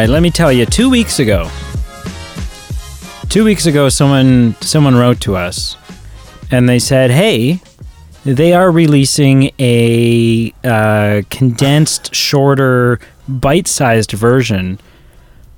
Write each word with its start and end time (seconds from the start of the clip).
right, 0.00 0.08
let 0.08 0.22
me 0.22 0.30
tell 0.30 0.50
you. 0.50 0.64
Two 0.64 0.88
weeks 0.88 1.18
ago, 1.18 1.50
two 3.28 3.44
weeks 3.44 3.66
ago, 3.66 3.90
someone 3.90 4.54
someone 4.60 4.96
wrote 4.96 5.20
to 5.20 5.36
us, 5.36 5.76
and 6.50 6.68
they 6.68 6.78
said, 6.78 7.10
"Hey, 7.10 7.60
they 8.24 8.54
are 8.54 8.70
releasing 8.70 9.50
a 9.58 10.54
uh, 10.64 11.22
condensed, 11.28 12.14
shorter, 12.14 12.98
bite-sized 13.28 14.12
version 14.12 14.80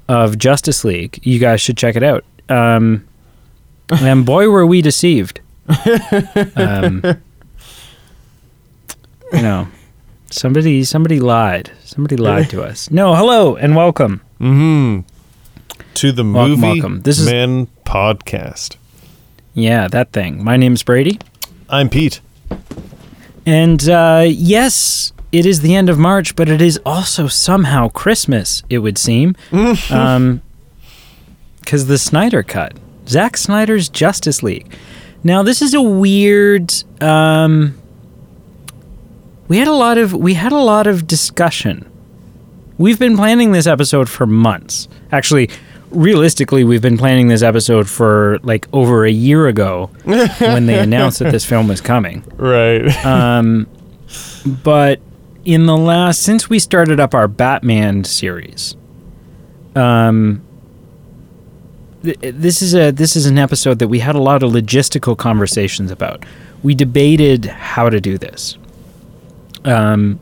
of 0.09 0.39
Justice 0.39 0.85
League. 0.85 1.21
You 1.23 1.39
guys 1.39 1.61
should 1.61 1.77
check 1.77 1.95
it 1.95 2.03
out." 2.03 2.25
Um, 2.49 3.07
and 3.91 4.27
boy, 4.27 4.49
were 4.49 4.67
we 4.67 4.83
deceived. 4.83 5.41
Um, 6.57 7.03
you 9.33 9.43
know, 9.43 9.69
somebody 10.33 10.85
somebody 10.85 11.21
lied. 11.21 11.71
Somebody 11.85 12.17
lied 12.17 12.51
to 12.51 12.63
us. 12.63 12.91
No, 12.91 13.15
hello 13.15 13.57
and 13.57 13.77
welcome. 13.77 14.21
Mm-hmm. 14.41 15.01
To 15.95 16.13
the 16.13 16.25
Welcome, 16.25 16.51
movie 16.61 16.63
welcome. 16.81 17.01
This 17.03 17.19
is- 17.19 17.27
Men 17.27 17.69
podcast. 17.85 18.77
Yeah, 19.55 19.89
that 19.89 20.13
thing. 20.13 20.43
My 20.43 20.57
name's 20.57 20.83
Brady. 20.83 21.19
I'm 21.69 21.89
Pete. 21.91 22.21
And 23.45 23.87
uh, 23.89 24.25
yes, 24.27 25.13
it 25.33 25.45
is 25.45 25.61
the 25.61 25.75
end 25.75 25.91
of 25.91 25.99
March, 25.99 26.35
but 26.35 26.49
it 26.49 26.63
is 26.63 26.81
also 26.87 27.29
somehow 27.29 27.89
Christmas, 27.89 28.63
it 28.71 28.79
would 28.79 28.97
seem. 28.97 29.37
um, 29.91 30.41
Because 31.61 31.87
the 31.87 31.99
Snyder 31.99 32.43
Cut, 32.43 32.75
Zack 33.07 33.37
Snyder's 33.37 33.89
Justice 33.91 34.43
League. 34.43 34.75
Now, 35.23 35.43
this 35.43 35.61
is 35.63 35.75
a 35.75 35.83
weird. 35.83 36.73
Um, 37.03 37.79
we 39.53 39.59
had 39.59 39.69
a 39.69 39.73
lot 39.73 39.99
of 39.99 40.15
we 40.15 40.33
had 40.33 40.51
a 40.51 40.57
lot 40.57 40.87
of 40.87 41.07
discussion. 41.07 41.87
We've 42.79 42.99
been 42.99 43.19
planning 43.19 43.53
this 43.53 43.67
episode 43.67 44.09
for 44.09 44.25
months. 44.25 44.89
Actually, 45.13 45.51
realistically, 45.91 46.65
we've 46.65 46.81
been 46.81 46.97
planning 46.97 47.29
this 47.29 47.43
episode 47.43 47.87
for 47.87 48.39
like 48.43 48.67
over 48.73 49.05
a 49.05 49.11
year 49.11 49.49
ago 49.49 49.91
when 50.05 50.65
they 50.65 50.79
announced 50.79 51.19
that 51.19 51.33
this 51.33 51.45
film 51.45 51.69
was 51.69 51.83
coming. 51.83 52.25
Right. 52.37 52.89
Um, 53.05 53.67
but 54.65 55.03
in 55.45 55.67
the 55.67 55.77
last 55.77 56.23
since 56.23 56.49
we 56.49 56.59
started 56.59 56.99
up 56.99 57.15
our 57.15 57.29
Batman 57.29 58.05
series, 58.05 58.75
um, 59.77 60.43
th- 62.03 62.17
this 62.23 62.63
is 62.63 62.75
a 62.75 62.91
this 62.91 63.17
is 63.17 63.27
an 63.27 63.37
episode 63.37 63.81
that 63.81 63.89
we 63.89 63.99
had 63.99 64.15
a 64.15 64.23
lot 64.23 64.43
of 64.43 64.51
logistical 64.51 65.15
conversations 65.15 65.91
about. 65.91 66.25
We 66.63 66.75
debated 66.75 67.45
how 67.45 67.91
to 67.91 68.01
do 68.01 68.17
this. 68.17 68.57
Um, 69.65 70.19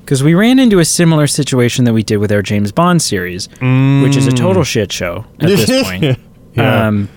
because 0.00 0.22
we 0.22 0.34
ran 0.34 0.58
into 0.58 0.80
a 0.80 0.84
similar 0.84 1.26
situation 1.26 1.86
that 1.86 1.94
we 1.94 2.02
did 2.02 2.18
with 2.18 2.30
our 2.30 2.42
James 2.42 2.72
Bond 2.72 3.00
series, 3.00 3.48
which 4.02 4.16
is 4.16 4.26
a 4.26 4.32
total 4.32 4.62
shit 4.62 4.92
show 4.92 5.24
at 5.40 5.48
this 5.48 5.82
point. 5.84 6.18
Yeah. 6.54 6.86
Um, 6.86 7.08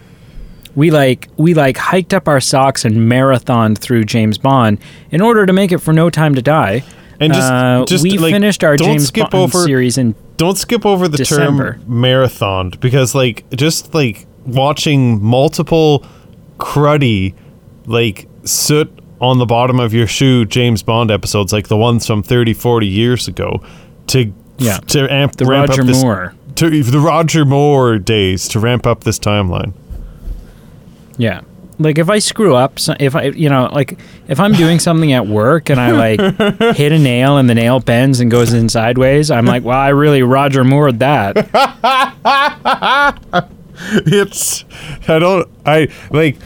we 0.73 0.89
like 0.91 1.27
we 1.37 1.53
like 1.53 1.75
hiked 1.75 2.13
up 2.13 2.27
our 2.29 2.39
socks 2.39 2.85
and 2.85 2.95
marathoned 2.95 3.77
through 3.79 4.05
James 4.05 4.37
Bond 4.37 4.79
in 5.11 5.19
order 5.21 5.45
to 5.45 5.51
make 5.51 5.71
it 5.73 5.79
for 5.79 5.91
No 5.91 6.09
Time 6.09 6.33
to 6.35 6.41
Die. 6.41 6.83
And 7.19 7.33
just- 7.33 7.51
Uh, 7.51 7.83
just, 7.87 8.03
we 8.03 8.17
like, 8.19 8.31
finished 8.31 8.63
our 8.63 8.77
James 8.77 9.09
Bond 9.11 9.33
over- 9.33 9.63
series 9.65 9.97
in 9.97 10.13
Don't 10.37 10.55
skip 10.57 10.85
over 10.85 11.07
the 11.07 11.17
December. 11.17 11.73
term 11.73 11.83
marathoned 11.89 12.79
because, 12.79 13.15
like, 13.15 13.43
just 13.55 13.93
like 13.95 14.27
watching 14.45 15.21
multiple 15.21 16.05
cruddy, 16.59 17.33
like, 17.87 18.27
soot 18.43 18.87
on 19.19 19.39
the 19.39 19.45
bottom 19.45 19.79
of 19.79 19.93
your 19.93 20.07
shoe 20.07 20.45
James 20.45 20.83
Bond 20.83 21.11
episodes, 21.11 21.51
like 21.53 21.67
the 21.67 21.77
ones 21.77 22.05
from 22.05 22.23
30, 22.23 22.53
40 22.53 22.87
years 22.87 23.27
ago, 23.27 23.61
to 24.07 24.31
Yeah. 24.57 24.77
to 24.87 25.11
amp 25.11 25.35
the 25.37 25.45
ramp 25.45 25.69
Roger 25.69 25.81
up 25.81 25.87
this, 25.87 26.01
Moore. 26.03 26.33
to 26.55 26.83
the 26.83 26.99
Roger 26.99 27.45
Moore 27.45 27.97
days 27.99 28.47
to 28.49 28.59
ramp 28.59 28.85
up 28.87 29.03
this 29.03 29.19
timeline. 29.19 29.73
Yeah. 31.17 31.41
Like 31.79 31.99
if 31.99 32.09
I 32.09 32.17
screw 32.17 32.55
up, 32.55 32.79
if 32.99 33.15
I, 33.15 33.25
you 33.25 33.49
know, 33.49 33.69
like 33.71 33.99
if 34.27 34.39
I'm 34.39 34.53
doing 34.53 34.79
something 34.79 35.13
at 35.13 35.27
work 35.27 35.69
and 35.69 35.79
I 35.79 35.91
like 35.91 36.19
hit 36.75 36.91
a 36.91 36.97
nail 36.97 37.37
and 37.37 37.47
the 37.47 37.53
nail 37.53 37.79
bends 37.79 38.19
and 38.19 38.31
goes 38.31 38.51
in 38.51 38.67
sideways, 38.67 39.29
I'm 39.29 39.45
like, 39.45 39.63
well, 39.63 39.77
I 39.77 39.89
really 39.89 40.23
Roger 40.23 40.63
Moored 40.63 40.97
that. 40.99 41.37
it's 44.07 44.65
I 45.07 45.19
don't 45.19 45.47
I 45.65 45.87
like 46.09 46.37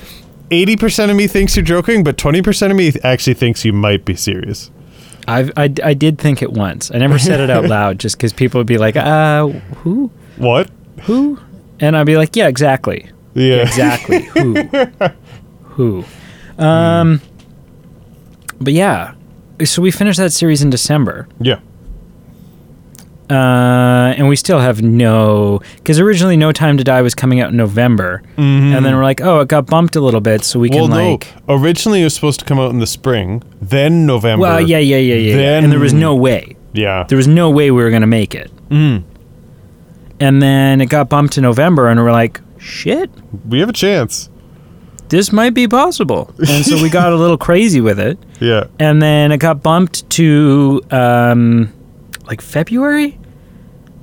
eighty 0.52 0.76
percent 0.78 1.10
of 1.12 1.18
me 1.18 1.28
thinks 1.28 1.56
you're 1.56 1.66
joking, 1.66 2.04
but 2.04 2.18
twenty 2.18 2.42
percent 2.42 2.72
of 2.72 2.78
me 2.78 2.92
actually 3.04 3.34
thinks 3.34 3.66
you 3.66 3.74
might 3.74 4.06
be 4.06 4.16
serious. 4.16 4.70
I've, 5.28 5.52
I, 5.56 5.72
I 5.84 5.94
did 5.94 6.18
think 6.18 6.42
it 6.42 6.52
once. 6.52 6.92
I 6.92 6.98
never 6.98 7.18
said 7.20 7.40
it 7.40 7.50
out 7.50 7.66
loud 7.70 8.00
just 8.00 8.18
because 8.18 8.34
people 8.34 8.60
would 8.60 8.68
be 8.68 8.78
like, 8.80 8.96
uh, 8.96 9.48
who? 9.48 10.12
What? 10.38 10.70
Who? 11.04 11.40
And 11.80 11.96
I'd 11.96 12.06
be 12.08 12.18
like, 12.18 12.36
yeah, 12.36 12.48
exactly. 12.48 13.10
Yeah. 13.34 13.62
exactly 13.62 14.24
who 14.24 14.56
who 15.64 16.04
um 16.58 17.22
but 18.60 18.74
yeah 18.74 19.14
so 19.64 19.82
we 19.82 19.90
finished 19.90 20.20
that 20.20 20.34
series 20.34 20.62
in 20.62 20.70
december 20.70 21.30
Yeah. 21.40 21.62
Uh 23.32 24.14
and 24.18 24.28
we 24.28 24.36
still 24.36 24.60
have 24.60 24.82
no 24.82 25.62
because 25.78 26.00
originally 26.00 26.36
no 26.36 26.52
time 26.52 26.78
to 26.78 26.84
die 26.84 27.02
was 27.02 27.16
coming 27.16 27.40
out 27.40 27.50
in 27.52 27.58
november 27.58 28.22
and 28.38 28.84
then 28.86 28.96
we're 28.96 29.04
like 29.04 29.22
oh 29.22 29.40
it 29.40 29.48
got 29.48 29.66
bumped 29.68 29.96
a 29.96 30.02
little 30.02 30.20
bit 30.22 30.44
so 30.44 30.60
we 30.60 30.70
Well, 30.70 30.88
can 30.88 30.90
no. 30.98 31.12
like 31.12 31.28
Originally, 31.48 32.02
it 32.02 32.04
was 32.06 32.14
supposed 32.16 32.40
to 32.42 32.46
come 32.46 32.60
out 32.60 32.72
in 32.72 32.80
the 32.80 32.88
spring, 32.88 33.42
then 33.62 34.06
November. 34.06 34.42
well 34.42 34.60
yeah 34.62 34.78
yeah 34.80 34.98
yeah 34.98 35.16
yeah, 35.16 35.36
yeah. 35.38 35.58
and 35.60 35.72
there 35.72 35.80
was 35.80 35.94
no 35.94 36.14
way 36.16 36.56
Yeah. 36.74 37.06
there 37.08 37.18
was 37.18 37.28
no 37.28 37.50
way 37.50 37.72
we 37.72 37.82
were 37.82 37.90
gonna 37.92 38.08
make 38.08 38.36
it 38.36 38.52
Mm. 38.70 39.04
and 40.20 40.42
then 40.42 40.82
it 40.82 40.88
got 40.88 41.10
bumped 41.10 41.34
to 41.34 41.42
november 41.42 41.88
and 41.88 42.00
we're 42.00 42.12
like 42.12 42.42
shit 42.58 43.10
We 43.48 43.60
have 43.60 43.70
a 43.70 43.74
chance. 43.74 44.30
this 45.10 45.32
might 45.32 45.54
be 45.54 45.68
possible 45.68 46.34
and 46.38 46.66
so 46.66 46.82
we 46.82 46.90
got 47.02 47.12
a 47.12 47.16
little 47.16 47.38
crazy 47.38 47.82
with 47.82 48.00
it 48.00 48.18
Yeah. 48.40 48.66
and 48.80 49.02
then 49.02 49.32
it 49.32 49.38
got 49.38 49.62
bumped 49.64 50.10
to 50.12 50.82
um 50.92 51.72
like 52.28 52.40
February. 52.42 53.18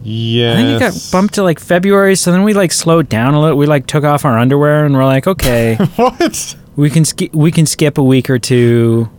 Yes. 0.05 0.55
I 0.55 0.57
think 0.63 0.77
it 0.77 0.81
got 0.81 1.09
bumped 1.13 1.35
to 1.35 1.43
like 1.43 1.59
February. 1.61 2.15
So 2.17 2.31
then 2.33 2.45
we 2.45 2.55
like 2.55 2.73
slowed 2.73 3.09
down 3.09 3.35
a 3.35 3.41
little. 3.41 3.59
We 3.59 3.67
like 3.67 3.87
took 3.87 4.05
off 4.05 4.25
our 4.25 4.39
underwear 4.39 4.85
and 4.87 4.95
we're 4.95 5.05
like, 5.05 5.27
okay, 5.27 5.75
What? 5.97 6.57
we 6.77 6.89
can 6.91 7.05
ski- 7.05 7.31
we 7.33 7.51
can 7.51 7.67
skip 7.67 7.99
a 7.99 8.03
week 8.03 8.31
or 8.31 8.39
two. 8.39 9.11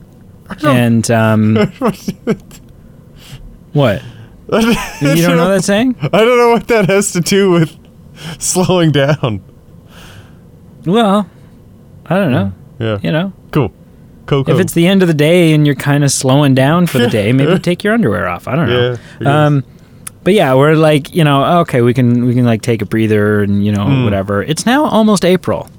And 0.64 1.10
um, 1.12 1.56
what? 3.74 4.02
You 4.52 5.22
don't 5.22 5.38
know 5.38 5.50
that 5.50 5.64
saying? 5.64 5.96
I 6.02 6.08
don't 6.08 6.38
know 6.38 6.50
what 6.52 6.68
that 6.70 6.90
has 6.90 7.12
to 7.14 7.22
do 7.22 7.52
with 7.52 7.78
slowing 8.40 8.92
down. 8.92 9.44
Well, 10.86 11.30
I 12.08 12.16
don't 12.16 12.32
know. 12.32 12.52
Yeah. 12.80 13.00
You 13.04 13.12
know, 13.12 13.34
Cool. 13.52 13.72
Cool. 14.26 14.44
cool. 14.46 14.54
if 14.56 14.62
it's 14.62 14.74
the 14.74 14.88
end 14.88 15.02
of 15.02 15.08
the 15.08 15.14
day 15.14 15.54
and 15.54 15.66
you're 15.66 15.76
kind 15.76 16.04
of 16.04 16.12
slowing 16.12 16.54
down 16.56 16.88
for 16.88 16.98
the 17.00 17.08
day, 17.10 17.32
maybe 17.32 17.58
take 17.60 17.84
your 17.84 17.94
underwear 17.94 18.28
off. 18.28 18.48
I 18.48 18.56
don't 18.56 18.68
know. 18.70 18.98
Yeah. 19.22 19.46
Um, 19.46 19.64
but 20.24 20.34
yeah, 20.34 20.54
we're 20.56 20.76
like, 20.76 21.14
you 21.16 21.24
know, 21.24 21.60
okay, 21.62 21.82
we 21.82 21.94
can 21.94 22.26
we 22.26 22.34
can 22.34 22.46
like 22.46 22.62
take 22.62 22.82
a 22.82 22.86
breather 22.86 23.42
and 23.44 23.66
you 23.66 23.72
know 23.72 23.86
Hmm. 23.86 24.04
whatever. 24.04 24.42
It's 24.44 24.66
now 24.66 24.86
almost 24.86 25.24
April, 25.26 25.70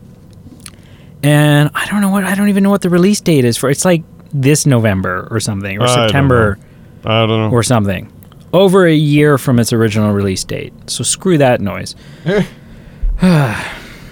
and 1.22 1.70
I 1.74 1.86
don't 1.86 2.00
know 2.00 2.10
what 2.10 2.24
I 2.24 2.34
don't 2.34 2.48
even 2.48 2.62
know 2.62 2.70
what 2.70 2.82
the 2.82 2.90
release 2.90 3.20
date 3.20 3.44
is 3.44 3.56
for. 3.56 3.70
It's 3.70 3.84
like 3.84 4.02
this 4.32 4.66
November 4.66 5.28
or 5.30 5.40
something, 5.40 5.78
or 5.78 5.82
I 5.84 5.86
don't 5.86 6.08
September 6.08 6.58
I 7.04 7.26
don't 7.26 7.50
know. 7.50 7.50
or 7.50 7.62
something. 7.62 8.12
Over 8.52 8.86
a 8.86 8.94
year 8.94 9.38
from 9.38 9.60
its 9.60 9.72
original 9.72 10.12
release 10.12 10.42
date. 10.42 10.72
So 10.90 11.04
screw 11.04 11.38
that 11.38 11.60
noise. 11.60 11.94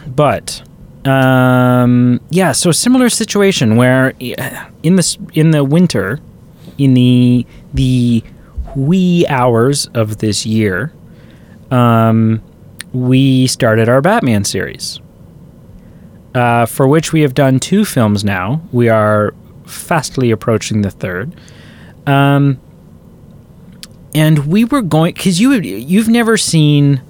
but 0.07 0.63
um, 1.05 2.21
yeah, 2.31 2.53
so 2.53 2.71
similar 2.73 3.09
situation 3.09 3.77
where 3.77 4.13
uh, 4.39 4.67
in 4.83 4.97
the 4.97 5.17
in 5.35 5.51
the 5.51 5.65
winter, 5.65 6.21
in 6.77 6.95
the 6.95 7.47
the 7.75 8.23
wee 8.79 9.27
hours 9.29 9.87
of 9.95 10.19
this 10.19 10.47
year, 10.47 10.93
um, 11.71 12.43
we 12.93 13.47
started 13.47 13.89
our 13.89 14.01
Batman 14.01 14.45
series, 14.45 15.01
uh, 16.35 16.67
for 16.67 16.87
which 16.87 17.13
we 17.13 17.23
have 17.23 17.35
done 17.35 17.59
two 17.59 17.85
films 17.85 18.25
now. 18.25 18.63
We 18.73 18.89
are 18.89 19.35
fastly 19.67 20.31
approaching 20.31 20.83
the 20.83 20.91
third. 20.91 21.35
Um, 22.07 22.59
and 24.15 24.47
we 24.47 24.65
were 24.65 24.83
going 24.83 25.15
because 25.15 25.41
you 25.41 25.53
you've 25.53 26.09
never 26.09 26.37
seen 26.37 27.03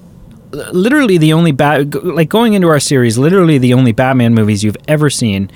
literally 0.73 1.19
the 1.19 1.33
only 1.33 1.53
bat 1.53 1.95
like 2.05 2.29
going 2.29 2.55
into 2.55 2.69
our 2.69 2.81
series 2.81 3.19
literally 3.19 3.59
the 3.59 3.75
only 3.75 3.93
batman 3.93 4.35
movies 4.35 4.65
you've 4.65 4.77
ever 4.89 5.11
seen 5.11 5.51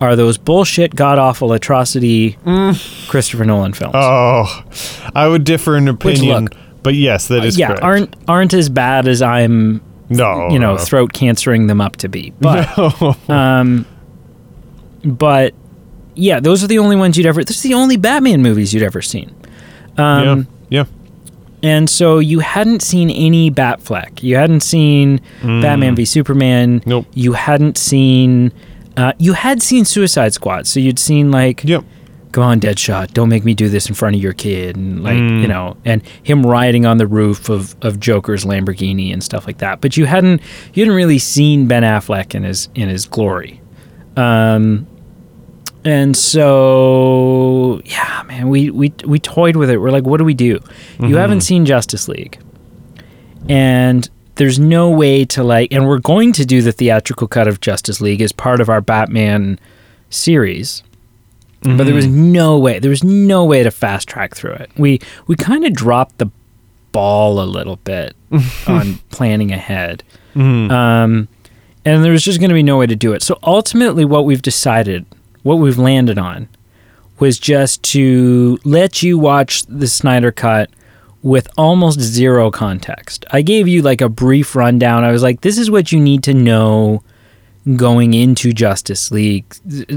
are 0.00 0.14
those 0.16 0.38
bullshit 0.38 0.94
god 0.94 1.18
awful 1.18 1.52
atrocity 1.52 2.36
christopher 3.08 3.44
nolan 3.44 3.72
films 3.72 3.94
Oh, 3.96 4.62
I 5.14 5.26
would 5.28 5.44
differ 5.44 5.76
in 5.76 5.88
opinion, 5.88 6.44
look- 6.44 6.54
but 6.82 6.94
yes, 6.94 7.28
that 7.28 7.44
is 7.44 7.58
yeah 7.58 7.68
correct. 7.68 7.82
aren't 7.82 8.16
aren't 8.28 8.54
as 8.54 8.68
bad 8.68 9.08
as 9.08 9.20
i'm 9.22 9.80
no, 10.08 10.48
you 10.50 10.58
know 10.58 10.72
no. 10.74 10.78
throat 10.78 11.12
cancering 11.12 11.66
them 11.66 11.80
up 11.80 11.96
to 11.96 12.08
be 12.08 12.32
but 12.40 12.66
um 13.30 13.84
but 15.04 15.54
yeah 16.14 16.40
those 16.40 16.62
are 16.64 16.66
the 16.66 16.78
only 16.78 16.96
ones 16.96 17.16
you'd 17.16 17.26
ever 17.26 17.42
this 17.44 17.56
is 17.56 17.62
the 17.62 17.74
only 17.74 17.96
batman 17.96 18.40
movies 18.42 18.72
you'd 18.72 18.82
ever 18.82 19.02
seen 19.02 19.34
um 19.98 20.46
yeah, 20.70 20.80
yeah. 20.80 20.84
And 21.60 21.90
so 21.90 22.20
you 22.20 22.38
hadn't 22.38 22.82
seen 22.82 23.10
any 23.10 23.50
Batfleck. 23.50 24.22
You 24.22 24.36
hadn't 24.36 24.60
seen 24.60 25.20
Batman 25.42 25.96
v 25.96 26.04
Superman. 26.04 26.82
Nope. 26.86 27.06
You 27.14 27.32
hadn't 27.32 27.76
seen. 27.76 28.52
Uh, 28.98 29.12
you 29.18 29.32
had 29.32 29.62
seen 29.62 29.84
Suicide 29.84 30.34
Squad, 30.34 30.66
so 30.66 30.80
you'd 30.80 30.98
seen 30.98 31.30
like 31.30 31.62
Yep. 31.64 31.84
go 32.32 32.42
on 32.42 32.60
deadshot 32.60 33.14
don't 33.14 33.28
make 33.30 33.44
me 33.44 33.54
do 33.54 33.68
this 33.70 33.88
in 33.88 33.94
front 33.94 34.14
of 34.16 34.20
your 34.20 34.34
kid 34.34 34.76
and 34.76 35.02
like 35.02 35.16
you 35.16 35.48
know 35.48 35.76
and 35.86 36.02
him 36.22 36.44
riding 36.44 36.84
on 36.84 36.98
the 36.98 37.06
roof 37.06 37.48
of, 37.48 37.74
of 37.80 37.98
joker's 37.98 38.44
lamborghini 38.44 39.10
and 39.12 39.22
stuff 39.24 39.46
like 39.46 39.58
that. 39.58 39.80
But 39.80 39.96
you 39.96 40.04
hadn't 40.04 40.42
you 40.74 40.82
hadn't 40.82 40.94
really 40.96 41.18
seen 41.18 41.66
ben 41.68 41.84
affleck 41.84 42.34
in 42.34 42.42
his 42.42 42.68
in 42.74 42.88
his 42.90 43.06
glory. 43.06 43.60
Um 44.16 44.86
and 45.84 46.14
so 46.16 47.80
yeah 47.84 48.24
man 48.26 48.48
we 48.48 48.68
we 48.70 48.92
we 49.06 49.18
toyed 49.20 49.56
with 49.56 49.70
it. 49.70 49.78
We're 49.78 49.90
like 49.90 50.04
what 50.04 50.18
do 50.18 50.24
we 50.24 50.34
do? 50.34 50.58
You 51.00 51.16
haven't 51.16 51.42
seen 51.42 51.64
justice 51.64 52.08
league. 52.08 52.38
And 53.48 54.08
there's 54.38 54.58
no 54.58 54.88
way 54.88 55.24
to 55.26 55.44
like 55.44 55.72
and 55.72 55.86
we're 55.86 55.98
going 55.98 56.32
to 56.32 56.46
do 56.46 56.62
the 56.62 56.72
theatrical 56.72 57.28
cut 57.28 57.46
of 57.46 57.60
justice 57.60 58.00
league 58.00 58.22
as 58.22 58.32
part 58.32 58.60
of 58.60 58.68
our 58.68 58.80
batman 58.80 59.58
series. 60.10 60.82
But 61.76 61.84
there 61.84 61.94
was 61.94 62.06
no 62.06 62.56
way 62.58 62.78
there 62.78 62.90
was 62.90 63.02
no 63.04 63.44
way 63.44 63.62
to 63.64 63.70
fast 63.70 64.08
track 64.08 64.34
through 64.34 64.52
it. 64.54 64.70
We 64.78 65.00
we 65.26 65.34
kind 65.36 65.66
of 65.66 65.72
dropped 65.74 66.18
the 66.18 66.30
ball 66.92 67.40
a 67.40 67.44
little 67.44 67.76
bit 67.76 68.16
on 68.66 68.98
planning 69.10 69.52
ahead. 69.52 70.02
Um, 70.70 71.28
and 71.84 72.04
there 72.04 72.12
was 72.12 72.22
just 72.22 72.38
going 72.38 72.50
to 72.50 72.54
be 72.54 72.62
no 72.62 72.78
way 72.78 72.86
to 72.86 72.94
do 72.96 73.12
it. 73.12 73.22
So 73.22 73.38
ultimately 73.42 74.04
what 74.04 74.24
we've 74.24 74.42
decided 74.42 75.04
what 75.42 75.56
we've 75.56 75.78
landed 75.78 76.18
on 76.18 76.48
was 77.18 77.38
just 77.40 77.82
to 77.82 78.58
let 78.64 79.02
you 79.02 79.18
watch 79.18 79.64
the 79.66 79.88
snyder 79.88 80.30
cut 80.30 80.70
with 81.22 81.48
almost 81.56 82.00
zero 82.00 82.50
context 82.50 83.24
i 83.30 83.42
gave 83.42 83.66
you 83.66 83.82
like 83.82 84.00
a 84.00 84.08
brief 84.08 84.54
rundown 84.54 85.04
i 85.04 85.10
was 85.10 85.22
like 85.22 85.40
this 85.40 85.58
is 85.58 85.70
what 85.70 85.90
you 85.92 85.98
need 86.00 86.22
to 86.22 86.32
know 86.32 87.02
going 87.76 88.14
into 88.14 88.50
Justice 88.52 89.10
League, 89.10 89.44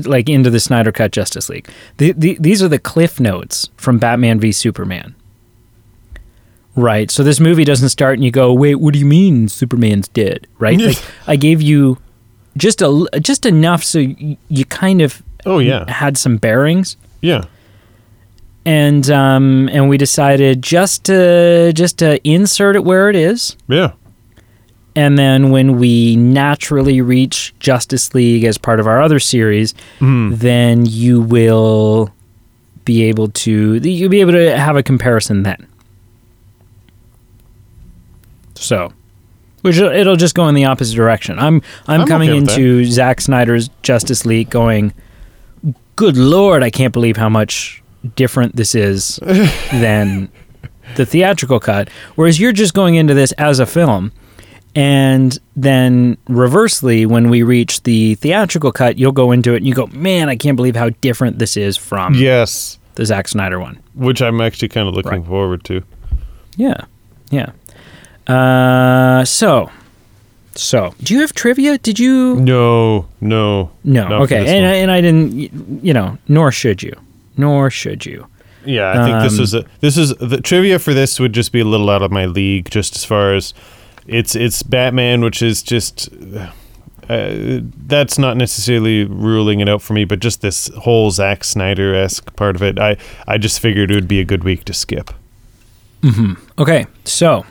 like 0.05 0.27
into 0.27 0.49
the 0.49 0.59
Snyder 0.59 0.91
Cut 0.91 1.11
Justice 1.11 1.47
League. 1.47 1.69
The, 1.97 2.11
the, 2.11 2.37
these 2.37 2.61
are 2.61 2.67
the 2.67 2.79
cliff 2.79 3.17
notes 3.17 3.69
from 3.77 3.97
Batman 3.97 4.41
v 4.41 4.51
Superman. 4.51 5.15
Right. 6.75 7.11
So 7.11 7.23
this 7.23 7.39
movie 7.39 7.63
doesn't 7.63 7.89
start 7.89 8.15
and 8.15 8.23
you 8.25 8.31
go, 8.31 8.53
wait, 8.53 8.75
what 8.75 8.93
do 8.93 8.99
you 8.99 9.05
mean 9.05 9.47
Superman's 9.47 10.07
dead? 10.09 10.47
Right. 10.57 10.79
like 10.79 10.97
I 11.27 11.35
gave 11.35 11.61
you 11.61 11.97
just 12.57 12.81
a 12.81 13.07
just 13.21 13.45
enough 13.45 13.83
so 13.83 13.99
you, 13.99 14.35
you 14.49 14.65
kind 14.65 15.01
of 15.01 15.21
Oh 15.45 15.59
yeah. 15.59 15.89
had 15.89 16.17
some 16.17 16.37
bearings 16.37 16.97
Yeah. 17.21 17.45
And 18.65 19.09
um 19.09 19.67
and 19.69 19.89
we 19.89 19.97
decided 19.97 20.61
just 20.61 21.03
to 21.05 21.71
just 21.73 21.97
to 21.99 22.19
insert 22.27 22.75
it 22.75 22.83
where 22.83 23.09
it 23.09 23.15
is 23.15 23.55
Yeah. 23.67 23.93
and 24.95 25.17
then 25.17 25.49
when 25.49 25.77
we 25.79 26.15
naturally 26.15 27.01
reach 27.01 27.53
Justice 27.59 28.13
League 28.13 28.43
as 28.43 28.57
part 28.59 28.79
of 28.79 28.85
our 28.87 29.01
other 29.01 29.19
series, 29.19 29.73
then 29.99 30.85
you 30.85 31.21
will 31.21 32.11
be 32.85 33.03
able 33.03 33.29
to 33.29 33.75
you'll 33.83 34.09
be 34.09 34.21
able 34.21 34.33
to 34.33 34.57
have 34.57 34.75
a 34.75 34.83
comparison 34.83 35.43
then. 35.43 35.67
So, 38.55 38.91
which 39.61 39.77
it'll 39.77 40.15
just 40.15 40.35
go 40.35 40.47
in 40.47 40.55
the 40.55 40.65
opposite 40.65 40.95
direction. 40.95 41.39
I'm 41.39 41.61
I'm, 41.87 42.01
I'm 42.01 42.07
coming 42.07 42.29
okay 42.29 42.39
with 42.39 42.49
that. 42.49 42.59
into 42.59 42.85
Zack 42.85 43.21
Snyder's 43.21 43.69
Justice 43.81 44.25
League 44.25 44.49
going, 44.49 44.93
good 45.95 46.17
lord, 46.17 46.63
I 46.63 46.69
can't 46.69 46.93
believe 46.93 47.17
how 47.17 47.29
much 47.29 47.80
different 48.15 48.55
this 48.55 48.75
is 48.75 49.15
than 49.71 50.29
the 50.95 51.05
theatrical 51.05 51.59
cut. 51.59 51.89
Whereas 52.15 52.39
you're 52.39 52.51
just 52.51 52.73
going 52.73 52.95
into 52.95 53.13
this 53.13 53.31
as 53.33 53.59
a 53.59 53.65
film. 53.65 54.11
And 54.73 55.37
then 55.55 56.17
reversely, 56.29 57.05
when 57.05 57.29
we 57.29 57.43
reach 57.43 57.83
the 57.83 58.15
theatrical 58.15 58.71
cut, 58.71 58.97
you'll 58.97 59.11
go 59.11 59.31
into 59.33 59.53
it 59.53 59.57
and 59.57 59.67
you 59.67 59.73
go, 59.73 59.87
man, 59.87 60.29
I 60.29 60.37
can't 60.37 60.55
believe 60.55 60.77
how 60.77 60.89
different 61.01 61.39
this 61.39 61.57
is 61.57 61.75
from 61.75 62.13
Yes. 62.13 62.79
the 62.95 63.05
Zack 63.05 63.27
Snyder 63.27 63.59
one. 63.59 63.79
Which 63.95 64.21
I'm 64.21 64.39
actually 64.39 64.69
kind 64.69 64.87
of 64.87 64.93
looking 64.93 65.11
Right. 65.11 65.25
forward 65.25 65.65
to. 65.65 65.83
Yeah. 66.55 66.85
Yeah. 67.31 67.51
Uh, 68.27 69.25
so, 69.25 69.69
so, 70.55 70.93
do 71.03 71.13
you 71.15 71.19
have 71.21 71.33
trivia? 71.33 71.77
Did 71.77 71.99
you? 71.99 72.35
No, 72.37 73.07
no. 73.19 73.71
No. 73.83 74.07
okay. 74.23 74.37
And, 74.37 74.63
one. 74.65 74.73
I- 74.73 74.75
and 74.75 74.91
I 74.91 75.01
didn't, 75.01 75.83
you 75.83 75.93
know, 75.93 76.17
nor 76.29 76.51
should 76.51 76.81
you. 76.81 76.93
Nor 77.37 77.69
should 77.69 78.05
you. 78.05 78.27
Yeah, 78.65 78.91
I 78.91 79.05
think 79.05 79.23
this 79.23 79.37
Um, 79.39 79.43
is 79.43 79.53
a 79.55 79.65
this 79.79 79.97
is 79.97 80.13
the 80.17 80.39
trivia 80.39 80.77
for 80.77 80.93
this 80.93 81.19
would 81.19 81.33
just 81.33 81.51
be 81.51 81.61
a 81.61 81.65
little 81.65 81.89
out 81.89 82.03
of 82.03 82.11
my 82.11 82.25
league, 82.27 82.69
just 82.69 82.95
as 82.95 83.03
far 83.03 83.33
as 83.33 83.53
it's 84.07 84.35
it's 84.35 84.61
Batman, 84.61 85.21
which 85.21 85.41
is 85.41 85.63
just 85.63 86.09
uh, 87.09 87.59
that's 87.87 88.19
not 88.19 88.37
necessarily 88.37 89.03
ruling 89.05 89.59
it 89.61 89.67
out 89.67 89.81
for 89.81 89.93
me, 89.93 90.05
but 90.05 90.19
just 90.19 90.41
this 90.41 90.67
whole 90.79 91.09
Zack 91.09 91.43
Snyder 91.43 91.95
esque 91.95 92.35
part 92.35 92.55
of 92.55 92.61
it, 92.61 92.77
I 92.77 92.97
I 93.27 93.37
just 93.39 93.59
figured 93.59 93.89
it 93.89 93.95
would 93.95 94.07
be 94.07 94.19
a 94.19 94.25
good 94.25 94.43
week 94.43 94.63
to 94.65 94.73
skip. 94.73 95.09
Mm-hmm. 96.03 96.33
Okay. 96.59 96.85
So, 97.05 97.45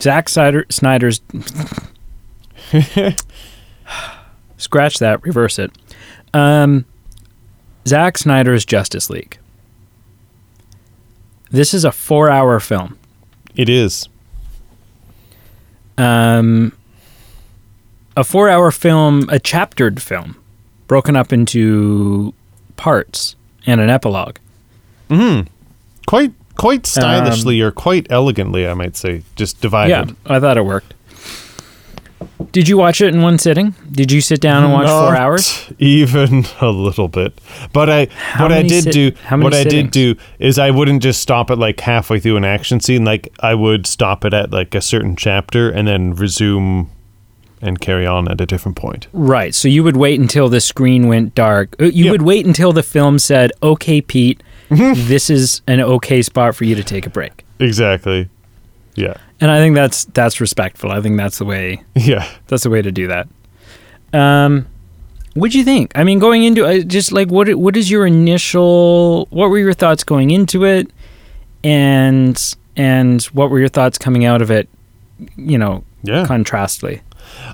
Zack 0.00 0.28
Snyder, 0.30 0.64
Snyder's. 0.70 1.20
Scratch 4.56 4.98
that, 4.98 5.22
reverse 5.24 5.58
it. 5.58 5.72
Um, 6.32 6.84
Zack 7.86 8.18
Snyder's 8.18 8.64
Justice 8.64 9.10
League. 9.10 9.38
This 11.50 11.74
is 11.74 11.84
a 11.84 11.92
four 11.92 12.30
hour 12.30 12.58
film. 12.60 12.98
It 13.54 13.68
is. 13.68 14.08
um, 15.98 16.72
a 18.16 18.24
four 18.24 18.48
hour 18.48 18.70
film, 18.70 19.28
a 19.30 19.38
chaptered 19.38 20.00
film, 20.00 20.36
broken 20.86 21.16
up 21.16 21.32
into 21.32 22.32
parts 22.76 23.36
and 23.66 23.80
an 23.80 23.90
epilogue. 23.90 24.36
Hmm. 25.08 25.40
Quite 26.06 26.32
quite 26.56 26.86
stylishly 26.86 27.60
or 27.60 27.70
quite 27.70 28.06
elegantly, 28.10 28.66
I 28.66 28.74
might 28.74 28.96
say, 28.96 29.22
just 29.36 29.60
divided. 29.60 29.90
Yeah, 29.90 30.14
I 30.26 30.40
thought 30.40 30.56
it 30.56 30.64
worked. 30.64 30.94
Did 32.50 32.68
you 32.68 32.76
watch 32.76 33.00
it 33.00 33.14
in 33.14 33.22
one 33.22 33.38
sitting? 33.38 33.74
Did 33.90 34.10
you 34.10 34.20
sit 34.20 34.40
down 34.40 34.64
and 34.64 34.72
watch 34.72 34.88
four 34.88 35.14
hours? 35.16 35.70
Even 35.78 36.44
a 36.60 36.68
little 36.70 37.08
bit. 37.08 37.38
But 37.72 37.88
I 37.90 38.04
what 38.38 38.52
I 38.52 38.62
did 38.62 38.84
sit- 38.84 38.92
do 38.92 39.12
how 39.24 39.38
what 39.38 39.54
I 39.54 39.64
did 39.64 39.90
do 39.90 40.16
is 40.38 40.58
I 40.58 40.70
wouldn't 40.70 41.02
just 41.02 41.20
stop 41.22 41.50
it 41.50 41.56
like 41.56 41.80
halfway 41.80 42.18
through 42.20 42.36
an 42.36 42.44
action 42.44 42.80
scene. 42.80 43.04
Like 43.04 43.32
I 43.40 43.54
would 43.54 43.86
stop 43.86 44.24
it 44.24 44.34
at 44.34 44.50
like 44.50 44.74
a 44.74 44.80
certain 44.80 45.16
chapter 45.16 45.70
and 45.70 45.86
then 45.86 46.14
resume 46.14 46.90
and 47.60 47.80
carry 47.80 48.04
on 48.06 48.28
at 48.28 48.40
a 48.40 48.46
different 48.46 48.76
point. 48.76 49.06
Right. 49.12 49.54
So 49.54 49.68
you 49.68 49.84
would 49.84 49.96
wait 49.96 50.18
until 50.18 50.48
the 50.48 50.60
screen 50.60 51.06
went 51.06 51.34
dark. 51.34 51.76
Uh, 51.80 51.84
You 51.84 52.06
Yeah. 52.06 52.10
would 52.10 52.22
wait 52.22 52.44
until 52.44 52.72
the 52.72 52.82
film 52.82 53.20
said, 53.20 53.52
"Okay, 53.62 54.00
Pete, 54.00 54.42
this 54.68 55.30
is 55.30 55.62
an 55.68 55.80
okay 55.80 56.22
spot 56.22 56.56
for 56.56 56.64
you 56.64 56.74
to 56.74 56.82
take 56.82 57.06
a 57.06 57.10
break." 57.10 57.44
Exactly. 57.60 58.28
Yeah. 58.94 59.14
And 59.40 59.50
I 59.50 59.58
think 59.58 59.74
that's 59.74 60.04
that's 60.06 60.40
respectful. 60.40 60.90
I 60.92 61.00
think 61.00 61.16
that's 61.16 61.38
the 61.38 61.44
way 61.44 61.82
Yeah. 61.94 62.28
That's 62.48 62.62
the 62.64 62.70
way 62.70 62.82
to 62.82 62.92
do 62.92 63.06
that. 63.08 63.28
Um, 64.12 64.66
what 65.34 65.50
do 65.52 65.58
you 65.58 65.64
think? 65.64 65.92
I 65.94 66.04
mean, 66.04 66.18
going 66.18 66.44
into 66.44 66.68
it, 66.68 66.88
just 66.88 67.10
like 67.12 67.28
what 67.30 67.52
what 67.54 67.76
is 67.76 67.90
your 67.90 68.06
initial? 68.06 69.26
What 69.30 69.48
were 69.48 69.58
your 69.58 69.72
thoughts 69.72 70.04
going 70.04 70.30
into 70.30 70.64
it, 70.64 70.90
and 71.64 72.54
and 72.76 73.22
what 73.24 73.50
were 73.50 73.58
your 73.58 73.68
thoughts 73.68 73.98
coming 73.98 74.24
out 74.24 74.42
of 74.42 74.50
it? 74.50 74.68
You 75.36 75.58
know, 75.58 75.84
Yeah. 76.02 76.26
contrastly. 76.26 77.00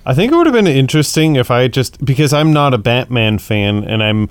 I 0.05 0.15
think 0.15 0.33
it 0.33 0.37
would 0.37 0.47
have 0.47 0.55
been 0.55 0.67
interesting 0.67 1.37
if 1.37 1.51
I 1.51 1.69
just 1.69 2.05
because 2.05 2.33
I'm 2.33 2.53
not 2.53 2.75
a 2.75 2.79
Batman 2.79 3.39
fan 3.39 3.85
and 3.85 4.03
I'm 4.03 4.29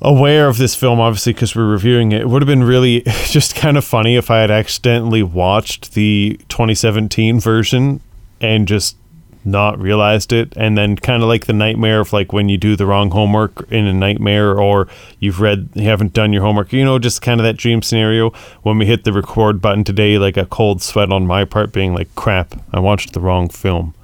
aware 0.00 0.48
of 0.48 0.58
this 0.58 0.74
film 0.74 1.00
obviously 1.00 1.32
because 1.32 1.54
we're 1.56 1.70
reviewing 1.70 2.12
it. 2.12 2.22
It 2.22 2.28
would 2.28 2.42
have 2.42 2.46
been 2.46 2.62
really 2.64 3.00
just 3.26 3.54
kind 3.54 3.76
of 3.76 3.84
funny 3.84 4.16
if 4.16 4.30
I 4.30 4.38
had 4.40 4.50
accidentally 4.50 5.22
watched 5.22 5.94
the 5.94 6.38
2017 6.48 7.40
version 7.40 8.00
and 8.40 8.68
just 8.68 8.96
not 9.44 9.80
realized 9.80 10.32
it 10.32 10.52
and 10.56 10.76
then 10.76 10.94
kind 10.94 11.22
of 11.22 11.28
like 11.28 11.46
the 11.46 11.52
nightmare 11.52 12.00
of 12.00 12.12
like 12.12 12.32
when 12.32 12.48
you 12.50 12.58
do 12.58 12.76
the 12.76 12.84
wrong 12.84 13.10
homework 13.10 13.70
in 13.72 13.86
a 13.86 13.92
nightmare 13.94 14.58
or 14.60 14.86
you've 15.20 15.40
read 15.40 15.70
you 15.74 15.84
haven't 15.84 16.12
done 16.12 16.32
your 16.34 16.42
homework 16.42 16.70
you 16.72 16.84
know 16.84 16.98
just 16.98 17.22
kind 17.22 17.40
of 17.40 17.44
that 17.44 17.56
dream 17.56 17.80
scenario 17.80 18.30
when 18.62 18.76
we 18.76 18.84
hit 18.84 19.04
the 19.04 19.12
record 19.12 19.62
button 19.62 19.84
today 19.84 20.18
like 20.18 20.36
a 20.36 20.44
cold 20.44 20.82
sweat 20.82 21.10
on 21.10 21.26
my 21.26 21.44
part 21.46 21.72
being 21.72 21.94
like 21.94 22.12
crap 22.14 22.60
i 22.74 22.80
watched 22.80 23.14
the 23.14 23.20
wrong 23.20 23.48
film 23.48 23.94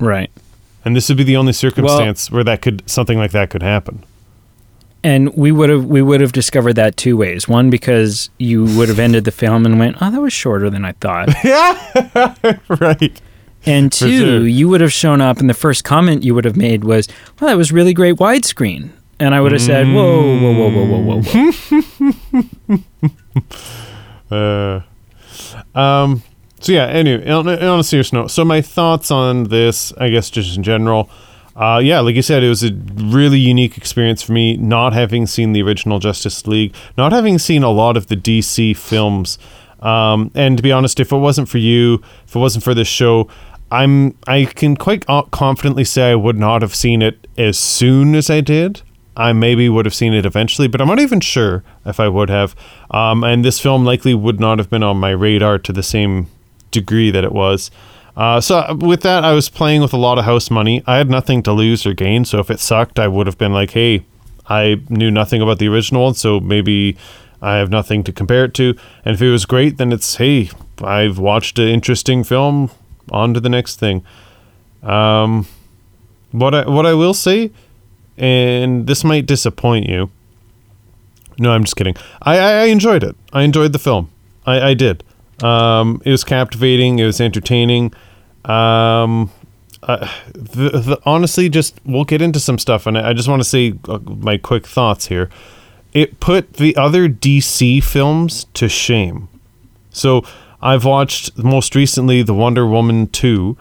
Right. 0.00 0.30
and 0.84 0.96
this 0.96 1.08
would 1.08 1.18
be 1.18 1.24
the 1.24 1.36
only 1.36 1.52
circumstance 1.52 2.28
where 2.30 2.42
that 2.44 2.60
could 2.62 2.88
something 2.88 3.18
like 3.18 3.32
that 3.32 3.50
could 3.50 3.62
happen. 3.62 4.02
And 5.08 5.34
we 5.34 5.52
would 5.52 5.70
have 5.70 5.86
we 5.86 6.02
would 6.02 6.20
have 6.20 6.32
discovered 6.32 6.74
that 6.74 6.98
two 6.98 7.16
ways. 7.16 7.48
One 7.48 7.70
because 7.70 8.28
you 8.38 8.64
would 8.76 8.90
have 8.90 8.98
ended 8.98 9.24
the 9.24 9.30
film 9.30 9.64
and 9.64 9.78
went, 9.78 9.96
"Oh, 10.02 10.10
that 10.10 10.20
was 10.20 10.34
shorter 10.34 10.68
than 10.68 10.84
I 10.84 10.92
thought." 10.92 11.30
yeah, 11.44 12.58
right. 12.78 13.18
And 13.64 13.90
two, 13.90 14.18
sure. 14.18 14.46
you 14.46 14.68
would 14.68 14.82
have 14.82 14.92
shown 14.92 15.22
up, 15.22 15.38
and 15.38 15.48
the 15.48 15.54
first 15.54 15.82
comment 15.82 16.24
you 16.24 16.34
would 16.34 16.44
have 16.44 16.56
made 16.58 16.84
was, 16.84 17.08
"Well, 17.40 17.48
that 17.48 17.56
was 17.56 17.72
really 17.72 17.94
great 17.94 18.16
widescreen." 18.16 18.90
And 19.18 19.34
I 19.34 19.40
would 19.40 19.52
have 19.52 19.62
said, 19.62 19.86
"Whoa, 19.86 20.36
whoa, 20.36 20.52
whoa, 20.52 20.70
whoa, 20.70 20.86
whoa, 20.86 21.22
whoa, 21.22 21.22
whoa." 22.68 22.84
Uh, 24.30 24.82
Um, 25.74 26.22
so 26.60 26.72
yeah. 26.72 26.84
Anyway, 26.84 27.26
on, 27.30 27.48
on 27.48 27.80
a 27.80 27.82
serious 27.82 28.12
note, 28.12 28.30
so 28.30 28.44
my 28.44 28.60
thoughts 28.60 29.10
on 29.10 29.44
this, 29.44 29.90
I 29.96 30.10
guess, 30.10 30.28
just 30.28 30.54
in 30.54 30.62
general. 30.62 31.08
Uh, 31.58 31.80
yeah, 31.82 31.98
like 31.98 32.14
you 32.14 32.22
said, 32.22 32.44
it 32.44 32.48
was 32.48 32.62
a 32.62 32.72
really 32.94 33.38
unique 33.38 33.76
experience 33.76 34.22
for 34.22 34.32
me, 34.32 34.56
not 34.56 34.92
having 34.92 35.26
seen 35.26 35.52
the 35.52 35.60
original 35.60 35.98
Justice 35.98 36.46
League, 36.46 36.72
not 36.96 37.10
having 37.10 37.36
seen 37.36 37.64
a 37.64 37.70
lot 37.70 37.96
of 37.96 38.06
the 38.06 38.14
DC 38.16 38.76
films. 38.76 39.38
Um, 39.80 40.30
and 40.36 40.56
to 40.56 40.62
be 40.62 40.70
honest, 40.70 41.00
if 41.00 41.10
it 41.10 41.16
wasn't 41.16 41.48
for 41.48 41.58
you, 41.58 42.00
if 42.24 42.36
it 42.36 42.38
wasn't 42.38 42.62
for 42.62 42.74
this 42.74 42.86
show, 42.86 43.28
I'm 43.72 44.16
I 44.26 44.44
can 44.44 44.76
quite 44.76 45.04
confidently 45.30 45.84
say 45.84 46.12
I 46.12 46.14
would 46.14 46.38
not 46.38 46.62
have 46.62 46.74
seen 46.76 47.02
it 47.02 47.26
as 47.36 47.58
soon 47.58 48.14
as 48.14 48.30
I 48.30 48.40
did. 48.40 48.82
I 49.16 49.32
maybe 49.32 49.68
would 49.68 49.84
have 49.84 49.94
seen 49.94 50.14
it 50.14 50.24
eventually, 50.24 50.68
but 50.68 50.80
I'm 50.80 50.86
not 50.86 51.00
even 51.00 51.18
sure 51.18 51.64
if 51.84 51.98
I 51.98 52.06
would 52.06 52.30
have. 52.30 52.54
Um, 52.92 53.24
and 53.24 53.44
this 53.44 53.58
film 53.58 53.84
likely 53.84 54.14
would 54.14 54.38
not 54.38 54.58
have 54.58 54.70
been 54.70 54.84
on 54.84 54.98
my 54.98 55.10
radar 55.10 55.58
to 55.58 55.72
the 55.72 55.82
same 55.82 56.28
degree 56.70 57.10
that 57.10 57.24
it 57.24 57.32
was. 57.32 57.72
Uh, 58.18 58.40
so 58.40 58.58
uh, 58.58 58.74
with 58.74 59.02
that, 59.02 59.24
I 59.24 59.32
was 59.32 59.48
playing 59.48 59.80
with 59.80 59.92
a 59.92 59.96
lot 59.96 60.18
of 60.18 60.24
house 60.24 60.50
money. 60.50 60.82
I 60.88 60.96
had 60.96 61.08
nothing 61.08 61.40
to 61.44 61.52
lose 61.52 61.86
or 61.86 61.94
gain. 61.94 62.24
So 62.24 62.40
if 62.40 62.50
it 62.50 62.58
sucked, 62.58 62.98
I 62.98 63.06
would 63.06 63.28
have 63.28 63.38
been 63.38 63.52
like, 63.52 63.70
"Hey, 63.70 64.04
I 64.48 64.80
knew 64.88 65.08
nothing 65.08 65.40
about 65.40 65.60
the 65.60 65.68
original 65.68 66.02
one, 66.02 66.14
so 66.14 66.40
maybe 66.40 66.96
I 67.40 67.54
have 67.58 67.70
nothing 67.70 68.02
to 68.02 68.12
compare 68.12 68.46
it 68.46 68.54
to." 68.54 68.74
And 69.04 69.14
if 69.14 69.22
it 69.22 69.30
was 69.30 69.46
great, 69.46 69.78
then 69.78 69.92
it's, 69.92 70.16
"Hey, 70.16 70.50
I've 70.82 71.20
watched 71.20 71.60
an 71.60 71.68
interesting 71.68 72.24
film. 72.24 72.70
On 73.12 73.32
to 73.34 73.40
the 73.40 73.48
next 73.48 73.78
thing." 73.78 74.02
Um, 74.82 75.46
what 76.32 76.56
I 76.56 76.68
what 76.68 76.86
I 76.86 76.94
will 76.94 77.14
say, 77.14 77.52
and 78.16 78.88
this 78.88 79.04
might 79.04 79.26
disappoint 79.26 79.88
you. 79.88 80.10
No, 81.38 81.52
I'm 81.52 81.62
just 81.62 81.76
kidding. 81.76 81.94
I 82.22 82.38
I, 82.38 82.50
I 82.50 82.64
enjoyed 82.64 83.04
it. 83.04 83.14
I 83.32 83.42
enjoyed 83.42 83.72
the 83.72 83.78
film. 83.78 84.10
I 84.44 84.70
I 84.70 84.74
did. 84.74 85.04
Um, 85.40 86.02
it 86.04 86.10
was 86.10 86.24
captivating. 86.24 86.98
It 86.98 87.06
was 87.06 87.20
entertaining. 87.20 87.92
Um, 88.44 89.30
uh, 89.82 90.08
the, 90.32 90.70
the, 90.70 91.00
honestly, 91.04 91.48
just 91.48 91.78
we'll 91.84 92.04
get 92.04 92.20
into 92.20 92.40
some 92.40 92.58
stuff, 92.58 92.86
and 92.86 92.98
I 92.98 93.12
just 93.12 93.28
want 93.28 93.40
to 93.40 93.48
say 93.48 93.74
uh, 93.88 93.98
my 93.98 94.36
quick 94.36 94.66
thoughts 94.66 95.06
here. 95.06 95.30
It 95.92 96.20
put 96.20 96.54
the 96.54 96.76
other 96.76 97.08
DC 97.08 97.82
films 97.82 98.44
to 98.54 98.68
shame. 98.68 99.28
So 99.90 100.22
I've 100.60 100.84
watched 100.84 101.38
most 101.38 101.74
recently 101.74 102.22
the 102.22 102.34
Wonder 102.34 102.66
Woman 102.66 103.06
two. 103.06 103.56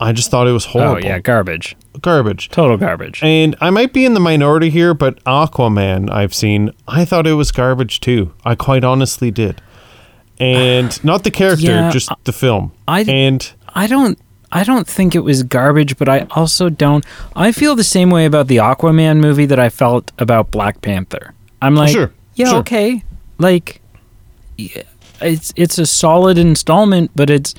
I 0.00 0.12
just 0.12 0.30
thought 0.30 0.48
it 0.48 0.52
was 0.52 0.66
horrible. 0.66 1.04
Oh 1.04 1.08
yeah, 1.08 1.18
garbage. 1.18 1.76
Garbage. 2.00 2.48
Total 2.48 2.76
garbage. 2.76 3.20
And 3.22 3.54
I 3.60 3.70
might 3.70 3.92
be 3.92 4.04
in 4.04 4.14
the 4.14 4.20
minority 4.20 4.70
here, 4.70 4.94
but 4.94 5.22
Aquaman 5.24 6.10
I've 6.10 6.34
seen, 6.34 6.72
I 6.88 7.04
thought 7.04 7.26
it 7.26 7.34
was 7.34 7.52
garbage 7.52 8.00
too. 8.00 8.32
I 8.44 8.54
quite 8.54 8.82
honestly 8.82 9.30
did 9.30 9.60
and 10.40 11.04
not 11.04 11.22
the 11.22 11.30
character, 11.30 11.66
yeah, 11.66 11.90
just 11.90 12.10
the 12.24 12.32
film. 12.32 12.72
I 12.88 13.02
and 13.02 13.52
I 13.80 13.86
don't 13.86 14.18
I 14.52 14.62
don't 14.62 14.86
think 14.86 15.14
it 15.14 15.20
was 15.20 15.42
garbage, 15.42 15.96
but 15.96 16.06
I 16.06 16.26
also 16.32 16.68
don't. 16.68 17.02
I 17.34 17.50
feel 17.50 17.74
the 17.74 17.84
same 17.84 18.10
way 18.10 18.26
about 18.26 18.46
the 18.46 18.58
Aquaman 18.58 19.20
movie 19.20 19.46
that 19.46 19.58
I 19.58 19.70
felt 19.70 20.12
about 20.18 20.50
Black 20.50 20.82
Panther. 20.82 21.32
I'm 21.62 21.74
like, 21.74 21.90
sure, 21.90 22.12
yeah, 22.34 22.50
sure. 22.50 22.58
okay, 22.58 23.02
like 23.38 23.80
it's 24.58 25.54
it's 25.56 25.78
a 25.78 25.86
solid 25.86 26.36
installment, 26.36 27.10
but 27.16 27.30
it's 27.30 27.54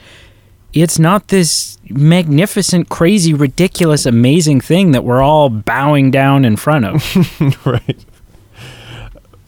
it's 0.74 1.00
not 1.00 1.30
this 1.30 1.80
magnificent, 1.90 2.90
crazy, 2.90 3.34
ridiculous, 3.34 4.06
amazing 4.06 4.62
thing 4.62 4.92
that 4.92 5.04
we're 5.04 5.24
all 5.24 5.50
bowing 5.50 6.12
down 6.12 6.46
in 6.46 6.56
front 6.56 6.86
of. 6.86 7.66
right. 7.66 8.06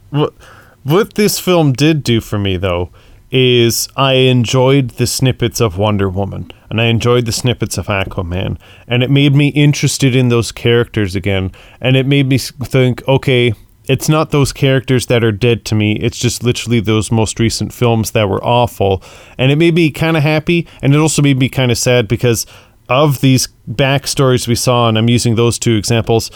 What 0.09 0.33
what 0.81 1.13
this 1.13 1.37
film 1.37 1.73
did 1.73 2.01
do 2.01 2.19
for 2.19 2.39
me 2.39 2.57
though 2.57 2.89
is 3.33 3.89
I 3.97 4.13
enjoyed 4.13 4.91
the 4.91 5.07
snippets 5.07 5.59
of 5.59 5.79
Wonder 5.79 6.07
Woman 6.07 6.51
and 6.69 6.79
I 6.79 6.85
enjoyed 6.85 7.25
the 7.25 7.31
snippets 7.31 7.79
of 7.79 7.87
Aquaman 7.87 8.59
and 8.87 9.01
it 9.01 9.09
made 9.09 9.33
me 9.33 9.47
interested 9.47 10.15
in 10.15 10.29
those 10.29 10.51
characters 10.51 11.15
again 11.15 11.51
and 11.81 11.97
it 11.97 12.05
made 12.05 12.27
me 12.27 12.37
think 12.37 13.05
okay 13.07 13.53
it's 13.85 14.07
not 14.07 14.29
those 14.29 14.53
characters 14.53 15.07
that 15.07 15.23
are 15.23 15.31
dead 15.31 15.65
to 15.65 15.73
me 15.73 15.93
it's 15.93 16.19
just 16.19 16.43
literally 16.43 16.79
those 16.79 17.11
most 17.11 17.39
recent 17.39 17.73
films 17.73 18.11
that 18.11 18.29
were 18.29 18.43
awful 18.43 19.01
and 19.39 19.51
it 19.51 19.55
made 19.55 19.73
me 19.73 19.89
kind 19.89 20.15
of 20.15 20.21
happy 20.21 20.67
and 20.83 20.93
it 20.93 20.99
also 20.99 21.23
made 21.23 21.39
me 21.39 21.49
kind 21.49 21.71
of 21.71 21.77
sad 21.77 22.07
because 22.07 22.45
of 22.87 23.19
these 23.21 23.47
backstories 23.67 24.47
we 24.47 24.55
saw 24.55 24.87
and 24.87 24.95
I'm 24.95 25.09
using 25.09 25.33
those 25.33 25.57
two 25.57 25.75
examples 25.75 26.29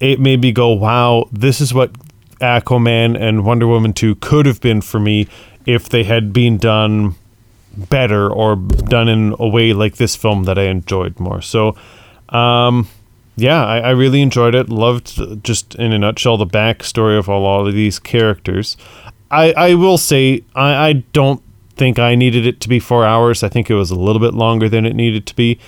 it 0.00 0.18
made 0.18 0.40
me 0.40 0.52
go 0.52 0.72
wow 0.72 1.28
this 1.30 1.60
is 1.60 1.74
what 1.74 1.92
Aquaman 2.40 3.20
and 3.20 3.44
Wonder 3.44 3.66
Woman 3.66 3.92
2 3.92 4.14
could 4.14 4.46
have 4.46 4.62
been 4.62 4.80
for 4.80 4.98
me 4.98 5.28
if 5.74 5.88
they 5.88 6.04
had 6.04 6.32
been 6.32 6.58
done 6.58 7.14
better 7.76 8.30
or 8.30 8.56
done 8.56 9.08
in 9.08 9.34
a 9.38 9.48
way 9.48 9.72
like 9.72 9.96
this 9.96 10.16
film 10.16 10.44
that 10.44 10.58
I 10.58 10.64
enjoyed 10.64 11.18
more. 11.20 11.40
So, 11.40 11.76
um, 12.30 12.88
yeah, 13.36 13.64
I, 13.64 13.78
I, 13.78 13.90
really 13.90 14.22
enjoyed 14.22 14.54
it. 14.54 14.68
Loved 14.68 15.42
just 15.42 15.74
in 15.76 15.92
a 15.92 15.98
nutshell 15.98 16.36
the 16.36 16.46
backstory 16.46 17.18
of 17.18 17.28
all, 17.28 17.66
of 17.66 17.74
these 17.74 17.98
characters. 17.98 18.76
I, 19.30 19.52
I 19.52 19.74
will 19.74 19.98
say 19.98 20.44
I, 20.54 20.88
I 20.88 20.92
don't 21.12 21.42
think 21.76 21.98
I 21.98 22.14
needed 22.14 22.46
it 22.46 22.60
to 22.60 22.68
be 22.68 22.78
four 22.78 23.06
hours. 23.06 23.42
I 23.42 23.48
think 23.48 23.70
it 23.70 23.74
was 23.74 23.90
a 23.90 23.96
little 23.96 24.20
bit 24.20 24.34
longer 24.34 24.68
than 24.68 24.84
it 24.84 24.94
needed 24.94 25.26
to 25.26 25.36
be. 25.36 25.58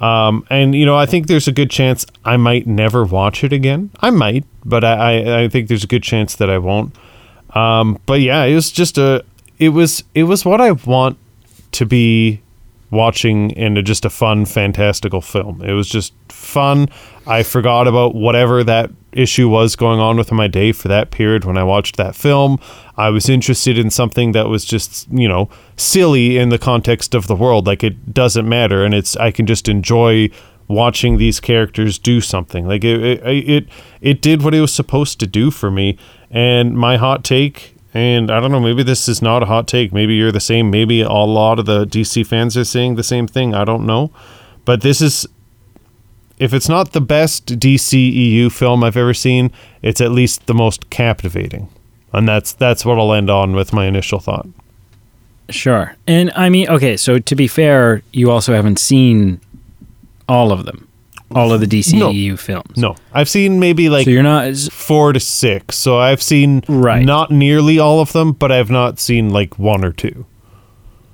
Um, 0.00 0.44
and 0.50 0.74
you 0.74 0.84
know, 0.84 0.96
I 0.96 1.06
think 1.06 1.28
there's 1.28 1.48
a 1.48 1.52
good 1.52 1.70
chance 1.70 2.04
I 2.24 2.36
might 2.36 2.66
never 2.66 3.04
watch 3.04 3.44
it 3.44 3.52
again. 3.52 3.90
I 4.00 4.10
might, 4.10 4.44
but 4.64 4.84
I, 4.84 4.94
I, 4.94 5.42
I 5.42 5.48
think 5.48 5.68
there's 5.68 5.84
a 5.84 5.88
good 5.88 6.02
chance 6.02 6.34
that 6.36 6.50
I 6.50 6.58
won't. 6.58 6.94
Um, 7.54 8.00
but 8.06 8.20
yeah, 8.20 8.42
it 8.44 8.54
was 8.54 8.72
just 8.72 8.98
a 8.98 9.24
it 9.62 9.68
was 9.68 10.02
it 10.12 10.24
was 10.24 10.44
what 10.44 10.60
I 10.60 10.72
want 10.72 11.16
to 11.72 11.86
be 11.86 12.42
watching 12.90 13.50
in 13.52 13.76
a, 13.76 13.82
just 13.82 14.04
a 14.04 14.10
fun, 14.10 14.44
fantastical 14.44 15.20
film. 15.20 15.62
It 15.62 15.72
was 15.72 15.88
just 15.88 16.12
fun. 16.28 16.88
I 17.28 17.44
forgot 17.44 17.86
about 17.86 18.16
whatever 18.16 18.64
that 18.64 18.90
issue 19.12 19.48
was 19.48 19.76
going 19.76 20.00
on 20.00 20.16
with 20.16 20.32
my 20.32 20.48
day 20.48 20.72
for 20.72 20.88
that 20.88 21.12
period 21.12 21.44
when 21.44 21.56
I 21.56 21.62
watched 21.62 21.96
that 21.96 22.16
film. 22.16 22.58
I 22.96 23.10
was 23.10 23.28
interested 23.28 23.78
in 23.78 23.88
something 23.88 24.32
that 24.32 24.48
was 24.48 24.64
just, 24.64 25.08
you 25.12 25.28
know, 25.28 25.48
silly 25.76 26.38
in 26.38 26.48
the 26.48 26.58
context 26.58 27.14
of 27.14 27.28
the 27.28 27.36
world. 27.36 27.64
Like 27.64 27.84
it 27.84 28.12
doesn't 28.12 28.48
matter, 28.48 28.84
and 28.84 28.92
it's 28.92 29.16
I 29.16 29.30
can 29.30 29.46
just 29.46 29.68
enjoy 29.68 30.28
watching 30.66 31.18
these 31.18 31.38
characters 31.38 32.00
do 32.00 32.20
something. 32.20 32.66
Like 32.66 32.82
it, 32.82 33.00
it, 33.00 33.48
it, 33.48 33.68
it 34.00 34.20
did 34.20 34.42
what 34.42 34.54
it 34.54 34.60
was 34.60 34.74
supposed 34.74 35.20
to 35.20 35.26
do 35.28 35.52
for 35.52 35.70
me. 35.70 35.98
And 36.32 36.76
my 36.76 36.96
hot 36.96 37.22
take 37.22 37.76
and 37.94 38.30
I 38.30 38.40
don't 38.40 38.50
know, 38.50 38.60
maybe 38.60 38.82
this 38.82 39.08
is 39.08 39.20
not 39.20 39.42
a 39.42 39.46
hot 39.46 39.68
take. 39.68 39.92
Maybe 39.92 40.14
you're 40.14 40.32
the 40.32 40.40
same. 40.40 40.70
Maybe 40.70 41.02
a 41.02 41.10
lot 41.10 41.58
of 41.58 41.66
the 41.66 41.84
DC 41.84 42.26
fans 42.26 42.56
are 42.56 42.64
saying 42.64 42.94
the 42.94 43.02
same 43.02 43.26
thing. 43.26 43.54
I 43.54 43.64
don't 43.64 43.84
know. 43.84 44.10
But 44.64 44.80
this 44.80 45.02
is, 45.02 45.26
if 46.38 46.54
it's 46.54 46.68
not 46.68 46.92
the 46.92 47.00
best 47.00 47.58
DCEU 47.58 48.50
film 48.50 48.82
I've 48.82 48.96
ever 48.96 49.12
seen, 49.12 49.50
it's 49.82 50.00
at 50.00 50.10
least 50.10 50.46
the 50.46 50.54
most 50.54 50.88
captivating. 50.88 51.68
And 52.12 52.28
that's 52.28 52.52
that's 52.52 52.84
what 52.84 52.98
I'll 52.98 53.12
end 53.12 53.30
on 53.30 53.54
with 53.54 53.72
my 53.72 53.86
initial 53.86 54.20
thought. 54.20 54.46
Sure. 55.48 55.96
And 56.06 56.30
I 56.34 56.48
mean, 56.48 56.68
okay, 56.68 56.96
so 56.96 57.18
to 57.18 57.34
be 57.34 57.46
fair, 57.46 58.02
you 58.12 58.30
also 58.30 58.54
haven't 58.54 58.78
seen 58.78 59.40
all 60.28 60.52
of 60.52 60.64
them 60.64 60.88
all 61.34 61.52
of 61.52 61.60
the 61.60 61.66
DCEU 61.66 62.30
no. 62.30 62.36
films. 62.36 62.76
No, 62.76 62.96
I've 63.12 63.28
seen 63.28 63.60
maybe 63.60 63.88
like 63.88 64.04
so 64.04 64.10
you're 64.10 64.22
not 64.22 64.54
four 64.56 65.12
to 65.12 65.20
six. 65.20 65.76
So 65.76 65.98
I've 65.98 66.22
seen 66.22 66.62
right. 66.68 67.04
not 67.04 67.30
nearly 67.30 67.78
all 67.78 68.00
of 68.00 68.12
them, 68.12 68.32
but 68.32 68.52
I've 68.52 68.70
not 68.70 68.98
seen 68.98 69.30
like 69.30 69.58
one 69.58 69.84
or 69.84 69.92
2 69.92 70.26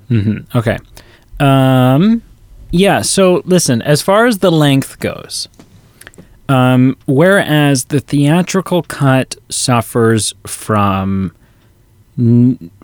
mm-hmm. 0.09 0.57
Okay. 0.57 0.77
Um, 1.39 2.21
yeah. 2.71 3.01
So 3.01 3.41
listen, 3.45 3.81
as 3.81 4.01
far 4.01 4.25
as 4.25 4.39
the 4.39 4.51
length 4.51 4.99
goes, 4.99 5.47
um, 6.49 6.97
whereas 7.05 7.85
the 7.85 7.99
theatrical 7.99 8.83
cut 8.83 9.35
suffers 9.49 10.33
from 10.45 11.33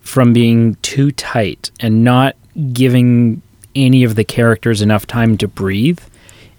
from 0.02 0.32
being 0.32 0.76
too 0.76 1.12
tight 1.12 1.72
and 1.82 2.04
not 2.04 2.38
giving 2.72 3.42
any 3.76 4.04
of 4.04 4.16
the 4.16 4.24
characters 4.24 4.82
enough 4.82 5.06
time 5.06 5.38
to 5.38 5.48
breathe 5.48 6.00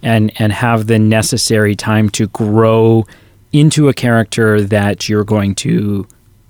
and 0.03 0.31
and 0.39 0.51
have 0.53 0.87
the 0.87 0.99
necessary 0.99 1.75
time 1.75 2.09
to 2.09 2.27
grow 2.27 3.05
into 3.53 3.87
a 3.87 3.93
character 3.93 4.61
that 4.61 5.07
you're 5.07 5.23
going 5.23 5.55
to 5.55 6.07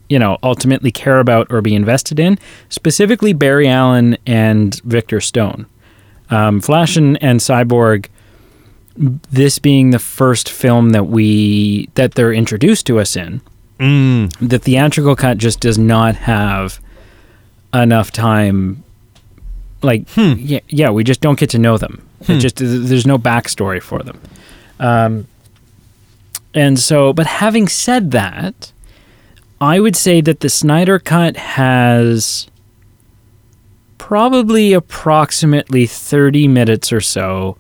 you 0.10 0.20
know 0.20 0.38
ultimately 0.44 0.92
care 0.92 1.20
about 1.20 1.48
or 1.50 1.62
be 1.62 1.76
invested 1.76 2.20
in 2.20 2.38
specifically 2.70 3.34
barry 3.34 3.68
allen 3.68 4.18
and 4.26 4.82
victor 4.82 5.22
stone 5.22 5.66
um, 6.30 6.60
flash 6.60 6.98
and, 6.98 7.22
and 7.24 7.40
cyborg 7.40 8.08
this 8.98 9.60
being 9.60 9.92
the 9.92 10.00
first 10.00 10.50
film 10.50 10.90
that 10.90 11.06
we 11.06 11.90
that 11.96 12.16
they're 12.16 12.34
introduced 12.34 12.86
to 12.86 13.00
us 13.00 13.16
in 13.16 13.42
mm. 13.80 14.34
the 14.48 14.60
theatrical 14.60 15.16
cut 15.16 15.38
just 15.38 15.60
does 15.60 15.78
not 15.78 16.16
have 16.16 16.80
enough 17.74 18.12
time 18.12 18.84
like 19.84 20.10
hmm. 20.12 20.34
yeah, 20.38 20.60
yeah 20.68 20.90
we 20.90 21.04
just 21.04 21.22
don't 21.22 21.38
get 21.38 21.50
to 21.50 21.60
know 21.60 21.78
them 21.78 22.07
Hmm. 22.26 22.34
It 22.34 22.40
just 22.40 22.56
there's 22.58 23.08
no 23.08 23.18
backstory 23.18 23.82
for 23.82 24.02
them. 24.02 24.20
Um, 24.80 25.28
and 26.54 26.80
so, 26.80 27.14
but 27.14 27.28
having 27.28 27.68
said 27.68 28.12
that, 28.12 28.72
I 29.62 29.80
would 29.80 29.96
say 29.96 30.22
that 30.22 30.40
the 30.40 30.50
Snyder 30.50 31.00
Cut 31.00 31.38
has 31.38 32.48
probably 33.98 34.74
approximately 34.74 35.86
30 35.86 36.48
minutes 36.48 36.92
or 36.94 37.02
so, 37.02 37.58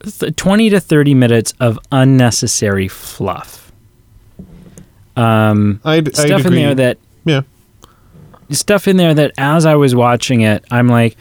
th- 0.00 0.36
20 0.36 0.70
to 0.70 0.80
30 0.80 1.14
minutes 1.14 1.52
of 1.60 1.78
unnecessary 1.90 2.88
fluff. 2.88 3.72
Um, 5.16 5.80
I'd, 5.84 6.08
I'd 6.08 6.16
stuff 6.16 6.40
in 6.42 6.46
agree. 6.46 6.62
there 6.62 6.74
that 6.74 6.98
yeah. 7.24 7.40
stuff 8.50 8.86
in 8.86 8.96
there 8.96 9.14
that 9.14 9.32
as 9.38 9.64
I 9.64 9.74
was 9.74 9.94
watching 9.94 10.42
it, 10.42 10.64
I'm 10.70 10.88
like, 10.88 11.16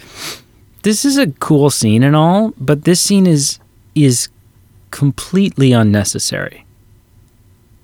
this 0.85 1.03
is 1.03 1.17
a 1.17 1.31
cool 1.31 1.71
scene 1.71 2.03
and 2.03 2.15
all, 2.15 2.53
but 2.59 2.83
this 2.83 3.01
scene 3.01 3.25
is 3.25 3.59
is 3.95 4.29
completely 4.91 5.71
unnecessary. 5.71 6.63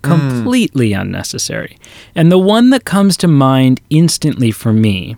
Hmm. 0.04 0.10
Completely 0.10 0.92
unnecessary. 0.92 1.78
And 2.14 2.30
the 2.30 2.38
one 2.38 2.70
that 2.70 2.84
comes 2.84 3.16
to 3.18 3.28
mind 3.28 3.80
instantly 3.90 4.52
for 4.52 4.72
me 4.72 5.16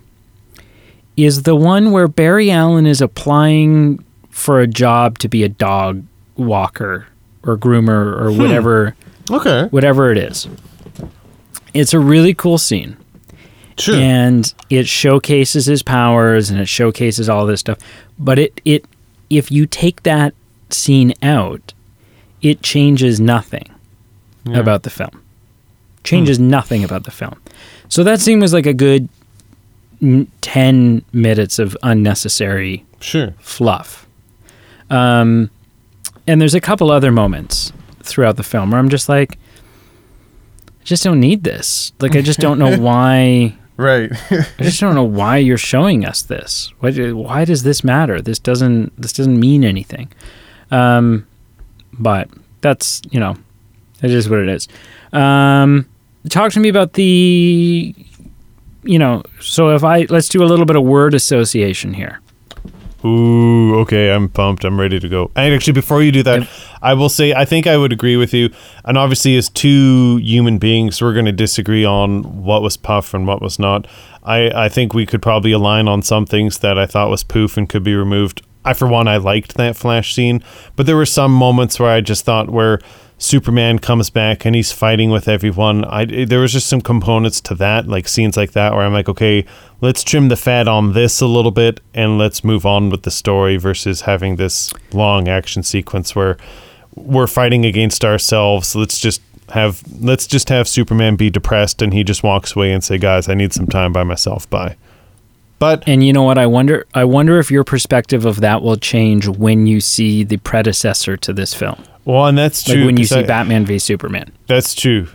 is 1.15 1.43
the 1.43 1.55
one 1.55 1.91
where 1.91 2.07
Barry 2.07 2.49
Allen 2.49 2.87
is 2.87 3.01
applying 3.01 4.03
for 4.31 4.59
a 4.59 4.67
job 4.67 5.19
to 5.19 5.27
be 5.29 5.43
a 5.43 5.49
dog 5.49 6.03
walker 6.35 7.05
or 7.43 7.55
groomer 7.55 8.19
or 8.19 8.31
hmm. 8.31 8.39
whatever 8.39 8.95
Okay. 9.29 9.67
whatever 9.69 10.11
it 10.11 10.17
is. 10.17 10.47
It's 11.75 11.93
a 11.93 11.99
really 11.99 12.33
cool 12.33 12.57
scene 12.57 12.97
Sure. 13.77 13.95
and 13.95 14.53
it 14.69 14.87
showcases 14.87 15.65
his 15.65 15.83
powers 15.83 16.49
and 16.49 16.59
it 16.61 16.67
showcases 16.67 17.27
all 17.27 17.45
this 17.45 17.59
stuff 17.59 17.77
but 18.17 18.39
it 18.39 18.61
it 18.63 18.85
if 19.29 19.51
you 19.51 19.65
take 19.65 20.03
that 20.03 20.33
scene 20.69 21.13
out 21.21 21.73
it 22.41 22.61
changes 22.61 23.19
nothing 23.19 23.65
Yeah. 24.45 24.59
about 24.59 24.83
the 24.83 24.89
film 24.89 25.21
changes 26.05 26.39
nothing 26.39 26.83
about 26.85 27.03
the 27.03 27.11
film 27.11 27.35
so 27.89 28.03
that 28.05 28.21
scene 28.21 28.39
was 28.39 28.53
like 28.53 28.65
a 28.65 28.73
good 28.73 29.09
10 30.41 31.03
minutes 31.13 31.59
of 31.59 31.75
unnecessary 31.83 32.85
Sure. 33.01 33.33
fluff 33.39 34.07
um 34.89 35.49
and 36.27 36.39
there's 36.39 36.53
a 36.55 36.61
couple 36.61 36.91
other 36.91 37.11
moments 37.11 37.71
throughout 38.03 38.35
the 38.37 38.43
film 38.43 38.71
where 38.71 38.79
i'm 38.79 38.89
just 38.89 39.09
like 39.09 39.37
i 40.79 40.83
just 40.83 41.03
don't 41.03 41.19
need 41.19 41.43
this 41.43 41.91
like 41.99 42.15
i 42.15 42.21
just 42.21 42.39
don't 42.39 42.59
know 42.59 42.77
why 42.79 43.53
Right. 43.77 44.11
I 44.31 44.63
just 44.63 44.79
don't 44.79 44.95
know 44.95 45.03
why 45.03 45.37
you're 45.37 45.57
showing 45.57 46.05
us 46.05 46.21
this. 46.21 46.71
Why, 46.79 46.91
why 47.11 47.45
does 47.45 47.63
this 47.63 47.83
matter? 47.83 48.21
This 48.21 48.39
doesn't 48.39 48.99
this 48.99 49.11
doesn't 49.13 49.39
mean 49.39 49.63
anything. 49.63 50.11
Um, 50.71 51.27
but 51.93 52.29
that's 52.61 53.01
you 53.11 53.19
know, 53.19 53.35
it 54.01 54.11
is 54.11 54.29
what 54.29 54.39
it 54.39 54.49
is. 54.49 54.67
Um, 55.11 55.89
talk 56.29 56.51
to 56.53 56.59
me 56.59 56.69
about 56.69 56.93
the, 56.93 57.93
you 58.83 58.99
know. 58.99 59.23
So 59.41 59.75
if 59.75 59.83
I 59.83 60.05
let's 60.09 60.29
do 60.29 60.43
a 60.43 60.47
little 60.47 60.65
bit 60.65 60.75
of 60.75 60.83
word 60.83 61.13
association 61.13 61.93
here. 61.93 62.21
Ooh, 63.05 63.75
okay, 63.81 64.11
I'm 64.11 64.29
pumped. 64.29 64.65
I'm 64.65 64.79
ready 64.79 64.99
to 64.99 65.07
go. 65.07 65.29
And 65.35 65.53
actually, 65.53 65.73
before 65.73 66.01
you 66.01 66.11
do 66.11 66.23
that, 66.23 66.39
Yep. 66.41 66.49
I 66.81 66.93
will 66.95 67.09
say 67.09 67.33
I 67.33 67.45
think 67.45 67.67
I 67.67 67.77
would 67.77 67.93
agree 67.93 68.15
with 68.17 68.33
you. 68.33 68.49
And 68.83 68.97
obviously, 68.97 69.37
as 69.37 69.49
two 69.49 70.17
human 70.17 70.57
beings, 70.57 71.01
we're 71.01 71.13
going 71.13 71.25
to 71.25 71.31
disagree 71.31 71.85
on 71.85 72.43
what 72.43 72.61
was 72.61 72.77
puff 72.77 73.13
and 73.13 73.27
what 73.27 73.41
was 73.41 73.59
not. 73.59 73.85
I, 74.23 74.65
I 74.65 74.69
think 74.69 74.93
we 74.93 75.05
could 75.05 75.21
probably 75.21 75.51
align 75.51 75.87
on 75.87 76.01
some 76.01 76.25
things 76.25 76.59
that 76.59 76.77
I 76.79 76.85
thought 76.87 77.09
was 77.11 77.23
poof 77.23 77.57
and 77.57 77.69
could 77.69 77.83
be 77.83 77.93
removed. 77.95 78.41
I, 78.63 78.73
for 78.73 78.87
one, 78.87 79.07
I 79.07 79.17
liked 79.17 79.53
that 79.57 79.75
flash 79.75 80.15
scene, 80.15 80.43
but 80.75 80.87
there 80.87 80.95
were 80.95 81.05
some 81.05 81.31
moments 81.31 81.79
where 81.79 81.91
I 81.91 82.01
just 82.01 82.25
thought 82.25 82.49
where 82.49 82.79
Superman 83.25 83.79
comes 83.79 84.11
back 84.11 84.45
and 84.45 84.55
he's 84.55 84.71
fighting 84.71 85.09
with 85.09 85.27
everyone. 85.27 85.83
I 85.85 86.05
there 86.05 86.39
was 86.39 86.53
just 86.53 86.67
some 86.67 86.81
components 86.81 87.41
to 87.41 87.55
that, 87.55 87.87
like 87.87 88.07
scenes 88.07 88.37
like 88.37 88.51
that, 88.51 88.73
where 88.73 88.83
I'm 88.83 88.93
like, 88.93 89.09
okay, 89.09 89.45
let's 89.81 90.03
trim 90.03 90.27
the 90.27 90.35
fat 90.35 90.67
on 90.67 90.93
this 90.93 91.21
a 91.21 91.25
little 91.25 91.49
bit 91.51 91.81
and 91.95 92.19
let's 92.19 92.43
move 92.43 92.67
on 92.67 92.91
with 92.91 93.01
the 93.01 93.09
story 93.09 93.57
versus 93.57 94.01
having 94.01 94.35
this 94.35 94.71
long 94.93 95.27
action 95.27 95.63
sequence 95.63 96.15
where 96.15 96.37
we're 96.93 97.25
fighting 97.25 97.65
against 97.65 98.05
ourselves. 98.05 98.75
Let's 98.75 98.99
just 98.99 99.21
have 99.49 99.81
let's 99.99 100.27
just 100.27 100.49
have 100.49 100.67
Superman 100.67 101.15
be 101.15 101.31
depressed 101.31 101.81
and 101.81 101.93
he 101.93 102.03
just 102.03 102.21
walks 102.21 102.55
away 102.55 102.71
and 102.71 102.83
say, 102.83 102.99
guys, 102.99 103.27
I 103.27 103.33
need 103.33 103.53
some 103.53 103.67
time 103.67 103.91
by 103.91 104.03
myself. 104.03 104.47
Bye. 104.51 104.75
But 105.57 105.83
And 105.87 106.03
you 106.05 106.11
know 106.13 106.23
what? 106.23 106.37
I 106.37 106.47
wonder. 106.47 106.85
I 106.93 107.05
wonder 107.05 107.39
if 107.39 107.49
your 107.49 107.63
perspective 107.63 108.25
of 108.25 108.41
that 108.41 108.61
will 108.61 108.75
change 108.75 109.27
when 109.27 109.67
you 109.67 109.79
see 109.79 110.23
the 110.23 110.37
predecessor 110.37 111.15
to 111.17 111.31
this 111.33 111.53
film, 111.53 111.81
well, 112.03 112.25
and 112.27 112.37
that's 112.37 112.67
like 112.67 112.75
true. 112.77 112.85
when 112.85 112.97
you 112.97 113.05
see 113.05 113.19
I- 113.19 113.23
Batman 113.23 113.65
v 113.65 113.79
Superman. 113.79 114.31
That's 114.47 114.73
true. 114.75 115.07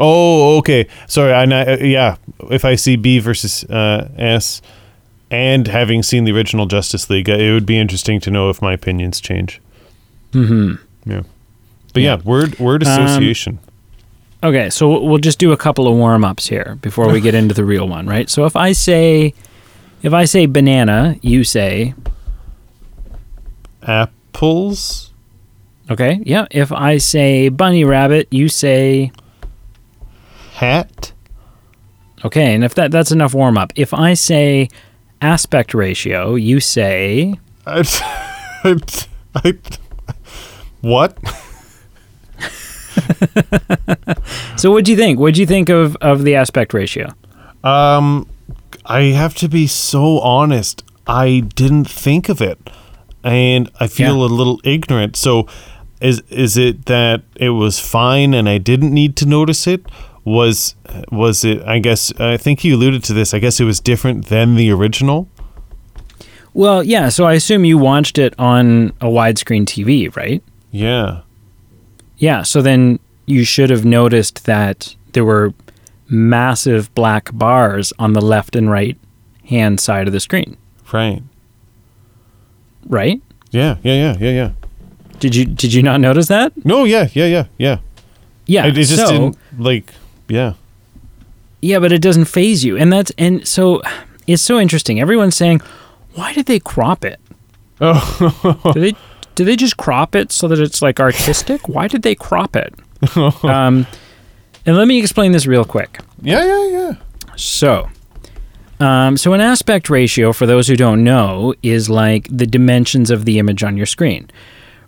Oh, 0.00 0.56
okay. 0.58 0.88
Sorry. 1.06 1.32
I 1.32 1.44
uh, 1.44 1.76
yeah. 1.80 2.16
If 2.50 2.64
I 2.64 2.74
see 2.74 2.96
B 2.96 3.20
versus 3.20 3.62
uh, 3.64 4.08
S, 4.18 4.62
and 5.30 5.68
having 5.68 6.02
seen 6.02 6.24
the 6.24 6.32
original 6.32 6.66
Justice 6.66 7.08
League, 7.08 7.30
uh, 7.30 7.34
it 7.34 7.52
would 7.52 7.66
be 7.66 7.78
interesting 7.78 8.18
to 8.20 8.30
know 8.30 8.50
if 8.50 8.60
my 8.60 8.72
opinions 8.72 9.20
change. 9.20 9.60
Hmm. 10.32 10.74
Yeah. 11.04 11.22
But 11.94 12.02
yeah, 12.02 12.16
word 12.24 12.58
word 12.58 12.84
Um, 12.84 13.04
association. 13.04 13.58
Okay, 14.42 14.70
so 14.70 14.88
we'll- 14.88 15.06
we'll 15.06 15.18
just 15.18 15.38
do 15.38 15.52
a 15.52 15.56
couple 15.56 15.86
of 15.86 15.94
warm 15.94 16.24
ups 16.24 16.48
here 16.48 16.76
before 16.82 17.08
we 17.12 17.20
get 17.20 17.34
into 17.34 17.54
the 17.54 17.64
real 17.64 17.86
one, 17.86 18.06
right? 18.08 18.28
So 18.28 18.44
if 18.44 18.56
I 18.56 18.72
say, 18.72 19.34
if 20.02 20.12
I 20.12 20.24
say 20.24 20.46
banana, 20.46 21.16
you 21.22 21.44
say, 21.44 21.94
Apples. 23.82 25.10
okay, 25.90 26.20
yeah. 26.24 26.46
If 26.50 26.72
I 26.72 26.98
say 26.98 27.48
bunny 27.48 27.84
rabbit, 27.84 28.28
you 28.30 28.48
say, 28.48 29.12
Hat. 30.54 31.12
okay. 32.24 32.54
And 32.54 32.64
if 32.64 32.74
that 32.76 32.90
that's 32.90 33.10
enough 33.10 33.34
warm 33.34 33.58
up. 33.58 33.72
If 33.76 33.92
I 33.94 34.14
say 34.14 34.68
aspect 35.20 35.74
ratio, 35.74 36.34
you 36.34 36.60
say, 36.60 37.38
I, 37.66 37.84
I, 39.34 39.58
what? 40.80 41.16
so 44.56 44.70
what 44.70 44.84
do 44.84 44.90
you 44.90 44.96
think? 44.96 45.18
What 45.18 45.34
do 45.34 45.40
you 45.40 45.46
think 45.46 45.68
of 45.68 45.96
of 45.96 46.24
the 46.24 46.34
aspect 46.36 46.74
ratio? 46.74 47.08
Um, 47.64 48.28
I 48.86 49.12
have 49.12 49.34
to 49.36 49.48
be 49.48 49.66
so 49.66 50.18
honest. 50.20 50.82
I 51.06 51.40
didn't 51.54 51.86
think 51.88 52.28
of 52.28 52.40
it, 52.40 52.58
and 53.24 53.70
I 53.80 53.86
feel 53.88 54.18
Yeah. 54.18 54.26
a 54.26 54.30
little 54.34 54.60
ignorant. 54.64 55.16
So, 55.16 55.46
is 56.00 56.22
is 56.30 56.56
it 56.56 56.86
that 56.86 57.22
it 57.36 57.50
was 57.50 57.78
fine 57.78 58.34
and 58.34 58.48
I 58.48 58.58
didn't 58.58 58.92
need 58.92 59.14
to 59.16 59.26
notice 59.26 59.66
it? 59.66 59.84
Was 60.24 60.74
was 61.10 61.44
it? 61.44 61.62
I 61.66 61.78
guess 61.80 62.12
I 62.20 62.36
think 62.36 62.64
you 62.64 62.76
alluded 62.76 63.02
to 63.04 63.12
this. 63.14 63.34
I 63.34 63.38
guess 63.40 63.60
it 63.60 63.64
was 63.64 63.80
different 63.80 64.26
than 64.26 64.54
the 64.56 64.70
original. 64.70 65.28
Well, 66.54 66.82
yeah. 66.82 67.08
So 67.08 67.24
I 67.24 67.32
assume 67.34 67.64
you 67.64 67.78
watched 67.78 68.18
it 68.18 68.34
on 68.38 68.88
a 69.00 69.06
widescreen 69.06 69.64
TV, 69.64 70.14
right? 70.16 70.42
Yeah. 70.70 71.20
Yeah, 72.18 72.42
so 72.42 72.62
then 72.62 72.98
you 73.26 73.44
should 73.44 73.70
have 73.70 73.84
noticed 73.84 74.44
that 74.44 74.94
there 75.12 75.24
were 75.24 75.54
massive 76.12 76.94
black 76.94 77.30
bars 77.32 77.92
on 77.98 78.12
the 78.12 78.20
left 78.20 78.54
and 78.54 78.70
right 78.70 78.96
hand 79.48 79.80
side 79.80 80.06
of 80.06 80.12
the 80.12 80.20
screen, 80.20 80.56
Right. 80.92 81.22
right? 82.86 83.20
Yeah. 83.50 83.76
Yeah. 83.82 83.94
Yeah. 83.94 84.16
Yeah. 84.20 84.30
Yeah. 84.30 84.50
Did 85.18 85.34
you 85.34 85.44
did 85.44 85.72
you 85.72 85.82
not 85.82 86.00
notice 86.00 86.26
that? 86.28 86.52
No. 86.64 86.84
Yeah. 86.84 87.08
Yeah. 87.12 87.26
Yeah. 87.26 87.44
Yeah. 87.58 87.78
Yeah. 88.46 88.66
It, 88.66 88.78
it 88.78 88.84
just 88.84 88.96
so, 88.96 89.10
didn't 89.10 89.38
like. 89.58 89.92
Yeah. 90.28 90.54
yeah, 91.60 91.78
but 91.78 91.92
it 91.92 92.00
doesn't 92.00 92.24
phase 92.26 92.64
you. 92.64 92.76
And 92.76 92.92
that's 92.92 93.12
and 93.18 93.46
so 93.46 93.82
it's 94.26 94.42
so 94.42 94.58
interesting. 94.58 95.00
Everyone's 95.00 95.36
saying, 95.36 95.60
"Why 96.14 96.32
did 96.32 96.46
they 96.46 96.58
crop 96.60 97.04
it? 97.04 97.20
Oh. 97.80 98.70
Do 98.72 98.80
they 98.80 98.94
do 99.34 99.44
they 99.44 99.56
just 99.56 99.76
crop 99.76 100.14
it 100.14 100.32
so 100.32 100.48
that 100.48 100.58
it's 100.60 100.80
like 100.82 101.00
artistic? 101.00 101.68
Why 101.74 101.88
did 101.88 102.02
they 102.02 102.14
crop 102.14 102.56
it?" 102.56 102.74
um, 103.44 103.86
and 104.66 104.76
let 104.76 104.86
me 104.86 104.98
explain 104.98 105.32
this 105.32 105.46
real 105.46 105.64
quick. 105.64 106.00
yeah. 106.20 106.44
Yeah. 106.44 106.68
Yeah. 106.68 106.92
So, 107.36 107.88
um, 108.80 109.16
so 109.16 109.32
an 109.32 109.40
aspect 109.40 109.88
ratio, 109.88 110.32
for 110.32 110.46
those 110.46 110.68
who 110.68 110.76
don't 110.76 111.02
know, 111.04 111.54
is 111.62 111.88
like 111.88 112.28
the 112.30 112.46
dimensions 112.46 113.10
of 113.10 113.24
the 113.24 113.38
image 113.38 113.62
on 113.62 113.76
your 113.76 113.86
screen, 113.86 114.30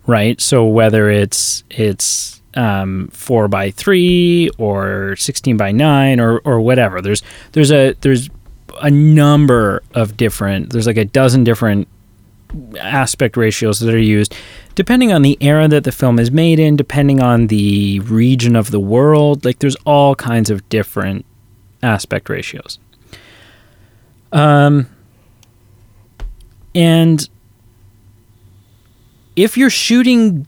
right? 0.05 0.39
So 0.39 0.65
whether 0.65 1.09
it's 1.09 1.63
it's 1.69 2.41
um, 2.55 3.09
four 3.11 3.47
by 3.47 3.71
three 3.71 4.49
or 4.57 5.15
sixteen 5.17 5.57
by 5.57 5.71
nine 5.71 6.19
or 6.19 6.39
or 6.39 6.59
whatever, 6.61 7.01
there's 7.01 7.23
there's 7.53 7.71
a 7.71 7.93
there's 8.01 8.29
a 8.81 8.91
number 8.91 9.81
of 9.93 10.17
different. 10.17 10.71
There's 10.71 10.87
like 10.87 10.97
a 10.97 11.05
dozen 11.05 11.43
different 11.43 11.87
aspect 12.79 13.35
ratios 13.37 13.79
that 13.79 13.93
are 13.93 13.97
used 13.97 14.33
depending 14.75 15.11
on 15.11 15.21
the 15.21 15.37
era 15.41 15.67
that 15.67 15.83
the 15.83 15.91
film 15.91 16.19
is 16.19 16.31
made 16.31 16.59
in 16.59 16.75
depending 16.75 17.21
on 17.21 17.47
the 17.47 17.99
region 18.01 18.55
of 18.55 18.71
the 18.71 18.79
world 18.79 19.43
like 19.45 19.59
there's 19.59 19.75
all 19.85 20.15
kinds 20.15 20.49
of 20.49 20.67
different 20.69 21.25
aspect 21.85 22.29
ratios. 22.29 22.79
Um, 24.31 24.89
and 26.73 27.29
if 29.35 29.57
you're 29.57 29.69
shooting 29.69 30.45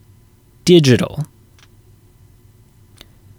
digital, 0.66 1.26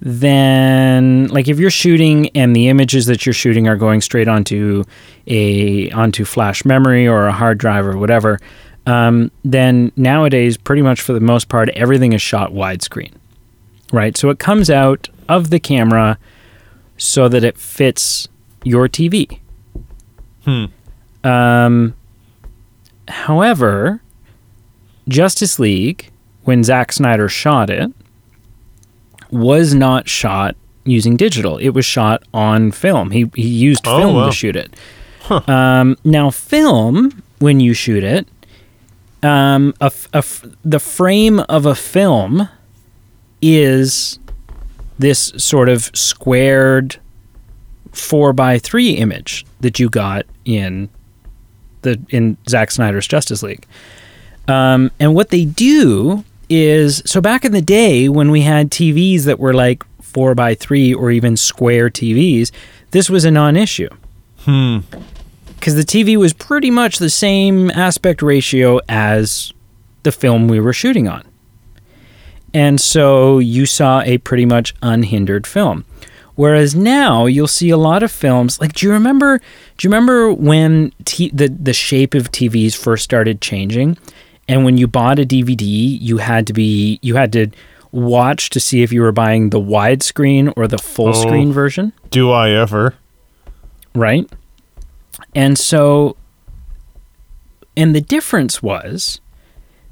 then 0.00 1.26
like 1.28 1.48
if 1.48 1.58
you're 1.58 1.70
shooting 1.70 2.30
and 2.36 2.54
the 2.54 2.68
images 2.68 3.06
that 3.06 3.26
you're 3.26 3.32
shooting 3.32 3.66
are 3.66 3.76
going 3.76 4.00
straight 4.00 4.28
onto 4.28 4.84
a 5.26 5.90
onto 5.90 6.24
flash 6.24 6.64
memory 6.64 7.06
or 7.08 7.26
a 7.26 7.32
hard 7.32 7.58
drive 7.58 7.86
or 7.86 7.96
whatever, 7.96 8.38
um, 8.86 9.30
then 9.44 9.92
nowadays 9.96 10.56
pretty 10.56 10.82
much 10.82 11.00
for 11.00 11.12
the 11.12 11.20
most 11.20 11.48
part 11.48 11.68
everything 11.70 12.12
is 12.12 12.22
shot 12.22 12.52
widescreen, 12.52 13.12
right? 13.92 14.16
So 14.16 14.30
it 14.30 14.38
comes 14.38 14.70
out 14.70 15.08
of 15.28 15.50
the 15.50 15.58
camera 15.58 16.18
so 16.96 17.28
that 17.28 17.44
it 17.44 17.58
fits 17.58 18.28
your 18.64 18.88
TV. 18.88 19.40
Hmm. 20.44 20.66
Um, 21.24 21.94
however, 23.08 24.00
Justice 25.08 25.58
League, 25.58 26.10
when 26.44 26.62
Zack 26.62 26.92
Snyder 26.92 27.28
shot 27.28 27.70
it, 27.70 27.92
was 29.30 29.74
not 29.74 30.08
shot 30.08 30.56
using 30.84 31.16
digital. 31.16 31.58
It 31.58 31.70
was 31.70 31.84
shot 31.84 32.22
on 32.32 32.70
film. 32.72 33.10
He 33.10 33.30
he 33.34 33.48
used 33.48 33.86
Oh, 33.86 33.98
film 33.98 34.14
wow. 34.16 34.26
to 34.26 34.32
shoot 34.32 34.56
it. 34.56 34.74
Um, 35.48 35.96
now, 36.04 36.30
film 36.30 37.22
when 37.38 37.60
you 37.60 37.74
shoot 37.74 38.02
it, 38.02 38.26
um, 39.22 39.74
a 39.80 39.92
a 40.14 40.24
the 40.64 40.78
frame 40.80 41.40
of 41.40 41.66
a 41.66 41.74
film 41.74 42.48
is 43.42 44.18
this 44.98 45.32
sort 45.36 45.68
of 45.68 45.90
squared 45.94 46.96
four 47.92 48.32
by 48.32 48.58
three 48.58 48.90
image 48.92 49.44
that 49.60 49.78
you 49.78 49.88
got 49.88 50.24
in 50.44 50.88
the 51.82 52.00
in 52.10 52.36
Zack 52.48 52.70
Snyder's 52.70 53.06
Justice 53.06 53.42
League. 53.42 53.66
Um, 54.48 54.90
and 54.98 55.14
what 55.14 55.28
they 55.28 55.44
do 55.44 56.24
is 56.48 57.02
so 57.06 57.20
back 57.20 57.44
in 57.44 57.52
the 57.52 57.60
day 57.60 58.08
when 58.08 58.30
we 58.30 58.42
had 58.42 58.70
TVs 58.70 59.24
that 59.24 59.38
were 59.38 59.54
like 59.54 59.84
four 60.02 60.34
by 60.34 60.54
three 60.54 60.92
or 60.94 61.10
even 61.10 61.36
square 61.36 61.90
TVs, 61.90 62.50
this 62.90 63.10
was 63.10 63.24
a 63.24 63.30
non-issue 63.30 63.88
Hmm. 64.44 64.78
because 65.54 65.74
the 65.74 65.82
TV 65.82 66.16
was 66.16 66.32
pretty 66.32 66.70
much 66.70 66.98
the 66.98 67.10
same 67.10 67.70
aspect 67.72 68.22
ratio 68.22 68.80
as 68.88 69.52
the 70.04 70.12
film 70.12 70.48
we 70.48 70.58
were 70.60 70.72
shooting 70.72 71.06
on. 71.08 71.22
And 72.54 72.80
so 72.80 73.38
you 73.38 73.66
saw 73.66 74.00
a 74.02 74.18
pretty 74.18 74.46
much 74.46 74.74
unhindered 74.82 75.46
film. 75.46 75.84
Whereas 76.34 76.74
now 76.74 77.26
you'll 77.26 77.48
see 77.48 77.68
a 77.70 77.76
lot 77.76 78.02
of 78.04 78.12
films 78.12 78.60
like 78.60 78.72
do 78.72 78.86
you 78.86 78.92
remember 78.92 79.38
do 79.38 79.86
you 79.86 79.90
remember 79.90 80.32
when 80.32 80.92
t- 81.04 81.32
the 81.34 81.48
the 81.48 81.72
shape 81.72 82.14
of 82.14 82.30
TVs 82.30 82.76
first 82.76 83.02
started 83.02 83.40
changing 83.40 83.98
and 84.48 84.64
when 84.64 84.76
you 84.78 84.86
bought 84.86 85.18
a 85.18 85.24
DVD 85.24 85.98
you 86.00 86.18
had 86.18 86.46
to 86.46 86.52
be 86.52 86.98
you 87.02 87.16
had 87.16 87.32
to 87.32 87.48
watch 87.92 88.50
to 88.50 88.60
see 88.60 88.82
if 88.82 88.92
you 88.92 89.00
were 89.02 89.12
buying 89.12 89.50
the 89.50 89.60
widescreen 89.60 90.52
or 90.56 90.66
the 90.68 90.78
full 90.78 91.08
Oh. 91.08 91.12
screen 91.12 91.52
version 91.52 91.92
Do 92.10 92.30
I 92.30 92.50
ever? 92.50 92.94
right? 93.94 94.28
And 95.34 95.58
so, 95.58 96.16
and 97.76 97.94
the 97.94 98.00
difference 98.00 98.62
was 98.62 99.20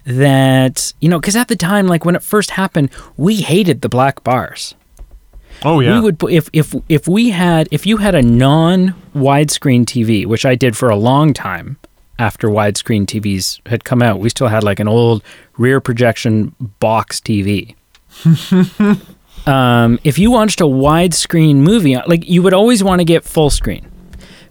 that, 0.05 0.93
you 1.01 1.09
know, 1.09 1.19
because 1.19 1.35
at 1.37 1.49
the 1.49 1.57
time, 1.57 1.87
like 1.89 2.05
when 2.05 2.15
it 2.15 2.23
first 2.23 2.51
happened, 2.53 2.91
we 3.17 3.37
hated 3.37 3.81
the 3.81 3.89
black 3.89 4.23
bars. 4.23 4.75
Oh 5.65 5.81
yeah. 5.81 5.95
We 5.95 6.01
would, 6.01 6.23
if, 6.31 6.49
if, 6.53 6.75
if 6.89 7.09
we 7.09 7.31
had, 7.31 7.67
if 7.71 7.87
you 7.87 7.97
had 7.97 8.15
a 8.15 8.23
non 8.23 8.95
widescreen 9.15 9.85
TV, 9.85 10.27
which 10.27 10.45
I 10.47 10.55
did 10.55 10.77
for 10.77 10.89
a 10.91 10.97
long 10.97 11.33
time 11.33 11.77
after 12.19 12.49
widescreen 12.49 13.07
TVs 13.07 13.67
had 13.69 13.85
come 13.85 14.03
out, 14.03 14.21
we 14.21 14.29
still 14.29 14.49
had 14.49 14.65
like 14.65 14.81
an 14.81 14.89
old 14.89 15.23
rear 15.59 15.81
projection 15.81 16.55
box 16.81 17.21
TV. 17.21 17.75
um, 19.47 19.99
if 20.05 20.19
you 20.19 20.31
watched 20.31 20.61
a 20.61 20.65
widescreen 20.65 21.57
movie, 21.57 21.97
like 22.07 22.29
you 22.29 22.43
would 22.43 22.55
always 22.55 22.83
want 22.83 23.01
to 23.01 23.05
get 23.05 23.25
full 23.25 23.51
screen 23.51 23.91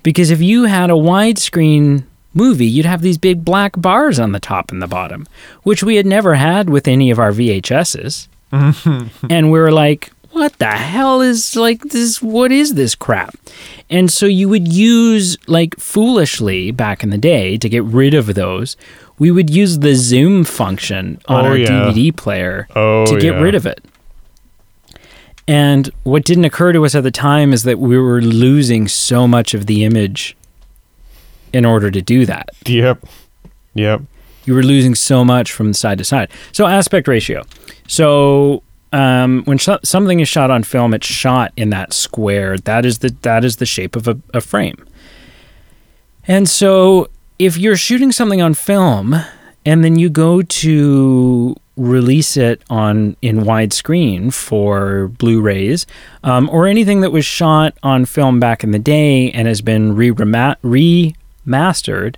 because 0.03 0.29
if 0.29 0.41
you 0.41 0.65
had 0.65 0.89
a 0.89 0.93
widescreen 0.93 2.03
movie, 2.35 2.67
you'd 2.67 2.85
have 2.85 3.01
these 3.01 3.17
big 3.17 3.43
black 3.43 3.73
bars 3.75 4.19
on 4.19 4.33
the 4.33 4.39
top 4.39 4.71
and 4.71 4.81
the 4.81 4.87
bottom, 4.87 5.25
which 5.63 5.81
we 5.81 5.95
had 5.95 6.05
never 6.05 6.35
had 6.35 6.69
with 6.69 6.87
any 6.87 7.09
of 7.09 7.17
our 7.17 7.31
VHSs. 7.31 8.27
and 9.29 9.51
we 9.51 9.59
were 9.59 9.71
like, 9.71 10.11
what 10.35 10.57
the 10.59 10.71
hell 10.71 11.21
is 11.21 11.55
like 11.55 11.81
this? 11.85 12.21
What 12.21 12.51
is 12.51 12.73
this 12.75 12.93
crap? 12.93 13.35
And 13.89 14.11
so 14.11 14.25
you 14.25 14.49
would 14.49 14.67
use, 14.71 15.37
like, 15.47 15.75
foolishly 15.79 16.71
back 16.71 17.03
in 17.03 17.09
the 17.09 17.17
day 17.17 17.57
to 17.57 17.69
get 17.69 17.83
rid 17.83 18.13
of 18.13 18.33
those, 18.35 18.75
we 19.17 19.31
would 19.31 19.49
use 19.49 19.79
the 19.79 19.95
zoom 19.95 20.43
function 20.43 21.19
on 21.27 21.45
Oh, 21.45 21.49
our 21.49 21.57
yeah. 21.57 21.67
DVD 21.69 22.15
player 22.15 22.67
Oh, 22.75 23.05
to 23.05 23.13
get 23.19 23.35
yeah. 23.35 23.41
rid 23.41 23.55
of 23.55 23.65
it. 23.65 23.83
And 25.47 25.89
what 26.03 26.25
didn't 26.25 26.45
occur 26.45 26.73
to 26.73 26.83
us 26.85 26.95
at 26.95 27.03
the 27.03 27.11
time 27.11 27.53
is 27.53 27.63
that 27.63 27.79
we 27.79 27.97
were 27.97 28.21
losing 28.21 28.87
so 28.87 29.27
much 29.27 29.53
of 29.53 29.67
the 29.67 29.83
image 29.83 30.35
in 31.53 31.65
order 31.65 31.91
to 31.91 32.01
do 32.01 32.25
that. 32.25 32.49
Yep. 32.65 33.05
Yep. 33.75 34.01
You 34.45 34.53
were 34.53 34.63
losing 34.63 34.95
so 34.95 35.23
much 35.23 35.51
from 35.51 35.71
side 35.73 35.99
to 35.99 36.03
side. 36.03 36.29
So 36.51 36.65
aspect 36.65 37.07
ratio. 37.07 37.43
So 37.87 38.63
um, 38.95 39.43
when 39.43 39.57
sh- 39.57 39.69
something 39.83 40.21
is 40.21 40.29
shot 40.29 40.49
on 40.49 40.63
film, 40.63 40.93
it's 40.93 41.05
shot 41.05 41.51
in 41.57 41.69
that 41.71 41.91
square. 41.91 42.57
That 42.57 42.85
is 42.85 42.99
the 42.99 43.13
that 43.21 43.43
is 43.43 43.57
the 43.57 43.65
shape 43.65 43.97
of 43.97 44.07
a, 44.07 44.17
a 44.33 44.39
frame. 44.39 44.85
And 46.27 46.47
so 46.47 47.09
if 47.37 47.57
you're 47.57 47.75
shooting 47.75 48.13
something 48.13 48.41
on 48.41 48.53
film 48.53 49.13
and 49.65 49.83
then 49.83 49.99
you 49.99 50.09
go 50.09 50.41
to 50.41 51.55
release 51.75 52.37
it 52.37 52.63
on 52.69 53.17
in 53.21 53.41
widescreen 53.41 54.33
for 54.33 55.09
Blu-rays 55.09 55.85
um, 56.23 56.49
or 56.49 56.65
anything 56.65 57.01
that 57.01 57.11
was 57.11 57.25
shot 57.25 57.77
on 57.83 58.05
film 58.05 58.39
back 58.39 58.63
in 58.63 58.71
the 58.71 58.79
day 58.79 59.29
and 59.31 59.45
has 59.45 59.61
been 59.61 59.93
remastered 59.93 62.15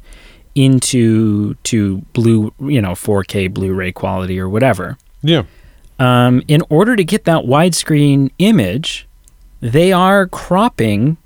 into 0.54 1.56
to 1.56 1.98
blue 2.14 2.54
you 2.60 2.82
know 2.82 2.92
4K 2.92 3.52
Blu-ray 3.52 3.94
quality 3.94 4.40
or 4.40 4.48
whatever. 4.48 4.96
Yeah. 5.24 5.46
Um, 6.00 6.44
in 6.48 6.62
order 6.70 6.96
to 6.96 7.04
get 7.04 7.26
that 7.26 7.44
widescreen 7.46 8.32
image, 8.40 9.08
they 9.62 9.92
are 9.92 10.28
cropping 10.28 11.18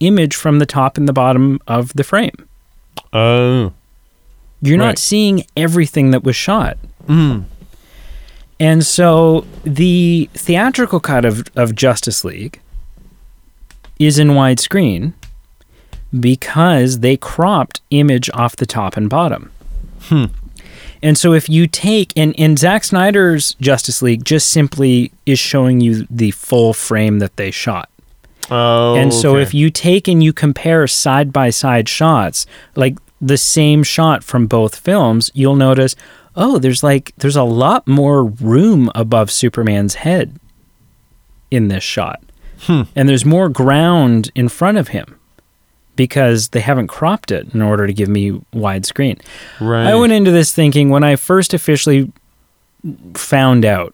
image 0.00 0.36
from 0.36 0.58
the 0.60 0.66
top 0.66 0.96
and 0.96 1.08
the 1.08 1.12
bottom 1.12 1.60
of 1.66 1.92
the 1.94 2.04
frame. 2.04 2.46
Oh. 3.12 3.72
You're 4.62 4.78
Right. 4.78 4.86
not 4.86 4.98
seeing 4.98 5.44
everything 5.56 6.10
that 6.12 6.22
was 6.24 6.36
shot. 6.36 6.78
Mm. 7.06 7.44
And 8.60 8.84
so 8.84 9.44
the 9.64 10.28
theatrical 10.34 11.00
cut 11.00 11.24
of, 11.24 11.44
of 11.56 11.74
Justice 11.74 12.24
League 12.24 12.60
is 13.98 14.18
in 14.18 14.28
widescreen 14.28 15.12
because 16.18 17.00
they 17.00 17.16
cropped 17.16 17.80
image 17.90 18.30
off 18.34 18.56
the 18.56 18.66
top 18.66 18.96
and 18.96 19.08
bottom. 19.10 19.50
Hmm. 20.02 20.26
And 21.02 21.16
so 21.16 21.32
if 21.32 21.48
you 21.48 21.66
take 21.66 22.12
and, 22.16 22.34
and 22.38 22.58
Zack 22.58 22.84
Snyder's 22.84 23.54
Justice 23.54 24.02
League 24.02 24.24
just 24.24 24.50
simply 24.50 25.12
is 25.26 25.38
showing 25.38 25.80
you 25.80 26.06
the 26.10 26.32
full 26.32 26.72
frame 26.72 27.18
that 27.20 27.36
they 27.36 27.50
shot. 27.50 27.88
Oh. 28.50 28.94
And 28.94 29.12
so 29.12 29.32
okay. 29.32 29.42
if 29.42 29.54
you 29.54 29.70
take 29.70 30.08
and 30.08 30.22
you 30.22 30.32
compare 30.32 30.86
side 30.86 31.32
by 31.32 31.50
side 31.50 31.88
shots, 31.88 32.46
like 32.74 32.96
the 33.20 33.36
same 33.36 33.82
shot 33.82 34.24
from 34.24 34.46
both 34.46 34.76
films, 34.76 35.30
you'll 35.34 35.56
notice, 35.56 35.94
oh, 36.34 36.58
there's 36.58 36.82
like 36.82 37.12
there's 37.18 37.36
a 37.36 37.44
lot 37.44 37.86
more 37.86 38.24
room 38.24 38.90
above 38.94 39.30
Superman's 39.30 39.96
head 39.96 40.38
in 41.50 41.68
this 41.68 41.84
shot. 41.84 42.22
Hmm. 42.60 42.82
And 42.96 43.08
there's 43.08 43.24
more 43.24 43.48
ground 43.48 44.30
in 44.34 44.48
front 44.48 44.78
of 44.78 44.88
him 44.88 45.18
because 45.98 46.50
they 46.50 46.60
haven't 46.60 46.86
cropped 46.86 47.32
it 47.32 47.52
in 47.52 47.60
order 47.60 47.88
to 47.88 47.92
give 47.92 48.08
me 48.08 48.30
widescreen. 48.54 49.20
right. 49.60 49.88
I 49.88 49.96
went 49.96 50.12
into 50.12 50.30
this 50.30 50.54
thinking 50.54 50.90
when 50.90 51.02
I 51.02 51.16
first 51.16 51.52
officially 51.52 52.12
found 53.14 53.64
out 53.64 53.92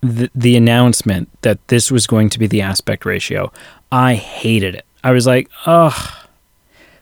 the, 0.00 0.30
the 0.32 0.56
announcement 0.56 1.28
that 1.42 1.58
this 1.66 1.90
was 1.90 2.06
going 2.06 2.30
to 2.30 2.38
be 2.38 2.46
the 2.46 2.62
aspect 2.62 3.04
ratio, 3.04 3.52
I 3.90 4.14
hated 4.14 4.76
it. 4.76 4.86
I 5.02 5.10
was 5.10 5.26
like, 5.26 5.50
ugh, 5.66 5.92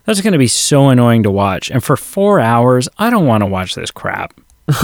that's 0.07 0.23
going 0.23 0.33
to 0.33 0.39
be 0.39 0.47
so 0.47 0.89
annoying 0.89 1.23
to 1.25 1.31
watch. 1.31 1.71
And 1.71 1.85
for 1.85 1.95
four 1.95 2.41
hours, 2.41 2.89
I 2.99 3.11
don't 3.11 3.27
want 3.27 3.43
to 3.43 3.47
watch 3.47 3.75
this 3.75 3.91
crap. 3.91 4.33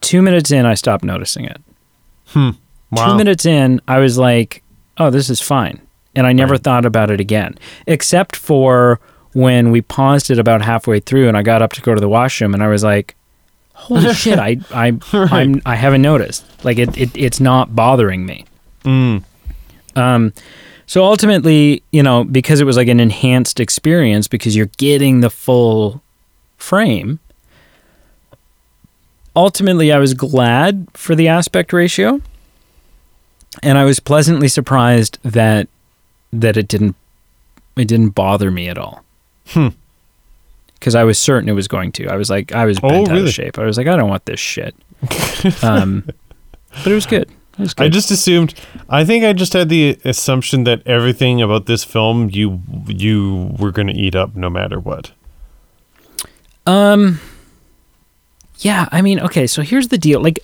Two 0.00 0.22
minutes 0.22 0.50
in, 0.50 0.64
I 0.64 0.74
stopped 0.74 1.04
noticing 1.04 1.44
it. 1.44 1.60
Hmm. 2.28 2.50
Wow. 2.90 3.12
Two 3.12 3.18
minutes 3.18 3.44
in, 3.44 3.82
I 3.86 3.98
was 3.98 4.16
like, 4.16 4.62
oh, 4.96 5.10
this 5.10 5.28
is 5.28 5.42
fine. 5.42 5.86
And 6.14 6.26
I 6.26 6.32
never 6.32 6.54
Right. 6.54 6.62
thought 6.62 6.84
about 6.84 7.10
it 7.10 7.20
again, 7.20 7.56
except 7.86 8.34
for 8.36 8.98
when 9.32 9.70
we 9.70 9.80
paused 9.80 10.30
it 10.30 10.38
about 10.40 10.60
halfway 10.62 10.98
through 11.00 11.28
and 11.28 11.36
I 11.36 11.42
got 11.42 11.62
up 11.62 11.72
to 11.74 11.80
go 11.80 11.94
to 11.94 12.00
the 12.00 12.08
washroom 12.08 12.52
and 12.52 12.62
I 12.62 12.68
was 12.68 12.82
like, 12.82 13.14
holy 13.74 14.12
shit, 14.14 14.38
I, 14.38 14.56
I, 14.72 14.98
I'm, 15.12 15.62
I 15.64 15.76
haven't 15.76 16.02
noticed. 16.02 16.44
Like, 16.64 16.78
it, 16.78 16.96
it, 16.98 17.10
it's 17.16 17.38
not 17.38 17.76
bothering 17.76 18.26
me. 18.26 18.44
Mm. 18.84 19.22
Um, 19.94 20.32
so 20.86 21.04
ultimately, 21.04 21.84
you 21.92 22.02
know, 22.02 22.24
because 22.24 22.60
it 22.60 22.64
was 22.64 22.76
like 22.76 22.88
an 22.88 22.98
enhanced 22.98 23.60
experience 23.60 24.26
because 24.26 24.56
you're 24.56 24.70
getting 24.78 25.20
the 25.20 25.30
full 25.30 26.02
frame, 26.56 27.20
ultimately 29.36 29.92
I 29.92 29.98
was 29.98 30.14
glad 30.14 30.88
for 30.94 31.14
the 31.14 31.28
aspect 31.28 31.72
ratio 31.72 32.20
and 33.62 33.78
I 33.78 33.84
was 33.84 34.00
pleasantly 34.00 34.48
surprised 34.48 35.18
that 35.22 35.68
that 36.32 36.56
it 36.56 36.68
didn't 36.68 36.96
it 37.76 37.88
didn't 37.88 38.10
bother 38.10 38.50
me 38.50 38.68
at 38.68 38.78
all. 38.78 39.04
Hmm. 39.48 39.68
Because 40.74 40.94
I 40.94 41.04
was 41.04 41.18
certain 41.18 41.48
it 41.48 41.52
was 41.52 41.68
going 41.68 41.92
to. 41.92 42.08
I 42.08 42.16
was 42.16 42.30
like, 42.30 42.52
I 42.52 42.64
was 42.64 42.78
Oh, 42.82 42.88
bent 42.88 43.08
out 43.10 43.18
of 43.18 43.30
shape. 43.30 43.58
I 43.58 43.64
was 43.64 43.76
like, 43.76 43.86
I 43.86 43.96
don't 43.96 44.08
want 44.08 44.24
this 44.24 44.40
shit. 44.40 44.74
um, 45.62 46.04
but 46.82 46.86
it 46.86 46.94
was 46.94 47.04
good. 47.06 47.28
It 47.54 47.58
was 47.58 47.74
good. 47.74 47.84
I 47.84 47.88
just 47.88 48.10
assumed. 48.10 48.54
I 48.88 49.04
think 49.04 49.24
I 49.24 49.32
just 49.34 49.52
had 49.52 49.68
the 49.68 49.98
assumption 50.04 50.64
that 50.64 50.86
everything 50.86 51.42
about 51.42 51.66
this 51.66 51.84
film 51.84 52.30
you 52.30 52.62
you 52.86 53.54
were 53.58 53.72
going 53.72 53.88
to 53.88 53.94
eat 53.94 54.14
up 54.14 54.34
no 54.36 54.48
matter 54.48 54.78
what. 54.80 55.12
Um 56.66 57.20
Yeah, 58.58 58.88
I 58.92 59.02
mean, 59.02 59.20
okay, 59.20 59.46
so 59.46 59.62
here's 59.62 59.88
the 59.88 59.98
deal. 59.98 60.20
Like 60.22 60.40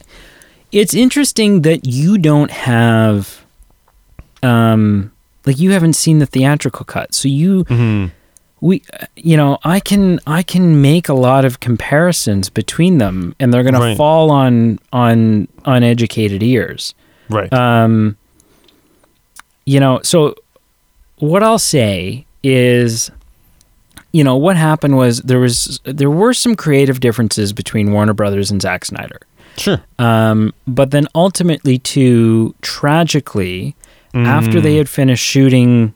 it's 0.73 0.95
interesting 0.95 1.63
that 1.63 1.87
you 1.87 2.19
don't 2.19 2.51
have 2.51 3.45
um 4.43 5.13
like 5.47 5.59
you 5.59 5.71
haven't 5.71 5.95
seen 5.95 6.19
the 6.19 6.27
theatrical 6.27 6.85
cut. 6.85 7.15
So 7.15 7.29
you 7.29 7.65
hmm 7.65 8.07
we 8.61 8.83
you 9.17 9.37
know, 9.37 9.59
I 9.65 9.81
can 9.81 10.19
I 10.27 10.43
can 10.43 10.81
make 10.81 11.09
a 11.09 11.15
lot 11.15 11.45
of 11.45 11.61
comparisons 11.61 12.51
between 12.51 12.99
them 12.99 13.35
and 13.39 13.53
they're 13.53 13.63
going 13.63 13.75
to 13.75 13.97
fall 13.97 14.31
on 14.31 14.79
on 14.93 15.49
uneducated 15.65 16.43
ears. 16.43 16.95
Right. 17.29 17.53
Um, 17.53 18.17
you 19.65 19.81
know, 19.81 20.01
so 20.03 20.35
what 21.19 21.43
I'll 21.43 21.59
say 21.59 22.25
is, 22.43 23.11
you 24.13 24.25
know, 24.25 24.37
what 24.37 24.57
happened 24.57 24.97
was 24.97 25.21
there 25.23 25.41
was 25.41 25.81
there 25.85 26.11
were 26.11 26.33
some 26.33 26.57
creative 26.57 27.01
differences 27.01 27.53
between 27.53 27.93
Warner 27.93 28.15
Brothers 28.15 28.51
and 28.51 28.63
Zack 28.63 28.85
Snyder. 28.85 29.21
sure. 29.59 29.83
Um, 29.99 30.55
but 30.67 30.93
then 30.93 31.09
ultimately, 31.15 31.79
too 31.79 32.55
tragically, 32.63 33.75
after 34.17 34.61
they 34.61 34.77
had 34.77 34.89
finished 34.89 35.25
shooting 35.25 35.93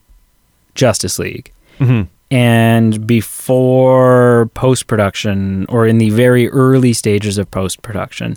Justice 0.74 1.18
League 1.18 1.52
hmm 1.78 2.02
and 2.30 3.06
before 3.06 4.50
post 4.54 4.86
production 4.86 5.66
or 5.68 5.86
in 5.86 5.98
the 5.98 6.10
very 6.10 6.48
early 6.50 6.92
stages 6.92 7.38
of 7.38 7.50
post 7.50 7.82
production, 7.82 8.36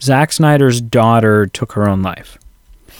Zack 0.00 0.32
Snyder's 0.32 0.80
daughter 0.80 1.46
took 1.46 1.72
her 1.72 1.88
own 1.88 2.02
life. 2.02 2.38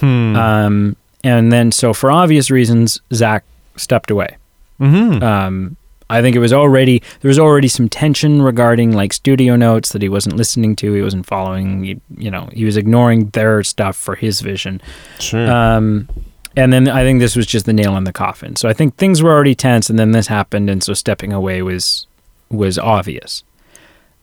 Hmm. 0.01 0.35
Um, 0.35 0.97
and 1.23 1.53
then, 1.53 1.71
so 1.71 1.92
for 1.95 2.11
obvious 2.11 2.51
reasons, 2.51 3.01
Zack 3.14 3.45
stepped 3.77 4.11
away. 4.11 4.37
hmm 4.79 5.23
Um, 5.23 5.77
I 6.12 6.22
think 6.22 6.37
it 6.37 6.40
was 6.40 6.53
already 6.53 7.03
there 7.20 7.29
was 7.29 7.38
already 7.38 7.68
some 7.68 7.88
tension 7.88 8.42
regarding 8.42 8.92
like 8.92 9.12
studio 9.12 9.57
notes 9.57 9.92
that 9.92 10.03
he 10.03 10.09
wasn't 10.09 10.37
listening 10.37 10.77
to, 10.77 10.92
he 10.92 11.03
wasn't 11.03 11.27
following. 11.27 11.85
He, 11.85 12.01
you 12.16 12.31
know, 12.31 12.48
he 12.53 12.64
was 12.64 12.77
ignoring 12.77 13.31
their 13.31 13.62
stuff 13.62 13.96
for 13.96 14.14
his 14.14 14.40
vision. 14.40 14.81
sure. 15.18 15.51
Um, 15.51 16.09
and 16.55 16.72
then 16.72 16.87
I 16.87 17.03
think 17.03 17.20
this 17.20 17.35
was 17.35 17.46
just 17.46 17.64
the 17.64 17.72
nail 17.72 17.96
in 17.96 18.05
the 18.05 18.12
coffin. 18.12 18.57
So 18.57 18.68
I 18.68 18.75
think 18.75 18.96
things 18.96 19.22
were 19.22 19.31
already 19.31 19.55
tense, 19.55 19.88
and 19.88 19.98
then 19.98 20.12
this 20.12 20.27
happened, 20.27 20.68
and 20.68 20.83
so 20.83 20.92
stepping 20.92 21.33
away 21.33 21.62
was 21.62 22.07
was 22.51 22.79
obvious. 22.79 23.42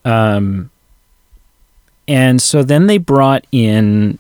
Um, 0.06 0.69
and 2.08 2.41
so 2.41 2.63
then 2.63 2.88
they 2.88 2.97
brought 2.97 3.45
in, 3.52 4.19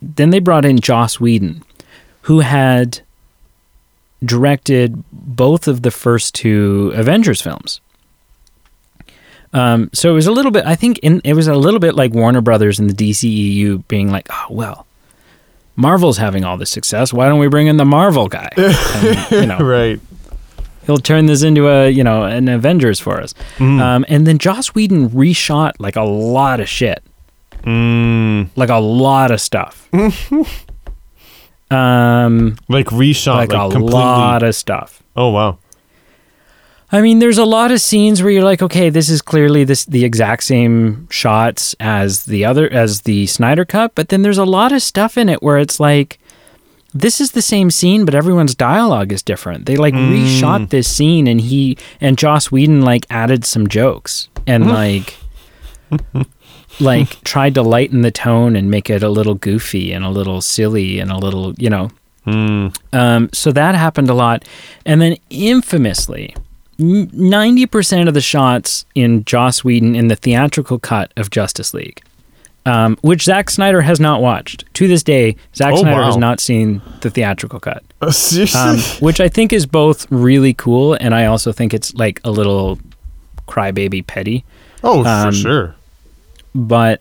then 0.00 0.30
they 0.30 0.40
brought 0.40 0.64
in 0.64 0.78
Joss 0.80 1.18
Whedon, 1.18 1.62
who 2.22 2.40
had 2.40 3.00
directed 4.24 5.02
both 5.26 5.66
of 5.68 5.82
the 5.82 5.90
first 5.90 6.34
two 6.34 6.92
Avengers 6.94 7.42
films. 7.42 7.80
Um, 9.52 9.90
so 9.92 10.10
it 10.10 10.14
was 10.14 10.26
a 10.26 10.32
little 10.32 10.50
bit. 10.50 10.64
I 10.66 10.74
think 10.74 10.98
in, 11.00 11.20
it 11.24 11.34
was 11.34 11.48
a 11.48 11.54
little 11.54 11.80
bit 11.80 11.94
like 11.94 12.12
Warner 12.14 12.40
Brothers 12.40 12.78
and 12.78 12.88
the 12.90 12.94
DCEU 12.94 13.86
being 13.88 14.10
like, 14.10 14.28
"Oh 14.30 14.46
well, 14.50 14.86
Marvel's 15.76 16.18
having 16.18 16.44
all 16.44 16.56
this 16.56 16.70
success. 16.70 17.12
Why 17.12 17.28
don't 17.28 17.38
we 17.38 17.48
bring 17.48 17.66
in 17.66 17.76
the 17.76 17.84
Marvel 17.84 18.28
guy? 18.28 18.50
And, 18.56 19.30
you 19.30 19.46
know, 19.46 19.58
right. 19.58 20.00
he'll 20.84 20.98
turn 20.98 21.26
this 21.26 21.42
into 21.42 21.68
a 21.68 21.88
you 21.88 22.04
know 22.04 22.24
an 22.24 22.48
Avengers 22.48 23.00
for 23.00 23.20
us." 23.20 23.34
Mm. 23.56 23.80
Um, 23.80 24.04
and 24.08 24.26
then 24.26 24.38
Joss 24.38 24.74
Whedon 24.74 25.10
reshot 25.10 25.72
like 25.78 25.96
a 25.96 26.02
lot 26.04 26.60
of 26.60 26.68
shit, 26.68 27.02
Mm. 27.62 28.48
like 28.56 28.68
a 28.68 28.76
lot 28.80 29.30
of 29.30 29.40
stuff. 29.40 29.88
um, 31.70 32.56
Like 32.68 32.86
reshot, 32.88 33.36
like, 33.36 33.52
like, 33.52 33.68
a 33.70 33.72
completely. 33.72 33.90
lot 34.00 34.42
of 34.42 34.54
stuff. 34.54 35.02
Oh 35.16 35.30
wow. 35.30 35.58
I 36.92 37.02
mean, 37.02 37.18
there's 37.18 37.38
a 37.38 37.44
lot 37.44 37.72
of 37.72 37.80
scenes 37.80 38.22
where 38.22 38.30
you're 38.30 38.44
like, 38.44 38.62
okay, 38.62 38.90
this 38.90 39.08
is 39.08 39.20
clearly 39.20 39.64
this 39.64 39.84
the 39.86 40.04
exact 40.04 40.44
same 40.44 41.08
shots 41.10 41.74
as 41.80 42.26
the 42.26 42.44
other 42.44 42.72
as 42.72 43.02
the 43.02 43.26
Snyder 43.26 43.64
cut, 43.64 43.94
but 43.94 44.08
then 44.08 44.22
there's 44.22 44.38
a 44.38 44.44
lot 44.44 44.72
of 44.72 44.82
stuff 44.82 45.18
in 45.18 45.28
it 45.28 45.42
where 45.42 45.58
it's 45.58 45.80
like 45.80 46.20
this 46.94 47.20
is 47.20 47.32
the 47.32 47.42
same 47.42 47.70
scene, 47.70 48.04
but 48.04 48.14
everyone's 48.14 48.54
dialogue 48.54 49.12
is 49.12 49.22
different. 49.22 49.66
They 49.66 49.76
like 49.76 49.94
mm. 49.94 50.12
reshot 50.12 50.70
this 50.70 50.88
scene 50.88 51.26
and 51.26 51.40
he 51.40 51.76
and 52.00 52.16
Joss 52.16 52.50
Whedon 52.50 52.82
like 52.82 53.04
added 53.10 53.44
some 53.44 53.66
jokes 53.66 54.28
and 54.46 54.68
like 54.70 55.16
like 56.80 57.22
tried 57.22 57.54
to 57.54 57.62
lighten 57.62 58.02
the 58.02 58.10
tone 58.10 58.56
and 58.56 58.70
make 58.70 58.88
it 58.90 59.02
a 59.02 59.08
little 59.08 59.34
goofy 59.34 59.92
and 59.92 60.04
a 60.04 60.10
little 60.10 60.40
silly 60.40 61.00
and 61.00 61.10
a 61.10 61.18
little, 61.18 61.52
you 61.54 61.68
know, 61.68 61.90
Hmm. 62.26 62.68
um, 62.92 63.30
so 63.32 63.52
that 63.52 63.74
happened 63.76 64.10
a 64.10 64.14
lot. 64.14 64.44
And 64.84 65.00
then 65.00 65.16
infamously, 65.30 66.34
90% 66.78 68.08
of 68.08 68.14
the 68.14 68.20
shots 68.20 68.84
in 68.94 69.24
Joss 69.24 69.62
Whedon 69.64 69.94
in 69.94 70.08
the 70.08 70.16
theatrical 70.16 70.78
cut 70.80 71.12
of 71.16 71.30
Justice 71.30 71.72
League, 71.72 72.02
um, 72.66 72.98
which 73.00 73.22
Zack 73.22 73.48
Snyder 73.48 73.80
has 73.82 74.00
not 74.00 74.20
watched. 74.20 74.64
To 74.74 74.88
this 74.88 75.02
day, 75.04 75.36
Zack 75.54 75.72
Oh, 75.74 75.76
Snyder 75.76 76.00
wow. 76.00 76.06
has 76.06 76.16
not 76.16 76.40
seen 76.40 76.82
the 77.00 77.10
theatrical 77.10 77.60
cut, 77.60 77.84
Seriously. 78.12 78.60
um, 78.60 78.78
which 79.00 79.20
I 79.20 79.28
think 79.28 79.52
is 79.52 79.64
both 79.64 80.10
really 80.10 80.52
cool 80.52 80.94
and 80.94 81.14
I 81.14 81.26
also 81.26 81.52
think 81.52 81.72
it's 81.72 81.94
like 81.94 82.20
a 82.24 82.30
little 82.30 82.78
crybaby 83.46 84.04
petty. 84.06 84.44
oh, 84.82 85.04
um, 85.04 85.30
for 85.30 85.36
sure. 85.36 85.74
but 86.54 87.00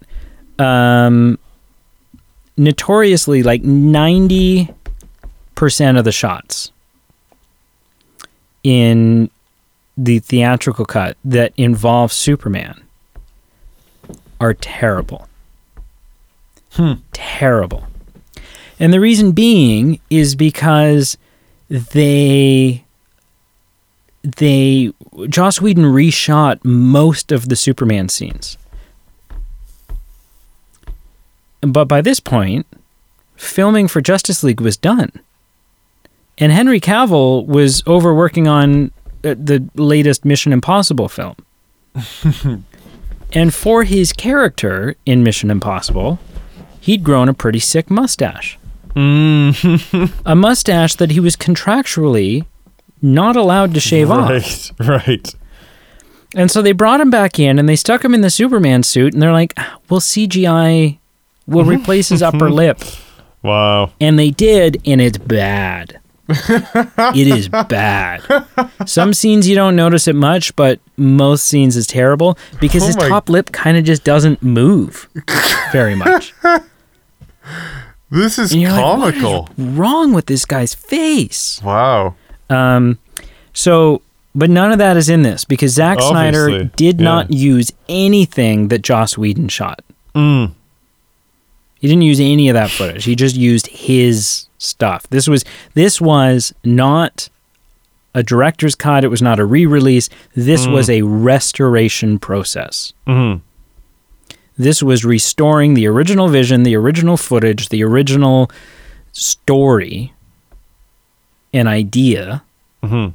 um, 0.59 1.39
notoriously 2.57 3.43
like 3.43 3.63
90% 3.63 4.73
of 5.55 6.05
the 6.05 6.11
shots 6.11 6.71
in 8.63 9.29
the 9.97 10.19
theatrical 10.19 10.85
cut 10.85 11.17
that 11.23 11.53
involve 11.55 12.11
Superman 12.11 12.83
are 14.39 14.53
terrible. 14.53 15.27
Hmm. 16.71 16.93
Terrible. 17.13 17.87
And 18.79 18.91
the 18.91 18.99
reason 18.99 19.31
being 19.31 19.99
is 20.09 20.35
because 20.35 21.17
they 21.69 22.83
they 24.23 24.91
Joss 25.29 25.61
Whedon 25.61 25.85
reshot 25.85 26.59
most 26.63 27.31
of 27.31 27.47
the 27.47 27.55
Superman 27.55 28.09
scenes. 28.09 28.57
But 31.61 31.85
by 31.85 32.01
this 32.01 32.19
point, 32.19 32.65
filming 33.35 33.87
for 33.87 34.01
Justice 34.01 34.43
League 34.43 34.61
was 34.61 34.77
done. 34.77 35.11
And 36.37 36.51
Henry 36.51 36.79
Cavill 36.81 37.45
was 37.45 37.81
over 37.85 38.13
working 38.13 38.47
on 38.47 38.91
uh, 39.23 39.35
the 39.37 39.67
latest 39.75 40.25
Mission 40.25 40.51
Impossible 40.51 41.07
film. 41.07 41.35
and 43.33 43.53
for 43.53 43.83
his 43.83 44.11
character 44.11 44.95
in 45.05 45.23
Mission 45.23 45.49
Impossible, 45.49 46.19
he'd 46.81 47.03
grown 47.03 47.29
a 47.29 47.33
pretty 47.33 47.59
sick 47.59 47.89
mustache. 47.89 48.57
Mm. 48.95 50.11
A 50.25 50.35
mustache 50.35 50.95
that 50.95 51.11
he 51.11 51.19
was 51.19 51.35
contractually 51.35 52.45
not 53.01 53.35
allowed 53.35 53.73
to 53.73 53.79
shave 53.81 54.09
off. 54.09 54.29
right. 54.29 54.71
Right. 54.79 55.35
And 56.33 56.49
so 56.49 56.61
they 56.61 56.71
brought 56.71 57.01
him 57.01 57.09
back 57.09 57.37
in 57.39 57.59
and 57.59 57.67
they 57.67 57.75
stuck 57.75 58.03
him 58.03 58.13
in 58.13 58.21
the 58.21 58.29
Superman 58.29 58.83
suit 58.83 59.13
and 59.13 59.21
they're 59.21 59.31
like, 59.33 59.53
"Ah, 59.57 59.77
"We'll 59.89 59.99
CGI 60.01 60.97
will 61.45 61.63
replace 61.65 62.09
his 62.09 62.21
upper 62.21 62.49
lip." 62.61 62.81
Wow. 63.41 63.91
And 64.01 64.17
they 64.17 64.31
did, 64.31 64.81
and 64.85 64.99
it's 65.01 65.17
bad. 65.17 65.99
It 66.27 67.27
is 67.27 67.49
bad. 67.69 68.21
Some 68.85 69.13
scenes 69.13 69.47
you 69.47 69.55
don't 69.55 69.75
notice 69.75 70.07
it 70.07 70.15
much, 70.15 70.55
but 70.55 70.79
most 70.97 71.45
scenes 71.45 71.75
is 71.75 71.87
terrible 71.87 72.37
because 72.59 72.83
Oh 72.83 72.87
his 72.87 72.95
top 72.95 73.29
lip 73.29 73.51
kind 73.51 73.77
of 73.77 73.83
just 73.83 74.03
doesn't 74.03 74.41
move 74.41 75.09
very 75.71 75.95
much. 75.95 76.33
This 78.11 78.37
is 78.39 78.51
comical. 78.51 79.41
like, 79.41 79.49
what 79.49 79.59
is 79.59 79.65
wrong 79.77 80.13
with 80.13 80.27
this 80.27 80.45
guy's 80.45 80.73
face? 80.73 81.61
wow. 81.63 82.15
Um, 82.49 82.99
so, 83.53 84.01
but 84.35 84.49
none 84.49 84.71
of 84.71 84.77
that 84.77 84.95
is 84.95 85.09
in 85.09 85.23
this 85.23 85.43
because 85.43 85.73
Zack 85.73 85.99
Snyder 85.99 86.65
did 86.75 86.99
yeah. 86.99 87.03
not 87.03 87.31
use 87.31 87.71
anything 87.89 88.67
that 88.67 88.83
Joss 88.83 89.17
Whedon 89.17 89.47
shot. 89.47 89.83
Mm. 90.13 90.53
He 91.79 91.87
didn't 91.87 92.03
use 92.03 92.19
any 92.19 92.49
of 92.49 92.53
that 92.53 92.71
footage. 92.71 93.03
He 93.05 93.15
just 93.15 93.35
used 93.35 93.67
his 93.67 94.47
stuff. 94.57 95.07
This 95.09 95.27
was 95.27 95.43
this 95.73 95.99
was 96.01 96.53
not 96.63 97.29
a 98.13 98.23
director's 98.23 98.75
cut. 98.75 99.03
It 99.03 99.09
was 99.09 99.21
not 99.21 99.39
a 99.39 99.45
re-release. 99.45 100.09
This 100.35 100.65
was 100.67 100.89
a 100.89 101.01
restoration 101.03 102.17
process. 102.17 102.93
Mm. 103.05 103.41
This 104.57 104.81
was 104.81 105.03
restoring 105.03 105.73
the 105.73 105.85
original 105.87 106.29
vision, 106.29 106.63
the 106.63 106.75
original 106.77 107.17
footage, 107.17 107.67
the 107.69 107.83
original 107.83 108.49
story 109.11 110.13
and 111.53 111.67
idea, 111.67 112.41
Mhm. 112.81 113.13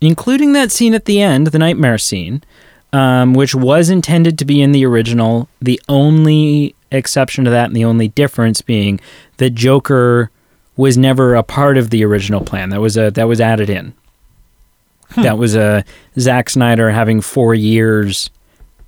including 0.00 0.52
that 0.54 0.72
scene 0.72 0.94
at 0.94 1.04
the 1.04 1.20
end, 1.20 1.48
the 1.48 1.58
nightmare 1.58 1.98
scene, 1.98 2.42
um, 2.94 3.34
which 3.34 3.54
was 3.54 3.90
intended 3.90 4.38
to 4.38 4.44
be 4.46 4.60
in 4.62 4.72
the 4.72 4.84
original. 4.86 5.48
The 5.60 5.80
only 5.88 6.74
exception 6.92 7.44
to 7.44 7.50
that, 7.50 7.66
and 7.66 7.76
the 7.76 7.84
only 7.84 8.08
difference 8.08 8.60
being 8.60 9.00
that 9.38 9.50
Joker 9.50 10.30
was 10.76 10.96
never 10.96 11.34
a 11.34 11.42
part 11.42 11.76
of 11.76 11.90
the 11.90 12.04
original 12.04 12.40
plan. 12.40 12.70
That 12.70 12.80
was 12.80 12.96
a 12.96 13.10
that 13.10 13.28
was 13.28 13.40
added 13.40 13.68
in. 13.70 13.94
That 15.16 15.36
was 15.36 15.54
a 15.54 15.84
Zack 16.18 16.48
Snyder 16.48 16.90
having 16.90 17.20
four 17.20 17.54
years 17.54 18.30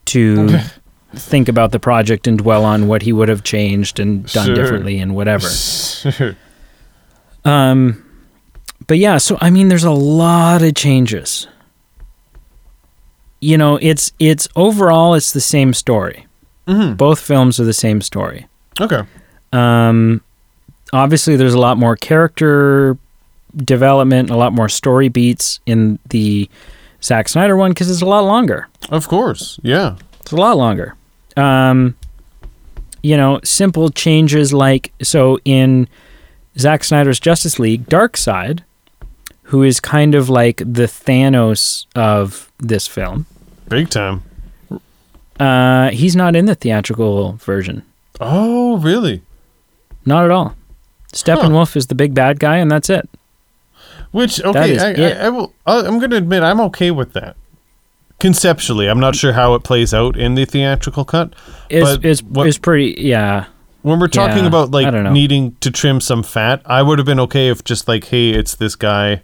to 0.07 0.59
think 1.15 1.49
about 1.51 1.71
the 1.73 1.79
project 1.79 2.27
and 2.27 2.39
dwell 2.39 2.65
on 2.65 2.89
what 2.89 3.03
he 3.03 3.13
would 3.13 3.29
have 3.29 3.43
changed 3.45 4.01
and 4.01 4.25
done 4.33 4.47
Sure. 4.47 4.55
differently 4.55 4.99
and 4.99 5.15
whatever. 5.15 5.49
Sure. 5.49 6.35
Um, 7.45 8.03
but 8.87 8.97
yeah, 8.99 9.19
so 9.19 9.37
I 9.41 9.51
mean, 9.51 9.69
there's 9.69 9.85
a 9.85 9.91
lot 9.91 10.63
of 10.63 10.75
changes. 10.75 11.47
You 13.41 13.59
know, 13.59 13.79
it's 13.83 14.13
it's 14.19 14.49
overall 14.57 15.15
it's 15.15 15.33
the 15.33 15.41
same 15.41 15.75
story. 15.75 16.27
Mhm. 16.67 16.97
Both 16.97 17.21
films 17.21 17.61
are 17.61 17.65
the 17.65 17.73
same 17.73 18.01
story. 18.01 18.47
Okay. 18.81 19.03
Um, 19.53 20.21
obviously, 20.93 21.37
there's 21.37 21.55
a 21.55 21.59
lot 21.59 21.77
more 21.79 21.97
character 21.97 22.97
development, 23.57 24.31
a 24.31 24.37
lot 24.37 24.53
more 24.53 24.69
story 24.69 25.09
beats 25.09 25.61
in 25.67 25.99
the 26.09 26.49
Zack 27.03 27.29
Snyder 27.29 27.57
one 27.57 27.71
because 27.71 27.91
it's 27.91 28.03
a 28.03 28.07
lot 28.07 28.25
longer. 28.25 28.69
Of 28.91 29.09
course. 29.09 29.61
Yeah. 29.63 29.97
It's 30.21 30.33
a 30.33 30.37
lot 30.37 30.57
longer. 30.57 30.95
Um, 31.37 31.95
you 33.03 33.17
know, 33.17 33.41
simple 33.45 33.91
changes 33.91 34.53
like 34.55 34.93
so 35.03 35.39
in 35.45 35.87
Zack 36.59 36.83
Snyder's 36.85 37.21
Justice 37.21 37.59
League, 37.59 37.87
Darkseid, 37.87 38.61
who 39.43 39.63
is 39.63 39.79
kind 39.81 40.15
of 40.15 40.31
like 40.31 40.57
the 40.59 40.87
Thanos 40.87 41.85
of 41.95 42.51
this 42.59 42.87
film. 42.87 43.27
Big 43.69 43.91
time. 43.91 44.23
Uh, 45.41 45.91
he's 45.91 46.15
not 46.15 46.37
in 46.37 46.47
the 46.47 46.55
theatrical 46.55 47.33
version. 47.35 47.83
Oh, 48.21 48.79
really? 48.79 49.23
Not 50.07 50.25
at 50.25 50.31
all. 50.31 50.55
Steppenwolf 51.13 51.77
is 51.77 51.87
the 51.89 51.95
big 51.95 52.15
bad 52.15 52.39
guy, 52.41 52.59
and 52.59 52.71
that's 52.71 52.91
it. 52.91 53.09
Which 54.11 54.41
okay, 54.43 54.79
I. 54.79 54.93
I, 54.93 55.27
I 55.27 55.29
will. 55.29 55.53
I'm 55.67 55.99
going 55.99 56.11
to 56.11 56.17
admit 56.17 56.43
I'm 56.43 56.61
okay 56.61 56.91
with 56.91 57.13
that. 57.15 57.37
Conceptually, 58.21 58.89
I'm 58.89 59.01
not 59.01 59.17
sure 59.17 59.33
how 59.33 59.55
it 59.55 59.65
plays 59.65 59.93
out 59.93 60.17
in 60.17 60.35
the 60.35 60.45
theatrical 60.45 61.05
cut. 61.05 61.35
Is 61.69 61.97
But 61.97 62.05
is 62.05 62.23
what- 62.23 62.47
is 62.47 62.59
pretty 62.59 62.95
yeah. 62.99 63.47
When 63.83 64.01
we're 64.01 64.09
talking 64.09 64.45
Yeah, 64.45 64.47
about 64.47 64.71
like 64.71 64.95
needing 65.13 65.57
to 65.61 65.71
trim 65.71 66.01
some 66.01 66.23
fat, 66.23 66.63
I 66.65 66.81
would 66.81 66.99
have 66.99 67.05
been 67.05 67.21
okay 67.21 67.49
if 67.49 67.65
just 67.65 67.87
like, 67.87 68.05
hey, 68.05 68.31
it's 68.31 68.55
this 68.55 68.77
guy. 68.77 69.21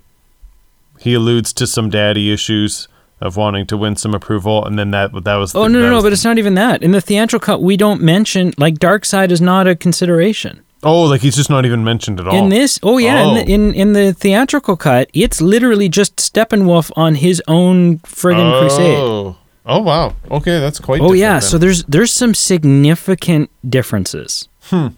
He 0.99 1.15
alludes 1.15 1.55
to 1.55 1.67
some 1.67 1.89
daddy 1.89 2.31
issues 2.31 2.87
of 3.21 3.37
wanting 3.37 3.67
to 3.67 3.77
win 3.77 3.97
some 3.97 4.15
approval, 4.15 4.65
and 4.65 4.79
then 4.79 4.91
that 4.93 5.13
that 5.25 5.37
was. 5.37 5.55
Oh 5.55 5.67
no 5.69 5.81
no 5.81 5.91
no! 5.91 5.97
But 6.03 6.09
the- 6.11 6.13
it's 6.15 6.25
not 6.25 6.39
even 6.39 6.55
that. 6.55 6.83
In 6.83 6.93
the 6.93 7.01
theatrical 7.01 7.45
cut, 7.55 7.63
we 7.63 7.77
don't 7.77 8.01
mention 8.03 8.53
like 8.59 8.75
Darkseid 8.79 9.31
is 9.31 9.41
not 9.41 9.67
a 9.67 9.75
consideration. 9.77 10.63
oh, 10.83 11.03
like 11.03 11.21
he's 11.21 11.37
just 11.37 11.51
not 11.51 11.67
even 11.67 11.85
mentioned 11.85 12.21
at 12.21 12.27
all. 12.27 12.35
In 12.35 12.49
this, 12.49 12.79
oh 12.83 12.97
yeah, 12.99 13.23
Oh. 13.25 13.29
In, 13.29 13.35
the, 13.47 13.53
in 13.53 13.75
in 13.75 13.93
the 13.93 14.13
theatrical 14.15 14.77
cut, 14.77 15.11
it's 15.13 15.41
literally 15.43 15.89
just 15.89 16.17
Steppenwolf 16.17 16.91
on 16.97 17.17
his 17.17 17.43
own 17.47 17.99
friggin' 18.01 18.61
crusade. 18.61 18.97
Oh. 18.99 19.37
Oh 19.67 19.83
wow. 19.83 20.15
Okay, 20.31 20.59
that's 20.59 20.81
quite. 20.81 21.03
Oh 21.03 21.13
yeah, 21.13 21.33
then. 21.35 21.43
so 21.43 21.59
there's 21.59 21.85
there's 21.85 22.11
some 22.13 22.33
significant 22.35 23.51
differences. 23.69 24.49
Hmm. 24.63 24.89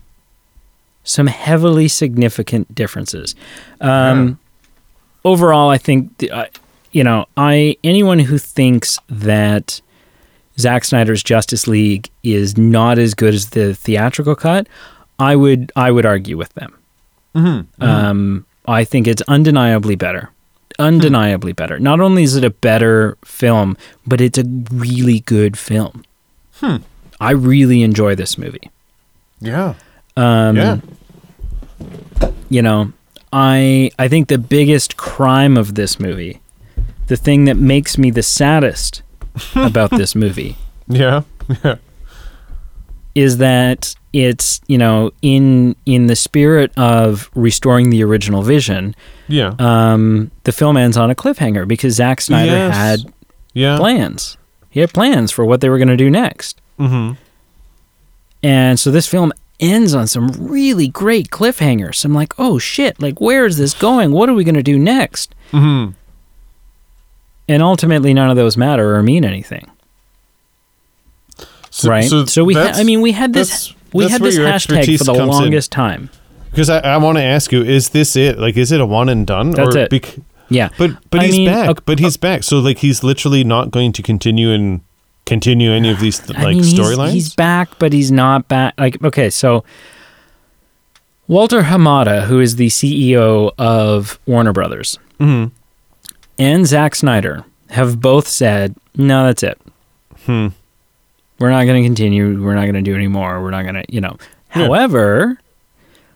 Some 1.05 1.27
heavily 1.27 1.89
significant 1.89 2.73
differences. 2.75 3.35
Um, 3.81 4.39
Overall, 5.25 5.69
I 5.69 5.79
think 5.79 6.17
the, 6.19 6.31
uh, 6.31 6.45
you 6.93 7.03
know 7.05 7.27
I 7.37 7.77
anyone 7.85 8.19
who 8.21 8.39
thinks 8.39 8.99
that 9.09 9.81
Zack 10.59 10.85
Snyder's 10.85 11.23
Justice 11.23 11.67
League 11.67 12.09
is 12.23 12.57
not 12.59 12.99
as 12.99 13.15
good 13.15 13.35
as 13.35 13.51
the 13.51 13.75
theatrical 13.75 14.35
cut, 14.35 14.67
I 15.19 15.35
would 15.37 15.73
I 15.77 15.91
would 15.91 16.07
argue 16.07 16.37
with 16.37 16.53
them. 16.55 16.75
Mhm, 17.35 17.67
Um, 17.81 18.45
I 18.67 18.85
think 18.85 19.07
it's 19.07 19.23
undeniably 19.29 19.97
better. 19.97 20.29
Undeniably 20.79 21.53
better. 21.53 21.79
Not 21.79 22.01
only 22.01 22.23
is 22.23 22.37
it 22.37 22.45
a 22.45 22.51
better 22.51 23.17
film, 23.25 23.77
but 24.07 24.21
it's 24.21 24.39
a 24.39 24.45
really 24.71 25.21
good 25.21 25.57
film. 25.59 26.05
Hmm. 26.61 26.77
I 27.21 27.31
really 27.33 27.83
enjoy 27.83 28.15
this 28.15 28.37
movie. 28.37 28.71
Yeah. 29.41 29.75
Um, 30.17 30.57
Yeah. 30.57 30.79
You 32.51 32.61
know, 32.63 32.93
I 33.33 33.91
I 33.99 34.09
think 34.09 34.29
the 34.29 34.39
biggest 34.39 34.97
crime 34.99 35.57
of 35.57 35.75
this 35.75 35.99
movie, 35.99 36.41
the 37.13 37.17
thing 37.19 37.45
that 37.45 37.59
makes 37.59 37.99
me 37.99 38.11
the 38.11 38.23
saddest 38.23 39.03
about 39.55 39.91
this 39.91 40.15
movie, 40.15 40.57
Yeah. 40.89 41.23
Yeah. 41.63 41.77
is 43.15 43.37
that 43.37 43.95
it's 44.15 44.61
you 44.67 44.79
know 44.79 45.11
in 45.21 45.77
in 45.85 46.07
the 46.07 46.17
spirit 46.17 46.73
of 46.79 47.31
restoring 47.35 47.91
the 47.91 48.03
original 48.03 48.43
vision 48.43 48.95
Yeah. 49.29 49.55
um, 49.59 50.31
the 50.45 50.53
film 50.53 50.77
ends 50.79 50.97
on 50.97 51.11
a 51.11 51.15
cliffhanger 51.15 51.67
because 51.69 51.95
Zack 51.97 52.21
Snyder 52.23 52.53
Yes. 52.53 52.75
had 52.77 53.01
yeah. 53.53 53.77
plans. 53.77 54.39
He 54.71 54.81
had 54.81 54.93
plans 54.95 55.31
for 55.33 55.45
what 55.45 55.61
they 55.61 55.69
were 55.69 55.77
going 55.79 55.89
to 55.89 55.97
do 56.05 56.09
next. 56.09 56.61
Mm-hmm. 56.79 57.13
And 58.43 58.81
so 58.81 58.91
this 58.91 59.07
film 59.07 59.33
ends 59.61 59.95
on 59.95 60.07
some 60.07 60.29
really 60.39 60.89
great 60.89 61.29
cliffhangers. 61.29 62.05
I'm 62.07 62.15
like, 62.15 62.33
oh 62.39 62.59
shit, 62.59 63.01
like 63.03 63.21
where 63.21 63.45
is 63.45 63.59
this 63.59 63.75
going? 63.75 64.13
What 64.13 64.29
are 64.31 64.35
we 64.35 64.45
going 64.45 64.55
to 64.55 64.63
do 64.63 64.79
next? 64.79 65.35
Mm-hmm. 65.53 65.93
And 67.53 67.63
ultimately, 67.63 68.15
none 68.15 68.31
of 68.31 68.37
those 68.37 68.57
matter 68.57 68.95
or 68.97 69.03
mean 69.03 69.25
anything, 69.25 69.71
So, 71.71 71.89
right? 71.91 72.05
So, 72.29 72.45
we, 72.45 72.55
ha- 72.55 72.73
I 72.75 72.83
mean, 72.85 73.01
we 73.03 73.13
had 73.13 73.33
this, 73.33 73.49
that's- 73.69 73.75
we 73.93 74.05
that's 74.05 74.13
had 74.13 74.23
this 74.23 74.39
hashtag 74.39 74.99
for 74.99 75.05
the 75.05 75.13
comes 75.15 75.19
in. 75.37 75.43
longest 75.43 75.71
time. 75.73 76.09
Because 76.51 76.71
I, 76.71 76.79
I 76.81 76.97
want 76.99 77.19
to 77.19 77.23
ask 77.23 77.53
you, 77.53 77.63
is 77.63 77.91
this 77.91 78.17
it? 78.17 78.39
Like, 78.39 78.57
is 78.57 78.73
it 78.73 78.81
a 78.81 78.87
one 78.87 79.09
and 79.11 79.27
done? 79.27 79.51
That's 79.51 79.75
or 79.75 79.79
it. 79.81 79.91
bec- 79.91 80.17
Yeah, 80.49 80.69
but 80.79 80.91
but 81.11 81.21
I 81.21 81.25
he's 81.27 81.35
mean, 81.37 81.49
back. 81.49 81.69
ok- 81.71 81.83
but 81.85 81.99
he's 81.99 82.17
back. 82.17 82.43
So 82.43 82.59
like, 82.59 82.79
he's 82.79 83.03
literally 83.03 83.45
not 83.45 83.71
going 83.71 83.93
to 83.93 84.03
continue 84.03 84.51
and 84.51 84.81
continue 85.27 85.71
any 85.73 85.91
of 85.91 86.01
these 86.01 86.21
I 86.31 86.43
like 86.45 86.57
mean, 86.57 86.65
storylines. 86.65 87.13
He's 87.13 87.35
back, 87.35 87.79
but 87.79 87.93
he's 87.93 88.11
not 88.13 88.49
back. 88.49 88.75
Like, 88.79 89.03
okay, 89.05 89.29
so 89.31 89.65
Walter 91.29 91.63
Hamada, 91.63 92.25
who 92.25 92.41
is 92.41 92.57
the 92.57 92.69
CEO 92.69 93.53
of 93.59 94.19
Warner 94.27 94.53
Brothers, 94.53 94.99
Mhm. 95.21 95.53
And 96.43 96.67
Zack 96.67 96.95
Snyder 96.95 97.45
have 97.71 98.01
both 98.01 98.27
said, 98.29 98.75
"No, 98.97 99.27
that's 99.27 99.43
it. 99.43 99.59
Hmm. 100.27 100.49
We're 101.39 101.51
not 101.51 101.65
going 101.65 101.83
to 101.83 101.87
continue. 101.89 102.43
We're 102.43 102.55
not 102.55 102.63
going 102.63 102.75
to 102.75 102.83
do 102.83 102.95
any 102.95 103.09
more. 103.09 103.43
We're 103.43 103.51
not 103.51 103.63
going 103.63 103.75
to, 103.77 103.85
you 103.89 104.01
know." 104.01 104.17
Yeah. 104.55 104.67
However, 104.67 105.39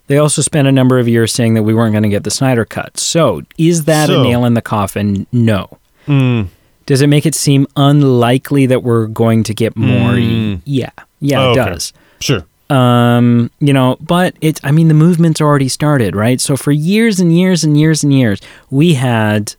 they 0.08 0.18
also 0.18 0.42
spent 0.42 0.68
a 0.68 0.72
number 0.72 0.98
of 0.98 1.08
years 1.08 1.32
saying 1.32 1.54
that 1.54 1.62
we 1.64 1.74
weren't 1.74 1.92
going 1.92 2.02
to 2.04 2.08
get 2.08 2.22
the 2.24 2.30
Snyder 2.30 2.64
cut. 2.64 2.98
So, 2.98 3.42
is 3.58 3.84
that 3.84 4.06
So- 4.08 4.20
a 4.20 4.24
nail 4.24 4.44
in 4.44 4.54
the 4.54 4.62
coffin? 4.62 5.26
No. 5.32 5.78
Mm. 6.06 6.48
Does 6.86 7.00
it 7.02 7.08
make 7.08 7.26
it 7.26 7.34
seem 7.34 7.66
unlikely 7.76 8.66
that 8.66 8.82
we're 8.84 9.06
going 9.08 9.42
to 9.44 9.54
get 9.54 9.76
more? 9.76 10.12
Mm. 10.12 10.60
Yeah. 10.64 10.90
Yeah, 11.20 11.40
Oh, 11.42 11.52
it 11.52 11.58
okay. 11.58 11.70
does. 11.70 11.92
Sure. 12.20 12.44
Um, 12.70 13.50
you 13.60 13.72
know, 13.72 13.96
but 14.00 14.36
it's 14.40 14.60
I 14.62 14.70
mean 14.70 14.88
the 14.88 14.94
movement's 14.94 15.40
already 15.40 15.68
started, 15.68 16.14
right? 16.14 16.40
So 16.40 16.56
for 16.56 16.72
years 16.72 17.18
and 17.20 17.36
years 17.36 17.64
and 17.64 17.78
years 17.78 18.04
and 18.04 18.12
years, 18.12 18.40
we 18.70 18.94
had 18.94 19.54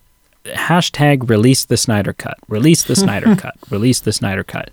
hashtag 0.54 1.28
release 1.28 1.64
the 1.64 1.76
Snyder 1.76 2.12
cut, 2.12 2.38
release 2.48 2.84
the 2.84 2.96
Snyder 2.96 3.36
cut, 3.38 3.56
release 3.70 4.00
the 4.00 4.12
Snyder 4.12 4.44
cut. 4.44 4.70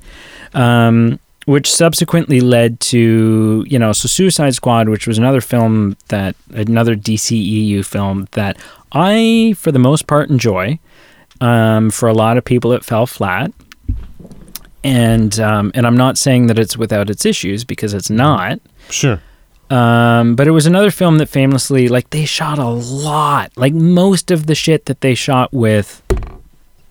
Um, 0.53 1.19
which 1.45 1.71
subsequently 1.71 2.41
led 2.41 2.79
to, 2.79 3.63
you 3.67 3.77
know, 3.77 3.91
so 3.93 4.07
Suicide 4.07 4.55
Squad, 4.55 4.89
which 4.89 5.05
was 5.05 5.19
another 5.19 5.41
film 5.41 5.95
that 6.07 6.35
another 6.49 6.95
DCEU 6.95 7.85
film 7.85 8.27
that 8.31 8.57
I 8.93 9.53
for 9.55 9.71
the 9.71 9.77
most 9.79 10.07
part 10.07 10.29
enjoy. 10.29 10.79
Um, 11.41 11.91
for 11.91 12.07
a 12.07 12.13
lot 12.13 12.37
of 12.37 12.45
people 12.45 12.71
it 12.71 12.85
fell 12.85 13.05
flat 13.05 13.51
and 14.85 15.39
um, 15.39 15.71
and 15.73 15.87
I'm 15.87 15.97
not 15.97 16.15
saying 16.15 16.45
that 16.45 16.59
it's 16.59 16.77
without 16.77 17.09
its 17.09 17.25
issues 17.25 17.65
because 17.65 17.93
it's 17.95 18.11
not. 18.11 18.59
Sure. 18.91 19.19
Um, 19.69 20.35
but 20.35 20.47
it 20.47 20.51
was 20.51 20.65
another 20.65 20.91
film 20.91 21.17
that 21.17 21.27
famously, 21.27 21.87
like, 21.87 22.09
they 22.11 22.25
shot 22.25 22.59
a 22.59 22.67
lot. 22.67 23.51
Like 23.55 23.73
most 23.73 24.31
of 24.31 24.45
the 24.45 24.55
shit 24.55 24.85
that 24.85 25.01
they 25.01 25.15
shot 25.15 25.51
with 25.51 26.01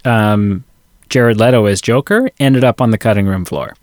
um, 0.05 0.65
Jared 1.09 1.39
Leto 1.39 1.67
as 1.67 1.81
Joker 1.81 2.31
ended 2.41 2.65
up 2.65 2.81
on 2.81 2.91
the 2.91 2.99
cutting 2.99 3.27
room 3.27 3.45
floor. 3.45 3.75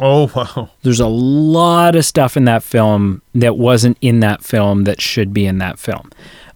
Oh 0.00 0.30
wow. 0.36 0.70
There's 0.82 1.00
a 1.00 1.06
lot 1.06 1.96
of 1.96 2.04
stuff 2.04 2.36
in 2.36 2.44
that 2.44 2.62
film 2.62 3.22
that 3.34 3.56
wasn't 3.56 3.98
in 4.00 4.20
that 4.20 4.42
film 4.42 4.84
that 4.84 5.00
should 5.00 5.34
be 5.34 5.44
in 5.44 5.58
that 5.58 5.78
film. 5.78 6.10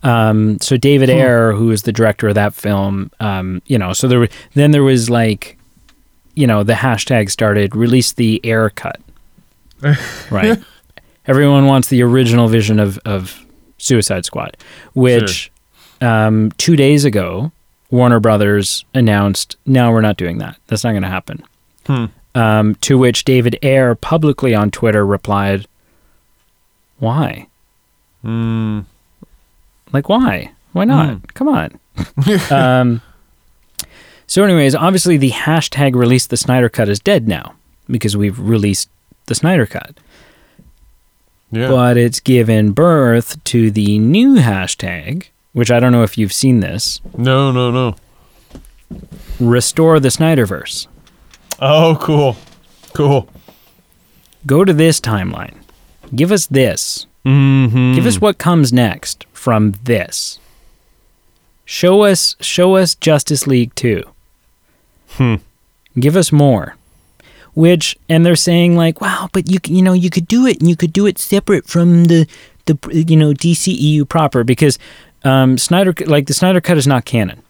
Um, 0.05 0.59
so 0.61 0.76
David 0.76 1.11
Ayer, 1.11 1.53
who 1.53 1.70
is 1.70 1.82
the 1.82 1.92
director 1.92 2.28
of 2.28 2.34
that 2.34 2.55
film, 2.55 3.11
um, 3.20 3.62
you 3.66 3.78
know, 3.78 3.92
so 3.92 4.09
there 4.09 4.18
were, 4.18 4.28
then 4.55 4.72
there 4.72 4.82
was 4.82 5.09
like 5.09 5.59
you 6.34 6.46
know, 6.46 6.62
the 6.62 6.72
hashtag 6.72 7.30
started 7.30 7.76
release 7.76 8.12
the 8.12 8.40
Ayer 8.44 8.70
cut. 8.70 9.00
right. 10.30 10.59
Everyone 11.27 11.66
wants 11.66 11.89
the 11.89 12.03
original 12.03 12.49
vision 12.49 12.81
of, 12.81 12.99
of 13.05 13.45
Suicide 13.79 14.25
Squad, 14.25 14.57
which 14.95 15.53
um, 16.01 16.51
two 16.59 16.77
days 16.77 17.05
ago, 17.05 17.53
Warner 17.91 18.20
Brothers 18.20 18.85
announced, 18.95 19.57
no, 19.66 19.91
we're 19.91 20.01
not 20.01 20.16
doing 20.16 20.39
that. 20.39 20.59
That's 20.66 20.83
not 20.83 20.91
going 20.91 21.03
to 21.03 21.09
happen. 21.09 21.45
Hmm. 21.87 22.05
Um, 22.35 22.75
to 22.77 22.97
which 22.97 23.25
David 23.25 23.59
Ayer 23.62 23.95
publicly 23.95 24.55
on 24.55 24.70
Twitter 24.70 25.05
replied, 25.05 25.66
Why? 26.99 27.47
Mm. 28.25 28.87
Like, 29.93 30.09
why? 30.09 30.53
Why 30.73 30.85
not? 30.85 31.35
Come 31.35 31.49
on. 31.49 31.79
um, 32.51 33.03
so, 34.27 34.43
anyways, 34.43 34.75
obviously 34.75 35.18
the 35.18 35.31
hashtag 35.31 35.95
release 35.95 36.27
the 36.27 36.39
Snyder 36.39 36.70
Cut 36.70 36.89
is 36.89 36.99
dead 36.99 37.29
now 37.29 37.55
because 37.91 38.16
we've 38.16 38.39
released 38.39 38.89
the 39.27 39.35
Snyder 39.35 39.66
Cut. 39.66 39.99
Yeah. 41.53 41.68
But 41.68 41.96
it's 41.98 42.18
given 42.18 42.72
birth 42.72 43.42
to 43.44 43.70
the 43.70 43.98
new 43.98 44.36
hashtag, 44.36 45.26
which 45.53 45.70
I 45.70 45.78
don't 45.78 45.92
know 45.92 46.03
if 46.03 46.16
you've 46.16 46.32
seen 46.32 46.61
this 46.61 47.00
no, 47.16 47.53
no, 47.53 47.70
no. 47.70 47.96
Restore 49.38 50.00
the 50.00 50.09
Snyderverse. 50.09 50.86
Oh, 51.61 51.96
cool. 52.00 52.36
Cool. 52.94 53.28
Go 54.46 54.64
to 54.64 54.72
this 54.72 55.00
timeline. 55.00 55.55
Give 56.14 56.32
us 56.32 56.46
this. 56.46 57.07
Mm-hmm. 57.24 57.94
Give 57.94 58.07
us 58.07 58.20
what 58.20 58.38
comes 58.38 58.72
next 58.72 59.26
from 59.32 59.74
this. 59.84 60.38
Show 61.64 62.03
us 62.03 62.36
show 62.40 62.76
us 62.76 62.94
Justice 62.94 63.46
League 63.46 63.74
2. 63.76 64.03
Hmm. 65.12 65.34
Give 65.98 66.16
us 66.16 66.32
more. 66.32 66.76
Which 67.55 67.96
and 68.09 68.24
they're 68.24 68.36
saying 68.36 68.76
like, 68.76 69.00
wow, 69.00 69.28
but 69.32 69.50
you 69.50 69.59
you 69.66 69.82
know, 69.82 69.92
you 69.92 70.11
could 70.11 70.26
do 70.26 70.46
it 70.46 70.61
and 70.61 70.68
you 70.68 70.76
could 70.76 70.92
do 70.92 71.07
it 71.07 71.18
separate 71.18 71.66
from 71.66 72.05
the 72.05 72.26
the 72.66 72.78
you 72.92 73.16
know 73.16 73.32
DCEU 73.32 74.09
proper 74.09 74.44
because 74.44 74.78
um 75.24 75.59
Snyder 75.59 75.92
like 76.07 76.26
the 76.26 76.34
Snyder 76.34 76.61
cut 76.61 76.78
is 76.78 76.86
not 76.86 77.05
canon. 77.05 77.42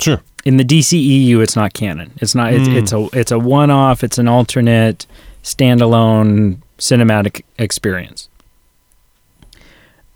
Sure. 0.00 0.22
In 0.44 0.56
the 0.56 0.64
DCEU 0.64 1.42
it's 1.42 1.56
not 1.56 1.74
canon. 1.74 2.12
It's 2.16 2.34
not 2.34 2.54
it's, 2.54 2.68
it's 2.68 2.92
a 2.92 3.08
it's 3.12 3.30
a 3.30 3.38
one-off, 3.38 4.02
it's 4.02 4.16
an 4.18 4.28
alternate 4.28 5.06
standalone 5.42 6.58
cinematic 6.78 7.42
experience. 7.58 8.28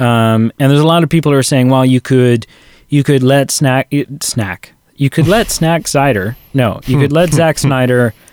Um, 0.01 0.53
and 0.59 0.71
there's 0.71 0.81
a 0.81 0.87
lot 0.87 1.05
of 1.05 1.09
people 1.11 1.33
who 1.33 1.39
are 1.39 1.45
saying, 1.45 1.69
well, 1.69 1.87
you 1.87 2.01
could, 2.01 2.47
you 2.89 3.05
could 3.05 3.23
let 3.23 3.51
snack, 3.51 3.93
snack, 4.21 4.73
you 4.97 5.11
could 5.11 5.29
let 5.29 5.51
Snack 5.51 5.87
Cider, 5.87 6.37
no, 6.55 6.81
you 6.87 6.99
could 6.99 7.13
let 7.13 7.31
Zack 7.31 7.59
Snyder 7.59 8.15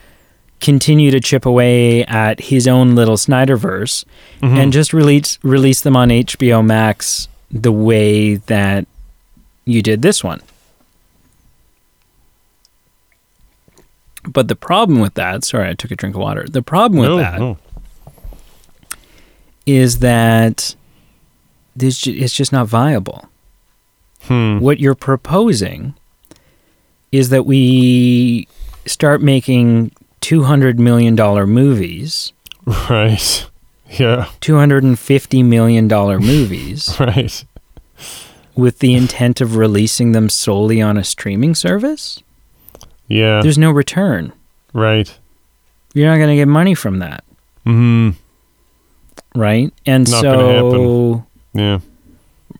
continue 0.59 1.11
to 1.11 1.19
chip 1.19 1.45
away 1.45 2.03
at 2.05 2.39
his 2.39 2.67
own 2.67 2.95
little 2.95 3.15
Snyderverse 3.15 4.05
and 4.41 4.73
just 4.73 4.93
release 4.93 5.39
release 5.43 5.81
them 5.81 5.95
on 5.95 6.09
HBO 6.09 6.65
Max 6.65 7.27
the 7.51 7.71
way 7.71 8.35
that 8.35 8.85
you 9.65 9.81
did 9.81 10.01
this 10.01 10.23
one. 10.23 10.41
But 14.23 14.47
the 14.47 14.55
problem 14.55 14.99
with 14.99 15.13
that, 15.15 15.43
sorry, 15.43 15.69
I 15.69 15.73
took 15.73 15.91
a 15.91 15.95
drink 15.95 16.15
of 16.15 16.21
water. 16.21 16.45
The 16.47 16.61
problem 16.61 16.99
with 16.99 17.09
no, 17.09 17.17
that 17.17 17.39
no. 17.39 17.57
is 19.65 19.99
that 19.99 20.75
this 21.75 22.05
it's 22.05 22.33
just 22.33 22.51
not 22.51 22.67
viable. 22.67 23.29
Hmm. 24.23 24.59
What 24.59 24.79
you're 24.79 24.95
proposing 24.95 25.95
is 27.11 27.29
that 27.29 27.45
we 27.45 28.47
start 28.85 29.21
making 29.21 29.91
200 30.29 30.79
million 30.79 31.15
dollar 31.15 31.47
movies, 31.47 32.33
Right. 32.87 33.47
Yeah. 33.89 34.27
250 34.41 35.41
million 35.41 35.87
dollar 35.87 36.19
movies 36.33 36.95
Right. 36.99 37.43
with 38.55 38.77
the 38.77 38.93
intent 38.93 39.41
of 39.41 39.55
releasing 39.55 40.11
them 40.11 40.29
solely 40.29 40.79
on 40.83 40.97
a 40.97 41.03
streaming 41.03 41.55
service? 41.55 42.21
Yeah. 43.07 43.41
There's 43.41 43.57
no 43.57 43.71
return. 43.71 44.31
right. 44.71 45.11
You're 45.95 46.07
not 46.11 46.17
going 46.17 46.29
to 46.29 46.35
get 46.35 46.47
money 46.47 46.75
from 46.75 46.99
that, 46.99 47.23
Mm 47.65 48.13
hmm. 49.33 49.39
right? 49.41 49.73
And 49.87 50.07
Not 50.11 50.21
so 50.21 51.25
Yeah. 51.55 51.79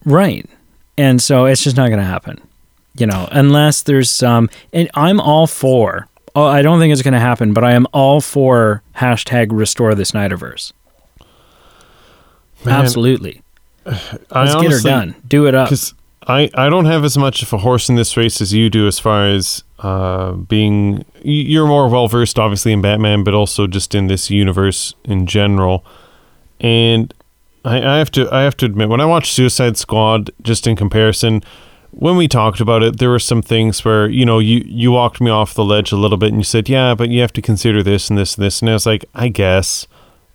Right. 0.05 0.49
And 0.97 1.21
so 1.21 1.45
it's 1.45 1.63
just 1.63 1.77
not 1.77 1.89
going 1.89 1.99
to 1.99 2.05
happen, 2.05 2.41
you 2.97 3.05
know, 3.05 3.29
unless 3.31 3.83
there's 3.83 4.09
some. 4.09 4.49
And 4.73 4.89
I'm 4.95 5.19
all 5.21 5.45
for. 5.45 6.07
Oh, 6.39 6.45
I 6.45 6.61
don't 6.61 6.79
think 6.79 6.93
it's 6.93 7.01
going 7.01 7.13
to 7.13 7.19
happen, 7.19 7.53
but 7.53 7.65
I 7.65 7.73
am 7.73 7.85
all 7.91 8.21
for 8.21 8.81
hashtag 8.95 9.47
restore 9.51 9.93
the 9.93 10.03
Snyderverse. 10.03 10.71
Man, 12.63 12.79
Absolutely. 12.79 13.41
I 13.85 14.45
Let's 14.45 14.55
get 14.55 14.71
her 14.71 14.79
done. 14.79 15.15
Do 15.27 15.47
it 15.47 15.55
up. 15.55 15.67
Because 15.67 15.93
I, 16.27 16.49
I 16.53 16.69
don't 16.69 16.85
have 16.85 17.03
as 17.03 17.17
much 17.17 17.43
of 17.43 17.51
a 17.51 17.57
horse 17.57 17.89
in 17.89 17.95
this 17.95 18.15
race 18.15 18.39
as 18.39 18.53
you 18.53 18.69
do 18.69 18.87
as 18.87 18.99
far 18.99 19.27
as 19.27 19.65
uh, 19.79 20.31
being. 20.31 21.03
You're 21.23 21.67
more 21.67 21.89
well 21.89 22.07
versed, 22.07 22.39
obviously, 22.39 22.71
in 22.71 22.81
Batman, 22.81 23.25
but 23.25 23.33
also 23.33 23.67
just 23.67 23.93
in 23.93 24.07
this 24.07 24.29
universe 24.29 24.93
in 25.03 25.25
general. 25.25 25.83
And 26.61 27.13
I, 27.65 27.81
I 27.81 27.97
have 27.97 28.11
to 28.11 28.33
I 28.33 28.43
have 28.43 28.55
to 28.57 28.65
admit, 28.65 28.87
when 28.87 29.01
I 29.01 29.05
watched 29.05 29.33
Suicide 29.33 29.75
Squad, 29.75 30.31
just 30.41 30.67
in 30.67 30.77
comparison, 30.77 31.43
when 31.91 32.17
we 32.17 32.27
talked 32.27 32.59
about 32.59 32.83
it, 32.83 32.99
there 32.99 33.09
were 33.09 33.19
some 33.19 33.41
things 33.41 33.83
where 33.83 34.09
you 34.09 34.25
know 34.25 34.39
you 34.39 34.63
you 34.65 34.91
walked 34.91 35.19
me 35.21 35.31
off 35.31 35.53
the 35.53 35.65
ledge 35.65 35.91
a 35.91 35.97
little 35.97 36.17
bit, 36.17 36.29
and 36.29 36.37
you 36.37 36.43
said, 36.43 36.69
"Yeah, 36.69 36.95
but 36.95 37.09
you 37.09 37.21
have 37.21 37.33
to 37.33 37.41
consider 37.41 37.83
this 37.83 38.09
and 38.09 38.17
this 38.17 38.35
and 38.35 38.45
this," 38.45 38.61
and 38.61 38.69
I 38.69 38.73
was 38.73 38.85
like, 38.85 39.05
"I 39.15 39.29
guess." 39.29 39.87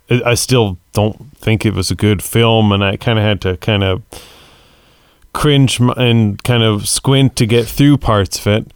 I 0.09 0.21
I 0.25 0.33
still 0.35 0.77
don't 0.93 1.35
think 1.37 1.65
it 1.65 1.73
was 1.73 1.91
a 1.91 1.95
good 1.95 2.21
film, 2.21 2.71
and 2.71 2.83
I 2.83 2.97
kind 2.97 3.17
of 3.17 3.25
had 3.25 3.41
to 3.41 3.57
kind 3.57 3.83
of 3.83 4.01
cringe 5.33 5.79
and 5.79 6.41
kind 6.43 6.63
of 6.63 6.87
squint 6.87 7.35
to 7.35 7.45
get 7.45 7.67
through 7.67 7.97
parts 7.97 8.39
of 8.39 8.47
it. 8.47 8.71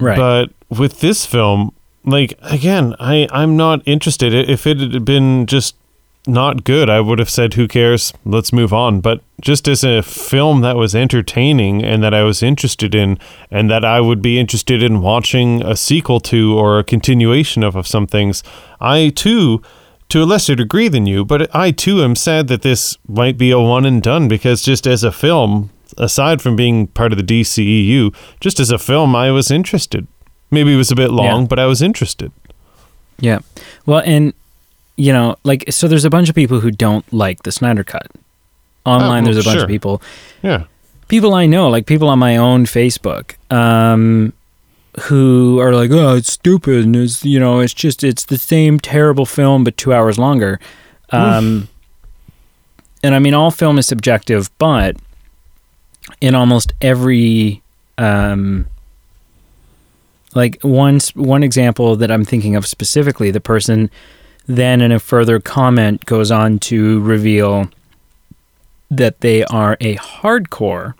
right. 0.00 0.16
But 0.16 0.50
with 0.68 1.00
this 1.00 1.26
film, 1.26 1.72
like 2.04 2.38
again, 2.42 2.94
I 2.98 3.28
I'm 3.30 3.56
not 3.56 3.82
interested. 3.86 4.32
If 4.34 4.66
it 4.66 4.78
had 4.80 5.04
been 5.04 5.46
just 5.46 5.74
not 6.26 6.64
good, 6.64 6.88
I 6.90 7.00
would 7.00 7.18
have 7.18 7.30
said, 7.30 7.54
"Who 7.54 7.66
cares? 7.68 8.12
Let's 8.24 8.52
move 8.52 8.72
on." 8.72 9.00
But 9.00 9.20
just 9.40 9.68
as 9.68 9.84
a 9.84 10.02
film 10.02 10.60
that 10.62 10.76
was 10.76 10.94
entertaining 10.94 11.82
and 11.84 12.02
that 12.02 12.14
I 12.14 12.22
was 12.22 12.42
interested 12.42 12.94
in, 12.94 13.18
and 13.50 13.70
that 13.70 13.84
I 13.84 14.00
would 14.00 14.20
be 14.22 14.38
interested 14.38 14.82
in 14.82 15.00
watching 15.00 15.62
a 15.62 15.76
sequel 15.76 16.20
to 16.20 16.58
or 16.58 16.78
a 16.78 16.84
continuation 16.84 17.62
of 17.62 17.76
of 17.76 17.86
some 17.86 18.06
things, 18.06 18.42
I 18.80 19.10
too. 19.14 19.62
To 20.10 20.22
a 20.22 20.24
lesser 20.24 20.54
degree 20.54 20.86
than 20.86 21.04
you, 21.06 21.24
but 21.24 21.52
I 21.52 21.72
too 21.72 22.00
am 22.04 22.14
sad 22.14 22.46
that 22.46 22.62
this 22.62 22.96
might 23.08 23.36
be 23.36 23.50
a 23.50 23.58
one 23.58 23.84
and 23.84 24.00
done 24.00 24.28
because 24.28 24.62
just 24.62 24.86
as 24.86 25.02
a 25.02 25.10
film, 25.10 25.70
aside 25.98 26.40
from 26.40 26.54
being 26.54 26.86
part 26.86 27.10
of 27.12 27.18
the 27.18 27.24
DCEU, 27.24 28.14
just 28.38 28.60
as 28.60 28.70
a 28.70 28.78
film, 28.78 29.16
I 29.16 29.32
was 29.32 29.50
interested. 29.50 30.06
Maybe 30.48 30.72
it 30.74 30.76
was 30.76 30.92
a 30.92 30.94
bit 30.94 31.10
long, 31.10 31.40
Yeah. 31.42 31.46
but 31.48 31.58
I 31.58 31.66
was 31.66 31.82
interested. 31.82 32.30
yeah. 33.18 33.40
Well, 33.84 34.00
and, 34.06 34.32
you 34.96 35.12
know, 35.12 35.36
like, 35.44 35.64
so 35.70 35.88
there's 35.88 36.04
a 36.04 36.10
bunch 36.10 36.28
of 36.28 36.34
people 36.34 36.60
who 36.60 36.70
don't 36.70 37.04
like 37.12 37.42
the 37.42 37.52
Snyder 37.52 37.84
Cut. 37.84 38.06
Online, 38.84 39.22
Oh, 39.22 39.24
there's 39.26 39.36
a 39.38 39.42
bunch 39.42 39.56
sure. 39.56 39.64
of 39.64 39.68
people 39.68 40.00
Yeah. 40.42 40.64
people 41.08 41.34
I 41.34 41.46
know, 41.46 41.68
like 41.68 41.86
people 41.86 42.08
on 42.08 42.18
my 42.20 42.36
own 42.36 42.66
Facebook, 42.66 43.32
um, 43.52 44.32
who 45.02 45.58
are 45.60 45.74
like, 45.74 45.90
"Oh, 45.90 46.14
it's 46.16 46.32
stupid," 46.32 46.84
and 46.84 46.94
it's 46.96 47.24
you 47.24 47.38
know, 47.40 47.60
it's 47.60 47.74
just 47.74 48.02
it's 48.04 48.24
the 48.24 48.38
same 48.38 48.78
terrible 48.80 49.26
film 49.26 49.64
but 49.64 49.76
two 49.76 49.92
hours 49.92 50.18
longer. 50.18 50.58
Um, 51.10 51.68
and 53.02 53.14
I 53.14 53.18
mean, 53.18 53.34
all 53.34 53.50
film 53.50 53.78
is 53.78 53.86
subjective, 53.86 54.50
but 54.58 54.96
in 56.20 56.34
almost 56.34 56.72
every, 56.80 57.62
um, 57.98 58.66
like 60.34 60.58
one 60.62 61.00
one 61.14 61.42
example 61.42 61.96
that 61.96 62.10
I'm 62.10 62.24
thinking 62.24 62.56
of 62.56 62.66
specifically, 62.66 63.30
the 63.30 63.40
person 63.40 63.90
then 64.46 64.80
in 64.80 64.92
a 64.92 64.98
further 64.98 65.40
comment 65.40 66.04
goes 66.06 66.30
on 66.30 66.58
to 66.60 67.00
reveal 67.00 67.68
that 68.90 69.20
they 69.20 69.44
are 69.44 69.76
a 69.80 69.96
hardcore 69.96 70.94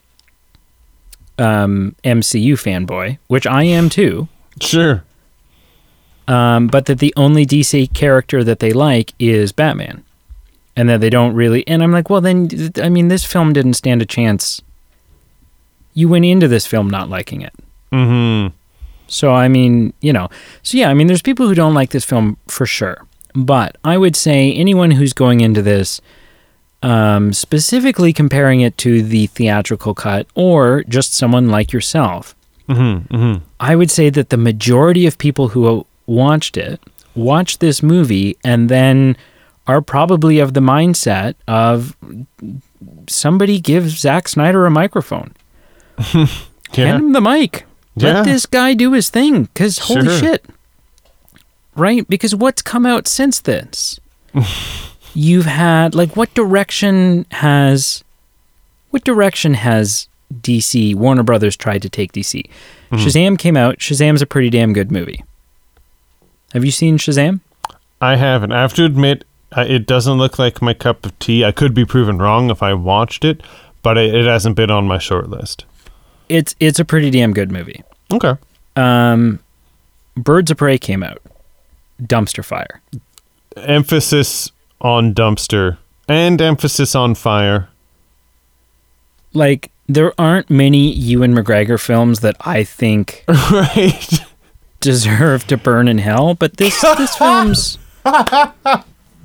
um, 1.38 1.94
MCU 2.05 2.55
fanboy, 2.55 3.18
which 3.28 3.47
I 3.47 3.64
am 3.64 3.88
too. 3.88 4.28
Sure. 4.61 5.05
Um, 6.28 6.66
but 6.66 6.86
that 6.86 6.99
the 6.99 7.14
only 7.16 7.47
DC 7.47 7.92
character 7.94 8.42
that 8.42 8.59
they 8.59 8.72
like 8.72 9.12
is 9.18 9.53
Batman, 9.53 10.03
and 10.74 10.88
that 10.88 11.01
they 11.01 11.11
don't 11.11 11.34
really. 11.34 11.66
And 11.68 11.82
I'm 11.82 11.92
like, 11.92 12.11
well, 12.11 12.20
then, 12.20 12.72
I 12.82 12.88
mean, 12.88 13.09
this 13.09 13.24
film 13.24 13.53
didn't 13.53 13.74
stand 13.74 14.03
a 14.03 14.07
chance. 14.07 14.61
You 15.94 16.09
went 16.09 16.24
into 16.24 16.49
this 16.49 16.66
film 16.66 16.90
not 16.90 17.09
liking 17.09 17.42
it. 17.42 17.55
Mm-hmm. 17.92 18.55
So, 19.07 19.32
I 19.32 19.47
mean, 19.47 19.92
you 20.01 20.12
know, 20.12 20.28
so 20.64 20.76
yeah, 20.76 20.90
I 20.90 20.94
mean, 20.94 21.07
there's 21.07 21.22
people 21.22 21.47
who 21.47 21.55
don't 21.55 21.74
like 21.74 21.90
this 21.90 22.05
film 22.05 22.38
for 22.49 22.66
sure. 22.66 23.07
But 23.37 23.76
I 23.84 23.99
would 23.99 24.16
say 24.16 24.53
anyone 24.53 24.91
who's 24.93 25.12
going 25.12 25.41
into 25.43 25.61
this, 25.62 26.01
um, 26.82 27.32
specifically 27.34 28.12
comparing 28.12 28.61
it 28.62 28.76
to 28.78 29.03
the 29.03 29.26
theatrical 29.28 29.95
cut 29.95 30.26
or 30.34 30.82
just 30.89 31.12
someone 31.14 31.49
like 31.49 31.72
yourself, 31.72 32.34
Mm-hmm. 32.68 33.14
Mm-hmm. 33.14 33.45
I 33.61 33.76
would 33.76 33.93
say 33.93 34.11
that 34.11 34.30
the 34.30 34.37
majority 34.37 35.07
of 35.07 35.18
people 35.18 35.49
who 35.49 35.87
watched 36.07 36.57
it, 36.57 36.80
watched 37.14 37.61
this 37.61 37.80
movie, 37.80 38.37
and 38.43 38.68
then 38.68 39.16
are 39.68 39.80
probably 39.80 40.41
of 40.41 40.53
the 40.55 40.59
mindset 40.61 41.34
of 41.47 41.97
somebody 43.09 43.61
give 43.61 43.89
Zack 43.91 44.26
Snyder 44.26 44.66
a 44.66 44.70
microphone. 44.72 45.32
Hand 45.99 46.28
Yeah. 46.74 46.97
him 46.97 47.12
the 47.12 47.20
mic. 47.20 47.66
Yeah. 47.95 48.14
Let 48.14 48.24
this 48.24 48.47
guy 48.47 48.74
do 48.74 48.93
his 48.93 49.11
thing. 49.11 49.45
Because 49.45 49.78
holy 49.78 50.07
Sure. 50.07 50.18
shit. 50.18 50.45
Right? 51.76 52.08
Because 52.08 52.34
what's 52.34 52.62
come 52.62 52.86
out 52.86 53.06
since 53.06 53.40
this? 53.40 54.00
You've 55.14 55.46
had 55.46 55.94
like 55.94 56.16
what 56.16 56.32
direction 56.34 57.26
has 57.30 58.04
what 58.90 59.04
direction 59.04 59.54
has 59.54 60.08
DC 60.40 60.94
Warner 60.94 61.22
Brothers 61.22 61.56
tried 61.56 61.82
to 61.82 61.88
take 61.88 62.12
DC? 62.12 62.42
Mm-hmm. 62.90 62.96
Shazam 62.96 63.38
came 63.38 63.56
out. 63.56 63.78
Shazam's 63.78 64.22
a 64.22 64.26
pretty 64.26 64.50
damn 64.50 64.72
good 64.72 64.90
movie. 64.90 65.24
Have 66.52 66.64
you 66.64 66.70
seen 66.70 66.98
Shazam? 66.98 67.40
I 68.00 68.16
haven't. 68.16 68.52
I 68.52 68.60
have 68.60 68.74
to 68.74 68.84
admit, 68.84 69.24
uh, 69.56 69.64
it 69.68 69.86
doesn't 69.86 70.14
look 70.18 70.38
like 70.38 70.60
my 70.60 70.74
cup 70.74 71.04
of 71.06 71.18
tea. 71.18 71.44
I 71.44 71.52
could 71.52 71.74
be 71.74 71.84
proven 71.84 72.18
wrong 72.18 72.50
if 72.50 72.62
I 72.62 72.74
watched 72.74 73.24
it, 73.24 73.42
but 73.82 73.96
it, 73.96 74.14
it 74.14 74.26
hasn't 74.26 74.56
been 74.56 74.70
on 74.70 74.86
my 74.86 74.98
short 74.98 75.28
list. 75.28 75.64
It's 76.28 76.54
it's 76.60 76.78
a 76.78 76.84
pretty 76.84 77.10
damn 77.10 77.32
good 77.32 77.50
movie. 77.50 77.82
Okay. 78.12 78.34
Um, 78.74 79.40
Birds 80.16 80.50
of 80.50 80.56
Prey 80.56 80.78
came 80.78 81.02
out. 81.02 81.22
Dumpster 82.03 82.44
fire. 82.44 82.80
Emphasis 83.57 84.51
on 84.80 85.14
dumpster 85.14 85.78
and 86.09 86.40
emphasis 86.42 86.94
on 86.94 87.14
fire. 87.14 87.68
Like 89.32 89.70
there 89.88 90.12
aren't 90.20 90.51
many 90.51 90.92
Ewan 90.92 91.34
McGregor 91.34 91.80
films 91.80 92.20
that 92.20 92.36
I 92.40 92.64
think 92.64 93.24
right. 93.28 94.20
deserve 94.80 95.47
to 95.47 95.57
burn 95.57 95.88
in 95.88 95.99
hell, 95.99 96.34
but 96.34 96.57
this 96.59 96.80
this 96.80 97.16
film's 97.18 97.78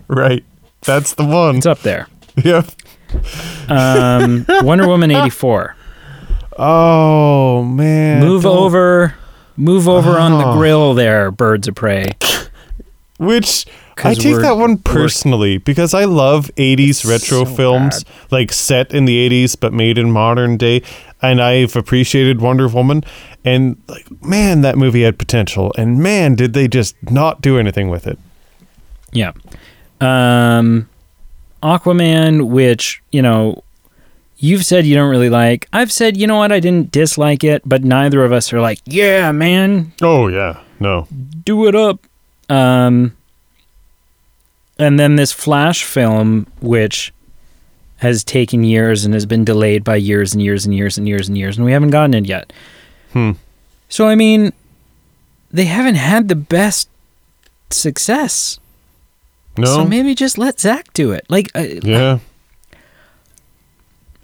Right. 0.08 0.44
That's 0.82 1.14
the 1.14 1.26
one. 1.26 1.58
it's 1.58 1.66
up 1.66 1.80
there. 1.82 2.08
Yep. 2.44 2.68
Um, 3.70 4.46
Wonder 4.50 4.88
Woman 4.88 5.12
eighty 5.12 5.30
four. 5.30 5.76
Oh 6.58 7.64
man. 7.64 8.22
Move 8.22 8.44
don't- 8.44 8.58
over, 8.58 9.16
move 9.58 9.88
over 9.88 10.18
on 10.18 10.32
the 10.38 10.46
Oh. 10.46 10.58
grill 10.58 10.94
there, 10.94 11.32
Birds 11.32 11.68
of 11.68 11.76
Prey. 11.76 12.06
Which 13.22 13.68
I 13.98 14.16
take 14.16 14.38
that 14.38 14.58
one 14.58 14.80
personally 14.80 15.60
because 15.60 15.94
I 15.94 16.06
love 16.06 16.50
80s 16.58 17.08
retro 17.08 17.46
so 17.46 17.46
films, 17.46 18.04
like 18.32 18.52
set 18.52 18.92
in 18.96 19.06
the 19.06 19.30
80s 19.30 19.56
but 19.60 19.74
made 19.74 20.00
in 20.00 20.12
modern 20.12 20.58
day. 20.58 20.82
And 21.22 21.40
I've 21.40 21.76
appreciated 21.76 22.42
Wonder 22.42 22.68
Woman. 22.68 23.04
And, 23.46 23.78
like, 23.88 24.08
man, 24.24 24.62
that 24.62 24.76
movie 24.76 25.04
had 25.04 25.20
potential. 25.20 25.72
And 25.78 26.00
man, 26.00 26.34
did 26.34 26.54
they 26.54 26.68
just 26.68 26.96
not 27.12 27.42
do 27.42 27.60
anything 27.60 27.90
with 27.90 28.08
it. 28.08 28.18
Yeah. 29.12 29.34
Um, 30.00 30.90
Aquaman, 31.62 32.48
which 32.50 33.04
you 33.12 33.22
know. 33.22 33.64
You've 34.44 34.66
said 34.66 34.88
you 34.88 34.96
don't 34.96 35.12
really 35.12 35.30
like. 35.30 35.68
I've 35.72 35.92
said, 35.92 36.18
you 36.18 36.26
know 36.26 36.38
what, 36.38 36.52
I 36.52 36.60
didn't 36.60 36.90
dislike 36.90 37.44
it, 37.44 37.62
but 37.64 37.84
neither 37.84 38.26
of 38.26 38.32
us 38.32 38.52
are 38.52 38.60
like, 38.60 38.80
yeah, 38.86 39.32
man, 39.32 39.94
Oh, 40.02 40.30
yeah. 40.30 40.62
No. 40.80 41.08
do 41.46 41.68
it 41.68 41.76
up. 41.76 42.08
Um, 42.52 43.16
and 44.78 45.00
then 45.00 45.16
this 45.16 45.32
Flash 45.32 45.86
film, 45.86 46.48
which 46.60 47.14
has 47.98 48.26
taken 48.26 48.64
years 48.66 49.06
and 49.06 49.14
has 49.14 49.26
been 49.26 49.46
delayed 49.46 49.86
by 49.86 49.96
years 49.96 50.34
and 50.34 50.42
years 50.42 50.66
and 50.66 50.76
years 50.76 50.98
and 50.98 51.08
years 51.08 51.30
and 51.30 51.38
years, 51.38 51.56
and 51.56 51.66
we 51.66 51.72
haven't 51.72 51.92
gotten 51.92 52.14
it 52.14 52.26
yet. 52.26 52.52
Hmm. 53.14 53.32
So, 53.88 54.08
I 54.08 54.16
mean, 54.16 54.52
they 55.50 55.66
haven't 55.66 55.96
had 55.96 56.28
the 56.28 56.36
best 56.36 56.90
success. 57.70 58.60
No. 59.58 59.66
So 59.66 59.86
maybe 59.86 60.14
just 60.14 60.38
let 60.38 60.60
Zack 60.60 60.92
do 60.92 61.12
it. 61.12 61.26
Like, 61.30 61.52
uh, 61.56 61.66
yeah. 61.84 62.20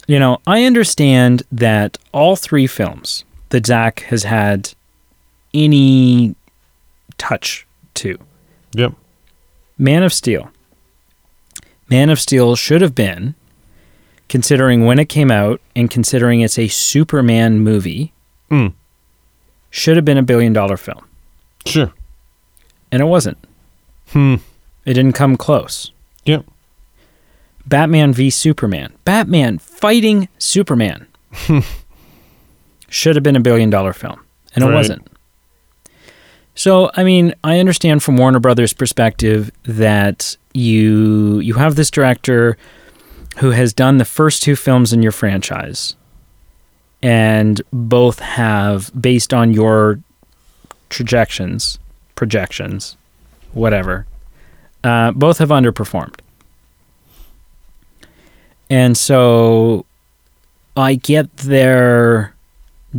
you 0.05 0.19
know, 0.19 0.39
I 0.45 0.65
understand 0.65 1.43
that 1.51 1.97
all 2.11 2.35
three 2.35 2.67
films 2.67 3.23
that 3.49 3.65
Zack 3.65 4.01
has 4.01 4.23
had 4.23 4.73
any 5.53 6.35
touch 7.17 7.66
to 7.97 8.17
Yep. 8.73 8.93
Man 9.77 10.03
of 10.03 10.13
Steel. 10.13 10.51
Man 11.89 12.09
of 12.09 12.19
Steel 12.19 12.55
should 12.55 12.81
have 12.81 12.93
been, 12.95 13.35
considering 14.29 14.85
when 14.85 14.99
it 14.99 15.05
came 15.09 15.31
out 15.31 15.61
and 15.75 15.89
considering 15.89 16.41
it's 16.41 16.59
a 16.59 16.67
Superman 16.67 17.59
movie, 17.59 18.11
Mm. 18.51 18.73
should 19.69 19.95
have 19.97 20.05
been 20.05 20.17
a 20.17 20.23
billion 20.23 20.53
dollar 20.53 20.77
film. 20.77 21.05
Sure. 21.65 21.91
And 22.91 23.01
it 23.01 23.05
wasn't. 23.05 23.37
Hmm. 24.11 24.35
It 24.85 24.93
didn't 24.93 25.13
come 25.13 25.35
close. 25.35 25.91
Yep. 26.25 26.45
Batman 27.65 28.13
v 28.13 28.29
Superman. 28.29 28.93
Batman 29.03 29.57
fighting 29.57 30.29
Superman. 30.37 31.07
Should 32.89 33.15
have 33.17 33.23
been 33.23 33.35
a 33.35 33.41
billion 33.41 33.69
dollar 33.69 33.91
film. 33.91 34.21
And 34.55 34.63
it 34.63 34.67
Right. 34.67 34.73
wasn't. 34.75 35.07
So, 36.57 36.89
I 36.95 37.03
mean, 37.03 37.35
I 37.43 37.59
understand 37.59 38.01
from 38.01 38.17
Warner 38.17 38.39
Brothers' 38.39 38.73
perspective 38.73 39.51
that 39.63 40.35
you 40.55 41.37
you 41.39 41.53
have 41.53 41.75
this 41.75 41.91
director 41.91 42.57
who 43.37 43.51
has 43.51 43.73
done 43.73 43.99
the 43.99 44.05
first 44.05 44.41
two 44.41 44.55
films 44.55 44.91
in 44.91 45.03
your 45.03 45.11
franchise 45.11 45.95
and 47.03 47.61
both 47.71 48.17
have 48.17 48.91
based 48.99 49.35
on 49.35 49.53
your 49.53 49.99
trajections, 50.89 51.77
projections, 52.15 52.97
whatever. 53.53 54.07
Uh, 54.83 55.11
both 55.11 55.37
have 55.37 55.49
underperformed. 55.49 56.19
And 58.67 58.97
so 58.97 59.85
I 60.75 60.95
get 60.95 61.37
their 61.37 62.33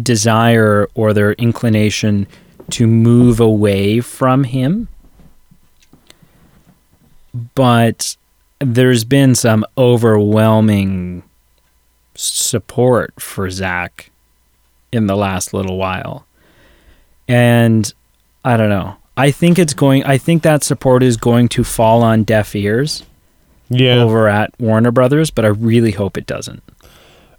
desire 0.00 0.86
or 0.94 1.12
their 1.12 1.32
inclination 1.32 2.28
to 2.70 2.86
move 2.86 3.40
away 3.40 4.00
from 4.00 4.44
him. 4.44 4.88
But 7.54 8.16
there's 8.60 9.04
been 9.04 9.34
some 9.34 9.64
overwhelming 9.76 11.22
support 12.14 13.20
for 13.20 13.50
Zack 13.50 14.10
in 14.90 15.06
the 15.06 15.16
last 15.16 15.52
little 15.54 15.76
while. 15.76 16.26
And 17.28 17.92
I 18.44 18.56
don't 18.56 18.70
know. 18.70 18.96
I 19.16 19.30
think 19.30 19.58
it's 19.58 19.74
going 19.74 20.04
I 20.04 20.16
think 20.18 20.42
that 20.42 20.62
support 20.64 21.02
is 21.02 21.16
going 21.16 21.48
to 21.50 21.64
fall 21.64 22.02
on 22.02 22.22
deaf 22.24 22.54
ears 22.56 23.04
Yeah. 23.68 23.96
over 23.96 24.28
at 24.28 24.52
Warner 24.58 24.90
Brothers, 24.90 25.30
but 25.30 25.44
I 25.44 25.48
really 25.48 25.90
hope 25.92 26.16
it 26.16 26.26
doesn't. 26.26 26.62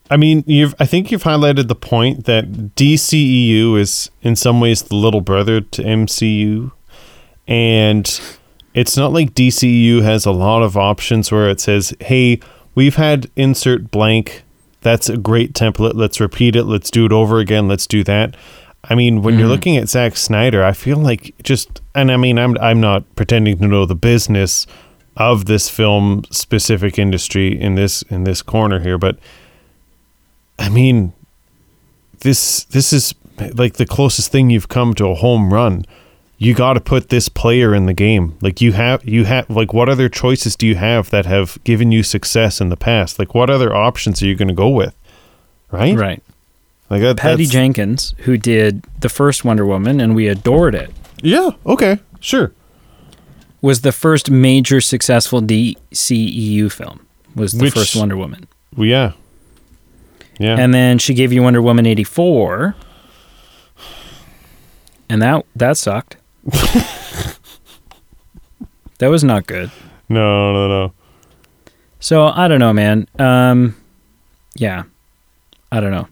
I 0.10 0.18
mean, 0.18 0.44
you've. 0.48 0.74
I 0.80 0.86
think 0.86 1.12
you've 1.12 1.24
highlighted 1.24 1.68
the 1.68 1.76
point 1.76 2.26
that 2.26 2.76
DCEU 2.76 3.80
is 3.80 4.10
in 4.22 4.36
some 4.36 4.60
ways 4.60 4.82
the 4.82 4.96
little 4.96 5.22
brother 5.22 5.62
to 5.62 5.84
MCU, 5.84 6.72
and 7.48 8.20
it's 8.74 8.98
not 8.98 9.14
like 9.14 9.36
DCEU 9.36 10.02
has 10.02 10.26
a 10.26 10.32
lot 10.32 10.64
of 10.64 10.76
options 10.76 11.32
where 11.32 11.50
it 11.50 11.60
says, 11.60 11.94
"Hey, 12.00 12.40
we've 12.74 12.96
had 12.96 13.30
insert 13.36 13.92
blank. 13.92 14.44
That's 14.82 15.10
a 15.10 15.18
great 15.18 15.54
template. 15.54 15.94
Let's 15.94 16.20
repeat 16.20 16.56
it. 16.56 16.64
Let's 16.64 16.90
do 16.90 17.06
it 17.06 17.12
over 17.12 17.40
again. 17.40 17.68
Let's 17.68 17.86
do 17.86 18.04
that." 18.06 18.36
I 18.84 18.96
mean, 18.96 19.22
when 19.22 19.36
you're 19.36 19.44
mm-hmm. 19.44 19.52
looking 19.52 19.78
at 19.78 19.90
Zack 19.90 20.16
Snyder, 20.16 20.64
I 20.64 20.72
feel 20.72 20.98
like 20.98 21.36
just, 21.44 21.82
and 21.94 22.12
I 22.12 22.18
mean, 22.18 22.40
I'm 22.40 22.58
I'm 22.60 22.80
not 22.80 23.04
pretending 23.16 23.58
to 23.60 23.68
know 23.68 23.86
the 23.86 23.96
business 23.96 24.66
of 25.18 25.46
this 25.46 25.70
film 25.70 26.24
specific 26.32 26.98
industry 26.98 27.60
in 27.60 27.76
this 27.76 28.02
in 28.04 28.24
this 28.24 28.42
corner 28.42 28.80
here, 28.80 28.98
but 28.98 29.20
I 30.60 30.70
mean, 30.70 31.14
this 32.20 32.66
this 32.66 32.94
is 32.94 33.16
like 33.54 33.76
the 33.76 33.86
closest 33.86 34.32
thing 34.32 34.50
you've 34.50 34.68
come 34.68 34.94
to 34.96 35.08
a 35.08 35.16
home 35.16 35.54
run. 35.54 35.86
You 36.38 36.54
got 36.54 36.74
to 36.74 36.80
put 36.82 37.10
this 37.10 37.28
player 37.30 37.74
in 37.76 37.86
the 37.86 37.94
game. 37.94 38.38
Like 38.42 38.62
you 38.62 38.72
have 38.74 39.04
you 39.06 39.26
have 39.26 39.50
like 39.50 39.74
what 39.74 39.90
other 39.90 40.08
choices 40.10 40.56
do 40.56 40.68
you 40.68 40.76
have 40.76 41.10
that 41.10 41.26
have 41.26 41.58
given 41.64 41.92
you 41.92 42.04
success 42.04 42.62
in 42.62 42.70
the 42.70 42.78
past? 42.78 43.20
Like 43.20 43.34
what 43.34 43.50
other 43.50 43.76
options 43.76 44.22
are 44.22 44.26
you 44.28 44.36
going 44.36 44.48
to 44.50 44.54
go 44.54 44.70
with? 44.70 44.96
Right? 45.72 45.98
Right. 45.98 46.24
Like 46.90 47.02
that, 47.02 47.18
Patty 47.18 47.44
that's- 47.46 47.52
Jenkins, 47.52 48.16
who 48.20 48.38
did 48.38 48.84
the 49.00 49.10
first 49.10 49.46
Wonder 49.46 49.66
Woman 49.66 50.00
and 50.00 50.16
we 50.16 50.28
adored 50.28 50.74
it, 50.76 50.92
Yeah, 51.22 51.52
okay. 51.66 52.00
Sure. 52.20 52.52
was 53.62 53.82
the 53.82 53.92
first 53.92 54.32
major 54.32 54.82
successful 54.82 55.42
DCEU 55.42 56.72
film. 56.72 57.06
Was 57.36 57.52
the 57.54 57.66
Which- 57.66 57.74
first 57.76 57.96
Wonder 57.96 58.18
Woman. 58.18 58.48
Yeah. 58.76 59.12
Yeah. 60.40 60.56
And 60.58 60.74
then 60.74 60.98
she 60.98 61.14
gave 61.14 61.32
you 61.32 61.44
Wonder 61.44 61.62
Woman 61.62 61.86
84. 61.86 62.76
And 65.10 65.22
that 65.22 65.46
that 65.56 65.78
sucked. 65.78 66.18
that 69.00 69.08
was 69.08 69.24
not 69.24 69.48
good. 69.48 69.72
no, 70.08 70.54
no, 70.54 70.68
no. 70.68 70.94
So 72.00 72.28
I 72.28 72.48
don't 72.48 72.60
know, 72.60 72.72
man. 72.74 73.08
Um, 73.18 73.76
yeah, 74.56 74.84
I 75.72 75.80
don't 75.82 75.92
know. 75.92 76.08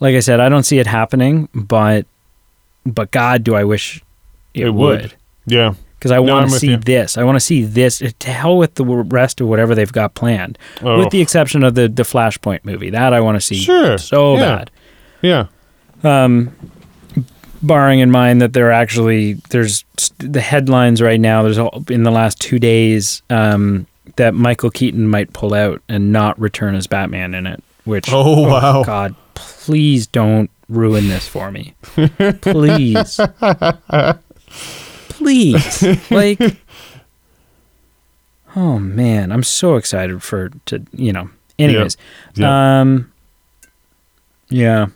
Like 0.00 0.14
I 0.14 0.20
said, 0.20 0.40
I 0.40 0.48
don't 0.48 0.64
see 0.64 0.78
it 0.78 0.86
happening, 0.86 1.48
but 1.54 2.06
but 2.84 3.10
God, 3.10 3.44
do 3.44 3.54
I 3.54 3.64
wish 3.64 4.02
it, 4.54 4.66
It 4.66 4.70
would. 4.70 5.02
would. 5.02 5.14
Yeah. 5.46 5.74
Because 5.98 6.12
I 6.12 6.16
No, 6.16 6.22
want 6.34 6.50
to 6.50 6.58
see 6.58 6.70
you. 6.70 6.76
this. 6.76 7.18
I 7.18 7.24
want 7.24 7.36
to 7.36 7.40
see 7.40 7.64
this. 7.64 7.98
To 8.18 8.30
hell 8.30 8.56
with 8.56 8.74
the 8.76 8.84
rest 8.84 9.40
of 9.40 9.48
whatever 9.48 9.74
they've 9.74 9.92
got 9.92 10.14
planned, 10.14 10.56
Oh. 10.82 10.98
with 10.98 11.10
the 11.10 11.20
exception 11.20 11.64
of 11.64 11.74
the 11.74 11.88
the 11.88 12.04
Flashpoint 12.04 12.60
movie. 12.64 12.90
That 12.90 13.12
I 13.12 13.20
want 13.20 13.36
to 13.36 13.40
see 13.40 13.56
Sure. 13.56 13.98
so 13.98 14.34
Yeah. 14.36 14.40
bad. 14.40 14.70
Yeah. 15.22 15.46
Um, 16.04 16.52
barring 17.60 17.98
in 17.98 18.10
mind 18.12 18.40
that 18.40 18.52
there 18.52 18.70
actually 18.70 19.32
there's 19.50 19.84
the 20.18 20.40
headlines 20.40 21.02
right 21.02 21.18
now 21.18 21.42
there's 21.42 21.58
all, 21.58 21.82
in 21.90 22.04
the 22.04 22.10
last 22.12 22.40
two 22.40 22.60
days 22.60 23.20
um, 23.30 23.84
that 24.14 24.32
michael 24.32 24.70
keaton 24.70 25.08
might 25.08 25.32
pull 25.32 25.52
out 25.54 25.82
and 25.88 26.12
not 26.12 26.38
return 26.38 26.76
as 26.76 26.86
batman 26.86 27.34
in 27.34 27.48
it 27.48 27.60
which 27.84 28.08
Oh, 28.12 28.42
wow. 28.48 28.84
god 28.84 29.16
please 29.34 30.06
don't 30.06 30.48
ruin 30.68 31.08
this 31.08 31.26
for 31.26 31.50
me 31.50 31.74
please 32.42 33.18
please 35.18 35.82
like 36.10 36.40
oh 38.56 38.78
man 38.78 39.30
i'm 39.32 39.42
so 39.42 39.76
excited 39.76 40.22
for 40.22 40.50
to 40.66 40.82
you 40.92 41.12
know 41.12 41.28
anyways 41.58 41.96
Yeah. 42.34 42.80
um 42.80 43.12
yeah 44.48 44.86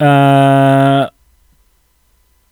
uh 0.00 1.08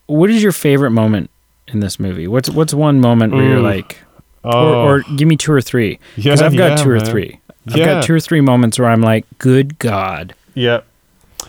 what 0.07 0.31
is 0.31 0.43
your 0.43 0.53
favorite 0.53 0.91
moment 0.91 1.31
in 1.69 1.81
this 1.81 2.01
movie 2.01 2.27
what's 2.27 2.51
what's 2.51 2.75
one 2.75 3.01
moment 3.01 3.33
where 3.33 3.45
you're 3.45 3.59
Ooh. 3.59 3.63
like 3.63 3.99
Oh, 4.43 4.73
or, 4.85 5.01
or 5.01 5.01
give 5.17 5.29
me 5.29 5.37
two 5.37 5.53
or 5.53 5.61
three 5.61 5.99
because 6.17 6.41
Yeah, 6.41 6.47
i've 6.47 6.57
got 6.57 6.79
yeah, 6.79 6.83
two 6.85 6.91
or 6.91 6.97
man. 6.97 7.05
three 7.05 7.41
i've 7.69 7.77
Yeah. 7.77 7.85
got 7.87 8.05
two 8.05 8.15
or 8.15 8.21
three 8.21 8.41
moments 8.41 8.79
where 8.79 8.89
i'm 8.89 9.03
like 9.03 9.27
good 9.39 9.79
god 9.79 10.35
yeah. 10.55 10.81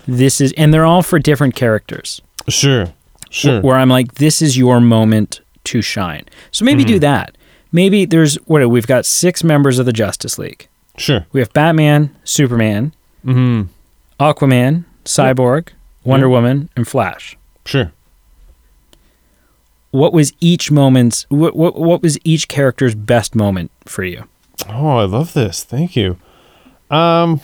this 0.07 0.41
is 0.41 0.51
and 0.57 0.73
they're 0.73 0.85
all 0.85 1.01
for 1.01 1.17
different 1.17 1.55
characters 1.55 2.21
Sure. 2.49 2.91
Sure. 3.31 3.61
where 3.61 3.77
i'm 3.77 3.89
like 3.89 4.15
this 4.15 4.41
is 4.41 4.57
your 4.57 4.79
moment 4.79 5.41
to 5.63 5.81
shine 5.81 6.25
so 6.51 6.63
maybe 6.65 6.83
Mm-hmm. 6.83 6.93
do 6.93 6.99
that 6.99 7.35
maybe 7.71 8.05
there's 8.05 8.35
what 8.45 8.65
we've 8.69 8.85
got 8.87 9.05
six 9.05 9.43
members 9.43 9.79
of 9.79 9.85
the 9.87 9.93
justice 9.93 10.37
league 10.37 10.67
Sure. 10.97 11.25
we 11.31 11.39
have 11.39 11.51
batman 11.53 12.15
superman 12.23 12.93
Mm-hmm. 13.25 13.63
aquaman 14.19 14.83
cyborg 15.05 15.69
wonder 16.03 16.27
Yeah. 16.27 16.31
woman 16.31 16.69
and 16.75 16.87
flash 16.87 17.37
Sure. 17.65 17.91
what 19.91 20.13
was 20.13 20.33
each 20.39 20.71
moment's 20.71 21.25
what, 21.29 21.55
what 21.55 21.75
what 21.79 22.01
was 22.01 22.17
each 22.23 22.47
character's 22.47 22.95
best 22.95 23.35
moment 23.35 23.71
for 23.85 24.03
you 24.03 24.25
Oh, 24.69 24.97
I 24.97 25.05
love 25.05 25.33
this. 25.33 25.63
Thank 25.63 25.95
you. 25.95 26.17
Um, 26.91 27.41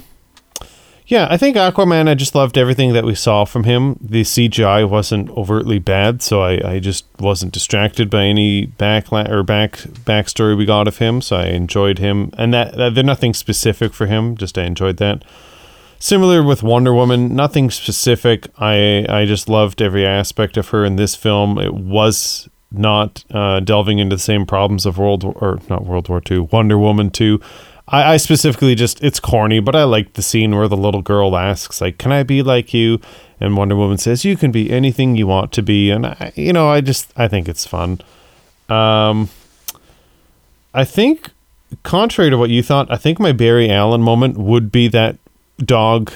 yeah, 1.07 1.25
I 1.29 1.37
think 1.37 1.55
Aquaman. 1.55 2.09
I 2.09 2.15
just 2.15 2.35
loved 2.35 2.57
everything 2.57 2.91
that 2.91 3.05
we 3.05 3.15
saw 3.15 3.45
from 3.45 3.63
him. 3.63 3.97
The 4.01 4.23
CGI 4.23 4.87
wasn't 4.87 5.29
overtly 5.31 5.79
bad, 5.79 6.21
so 6.21 6.41
I, 6.41 6.73
I 6.73 6.79
just 6.79 7.05
wasn't 7.17 7.53
distracted 7.53 8.09
by 8.09 8.25
any 8.25 8.67
backla- 8.67 9.29
or 9.29 9.41
back 9.41 9.77
backstory 10.03 10.57
we 10.57 10.65
got 10.65 10.85
of 10.85 10.97
him. 10.97 11.21
So 11.21 11.37
I 11.37 11.45
enjoyed 11.45 11.99
him, 11.99 12.31
and 12.37 12.53
that, 12.53 12.75
that 12.75 12.93
they're 12.93 13.05
nothing 13.05 13.33
specific 13.33 13.93
for 13.93 14.05
him. 14.07 14.35
Just 14.35 14.57
I 14.57 14.63
enjoyed 14.63 14.97
that. 14.97 15.23
Similar 15.97 16.43
with 16.43 16.61
Wonder 16.61 16.93
Woman, 16.93 17.33
nothing 17.33 17.71
specific. 17.71 18.47
I 18.57 19.05
I 19.07 19.25
just 19.25 19.47
loved 19.47 19.81
every 19.81 20.05
aspect 20.05 20.57
of 20.57 20.69
her 20.69 20.83
in 20.83 20.97
this 20.97 21.15
film. 21.15 21.57
It 21.57 21.73
was 21.73 22.49
not 22.69 23.23
uh, 23.31 23.61
delving 23.61 23.99
into 23.99 24.17
the 24.17 24.21
same 24.21 24.45
problems 24.45 24.85
of 24.85 24.97
World 24.97 25.23
War, 25.23 25.37
or 25.39 25.59
not 25.69 25.85
World 25.85 26.09
War 26.09 26.19
Two, 26.19 26.49
Wonder 26.51 26.77
Woman 26.77 27.11
Two. 27.11 27.39
I, 27.89 28.13
I 28.13 28.17
specifically 28.17 28.75
just 28.75 29.03
it's 29.03 29.19
corny, 29.19 29.59
but 29.59 29.75
I 29.75 29.83
like 29.83 30.13
the 30.13 30.21
scene 30.21 30.55
where 30.55 30.67
the 30.67 30.77
little 30.77 31.01
girl 31.01 31.37
asks 31.37 31.81
like, 31.81 31.97
"Can 31.97 32.11
I 32.11 32.23
be 32.23 32.41
like 32.41 32.73
you?" 32.73 32.99
and 33.39 33.55
Wonder 33.55 33.75
Woman 33.75 33.97
says, 33.97 34.25
"You 34.25 34.35
can 34.35 34.51
be 34.51 34.71
anything 34.71 35.15
you 35.15 35.27
want 35.27 35.51
to 35.53 35.61
be." 35.61 35.89
And 35.91 36.05
I, 36.05 36.33
you 36.35 36.53
know, 36.53 36.69
I 36.69 36.81
just 36.81 37.11
I 37.15 37.27
think 37.27 37.47
it's 37.47 37.65
fun. 37.65 38.01
Um, 38.69 39.29
I 40.73 40.83
think, 40.83 41.31
contrary 41.83 42.29
to 42.29 42.37
what 42.37 42.49
you 42.49 42.61
thought, 42.61 42.91
I 42.91 42.97
think 42.97 43.19
my 43.19 43.31
Barry 43.31 43.69
Allen 43.69 44.01
moment 44.01 44.37
would 44.37 44.71
be 44.71 44.87
that 44.89 45.17
dog 45.59 46.11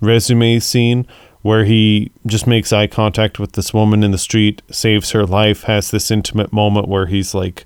resume 0.00 0.58
scene 0.58 1.06
where 1.42 1.64
he 1.64 2.10
just 2.26 2.46
makes 2.46 2.72
eye 2.72 2.86
contact 2.86 3.38
with 3.38 3.52
this 3.52 3.72
woman 3.72 4.02
in 4.02 4.10
the 4.10 4.18
street, 4.18 4.62
saves 4.70 5.12
her 5.12 5.24
life, 5.24 5.62
has 5.62 5.90
this 5.90 6.10
intimate 6.10 6.52
moment 6.52 6.88
where 6.88 7.06
he's 7.06 7.34
like 7.34 7.64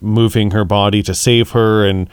moving 0.00 0.52
her 0.52 0.64
body 0.64 1.02
to 1.02 1.14
save 1.14 1.50
her 1.50 1.86
and 1.86 2.08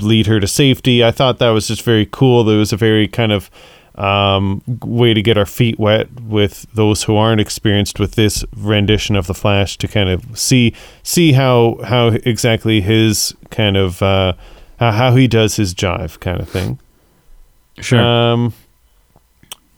lead 0.00 0.26
her 0.26 0.40
to 0.40 0.46
safety. 0.46 1.04
I 1.04 1.10
thought 1.10 1.38
that 1.38 1.50
was 1.50 1.68
just 1.68 1.82
very 1.82 2.06
cool. 2.06 2.44
There 2.44 2.58
was 2.58 2.72
a 2.72 2.76
very 2.76 3.06
kind 3.06 3.32
of 3.32 3.50
um, 3.94 4.62
way 4.82 5.14
to 5.14 5.22
get 5.22 5.36
our 5.36 5.46
feet 5.46 5.78
wet 5.78 6.08
with 6.22 6.66
those 6.72 7.02
who 7.02 7.16
aren't 7.16 7.40
experienced 7.40 7.98
with 8.00 8.14
this 8.14 8.44
rendition 8.56 9.16
of 9.16 9.26
the 9.26 9.34
Flash 9.34 9.76
to 9.78 9.88
kind 9.88 10.08
of 10.08 10.38
see 10.38 10.74
see 11.02 11.32
how 11.32 11.78
how 11.84 12.08
exactly 12.24 12.80
his 12.80 13.34
kind 13.50 13.76
of 13.76 14.02
uh, 14.02 14.32
how 14.78 14.92
how 14.92 15.14
he 15.14 15.28
does 15.28 15.56
his 15.56 15.74
jive 15.74 16.18
kind 16.20 16.40
of 16.40 16.48
thing. 16.48 16.78
sure 17.78 18.00
Um, 18.00 18.54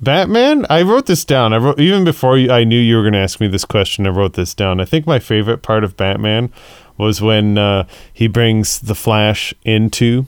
Batman. 0.02 0.66
I 0.68 0.82
wrote 0.82 1.06
this 1.06 1.24
down. 1.24 1.52
I 1.52 1.58
wrote 1.58 1.78
even 1.78 2.04
before 2.04 2.36
you, 2.36 2.50
I 2.50 2.64
knew 2.64 2.78
you 2.78 2.96
were 2.96 3.02
going 3.02 3.12
to 3.12 3.20
ask 3.20 3.40
me 3.40 3.46
this 3.46 3.64
question. 3.64 4.04
I 4.04 4.10
wrote 4.10 4.34
this 4.34 4.52
down. 4.52 4.80
I 4.80 4.84
think 4.84 5.06
my 5.06 5.20
favorite 5.20 5.62
part 5.62 5.84
of 5.84 5.96
Batman 5.96 6.52
was 6.96 7.20
when 7.20 7.58
uh, 7.58 7.86
he 8.12 8.26
brings 8.26 8.80
the 8.80 8.94
Flash 8.94 9.54
into 9.64 10.26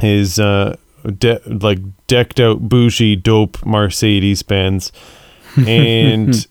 his 0.00 0.38
uh, 0.38 0.76
de- 1.18 1.40
like 1.46 1.78
decked 2.06 2.40
out 2.40 2.68
bougie 2.68 3.16
dope 3.16 3.64
Mercedes 3.64 4.42
Benz, 4.42 4.92
and 5.56 6.46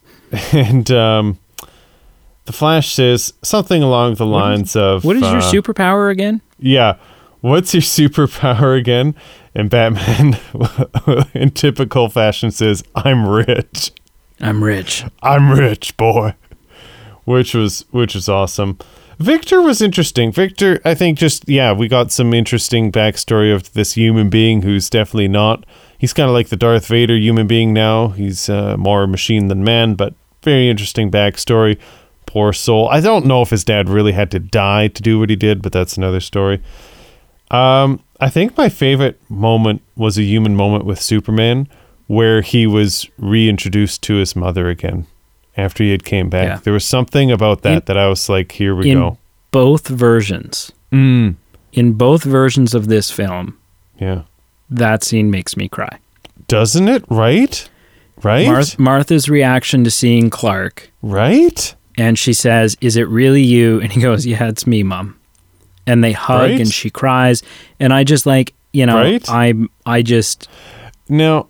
and 0.51 0.91
um, 0.91 1.39
the 2.45 2.53
Flash 2.53 2.93
says 2.93 3.33
something 3.43 3.83
along 3.83 4.15
the 4.15 4.25
lines 4.25 4.75
of 4.75 5.03
what 5.05 5.15
is 5.15 5.23
your 5.23 5.37
uh, 5.37 5.51
superpower 5.51 6.11
again 6.11 6.41
yeah. 6.59 6.97
What's 7.41 7.73
your 7.73 7.81
superpower 7.81 8.77
again? 8.77 9.15
And 9.53 9.69
Batman, 9.69 10.37
in 11.33 11.51
typical 11.51 12.09
fashion, 12.09 12.51
says, 12.51 12.83
I'm 12.95 13.27
rich. 13.27 13.91
i'm 14.39 14.63
rich 14.63 15.03
I'm 15.21 15.51
rich, 15.51 15.95
boy. 15.97 16.33
Which 17.25 17.53
was 17.53 17.85
which 17.91 18.15
was 18.15 18.29
awesome. 18.29 18.77
Victor 19.19 19.61
was 19.61 19.81
interesting. 19.81 20.31
Victor, 20.31 20.79
I 20.85 20.93
think 20.93 21.17
just 21.17 21.47
yeah, 21.49 21.73
we 21.73 21.87
got 21.87 22.11
some 22.11 22.33
interesting 22.33 22.91
backstory 22.91 23.53
of 23.53 23.73
this 23.73 23.93
human 23.93 24.29
being 24.29 24.61
who's 24.61 24.89
definitely 24.89 25.27
not. 25.27 25.65
He's 25.97 26.13
kind 26.13 26.29
of 26.29 26.33
like 26.33 26.49
the 26.49 26.55
Darth 26.55 26.87
Vader 26.87 27.17
human 27.17 27.47
being 27.47 27.73
now. 27.73 28.09
He's 28.09 28.47
uh, 28.47 28.77
more 28.77 29.07
machine 29.07 29.47
than 29.47 29.63
man, 29.63 29.95
but 29.95 30.13
very 30.43 30.69
interesting 30.69 31.09
backstory. 31.09 31.79
Poor 32.27 32.53
soul. 32.53 32.87
I 32.89 32.99
don't 32.99 33.25
know 33.25 33.41
if 33.41 33.49
his 33.49 33.63
dad 33.63 33.89
really 33.89 34.11
had 34.11 34.29
to 34.31 34.39
die 34.39 34.89
to 34.89 35.01
do 35.01 35.17
what 35.17 35.31
he 35.31 35.35
did, 35.35 35.63
but 35.63 35.71
that's 35.71 35.97
another 35.97 36.19
story. 36.19 36.61
Um, 37.49 38.03
I 38.19 38.29
think 38.29 38.55
my 38.55 38.69
favorite 38.69 39.19
moment 39.29 39.81
was 39.95 40.19
a 40.19 40.23
human 40.23 40.55
moment 40.55 40.85
with 40.85 41.01
Superman, 41.01 41.67
where 42.05 42.41
he 42.41 42.67
was 42.67 43.09
reintroduced 43.17 44.03
to 44.03 44.15
his 44.15 44.35
mother 44.35 44.69
again 44.69 45.07
after 45.57 45.83
he 45.83 45.91
had 45.91 46.03
came 46.05 46.29
back. 46.29 46.47
Yeah. 46.47 46.59
There 46.63 46.73
was 46.73 46.85
something 46.85 47.31
about 47.31 47.61
that 47.63 47.73
In- 47.73 47.81
that 47.85 47.97
I 47.97 48.07
was 48.07 48.29
like, 48.29 48.51
here 48.53 48.75
we 48.75 48.91
in 48.91 48.99
go. 48.99 49.17
both 49.51 49.87
versions 49.87 50.71
Mm. 50.91 51.35
in 51.73 51.93
both 51.93 52.23
versions 52.23 52.73
of 52.73 52.87
this 52.87 53.11
film 53.11 53.57
Yeah, 53.99 54.21
that 54.69 55.03
scene 55.03 55.29
makes 55.29 55.57
me 55.57 55.67
cry 55.67 55.97
doesn't 56.47 56.87
it? 56.87 57.03
Right, 57.09 57.67
right, 58.23 58.47
Marth- 58.47 58.79
martha's 58.79 59.27
reaction 59.27 59.83
to 59.83 59.91
seeing 59.91 60.29
clark 60.29 60.89
right. 61.01 61.75
and 61.97 62.17
she 62.17 62.31
says, 62.31 62.77
"Is 62.79 62.95
it 62.95 63.07
really 63.09 63.41
you?" 63.41 63.81
And 63.81 63.91
he 63.91 63.99
goes, 63.99 64.25
"Yeah, 64.25 64.47
it's 64.47 64.65
me, 64.65 64.81
mom." 64.83 65.15
And 65.85 66.03
they 66.03 66.13
hug, 66.13 66.51
Right. 66.51 66.61
and 66.61 66.71
she 66.71 66.89
cries, 66.89 67.43
and 67.81 67.91
I 67.93 68.03
just 68.05 68.25
like, 68.25 68.53
you 68.71 68.85
know, 68.85 68.95
Right. 68.95 69.25
I 69.29 69.53
I 69.85 70.01
just 70.03 70.47
Now, 71.09 71.47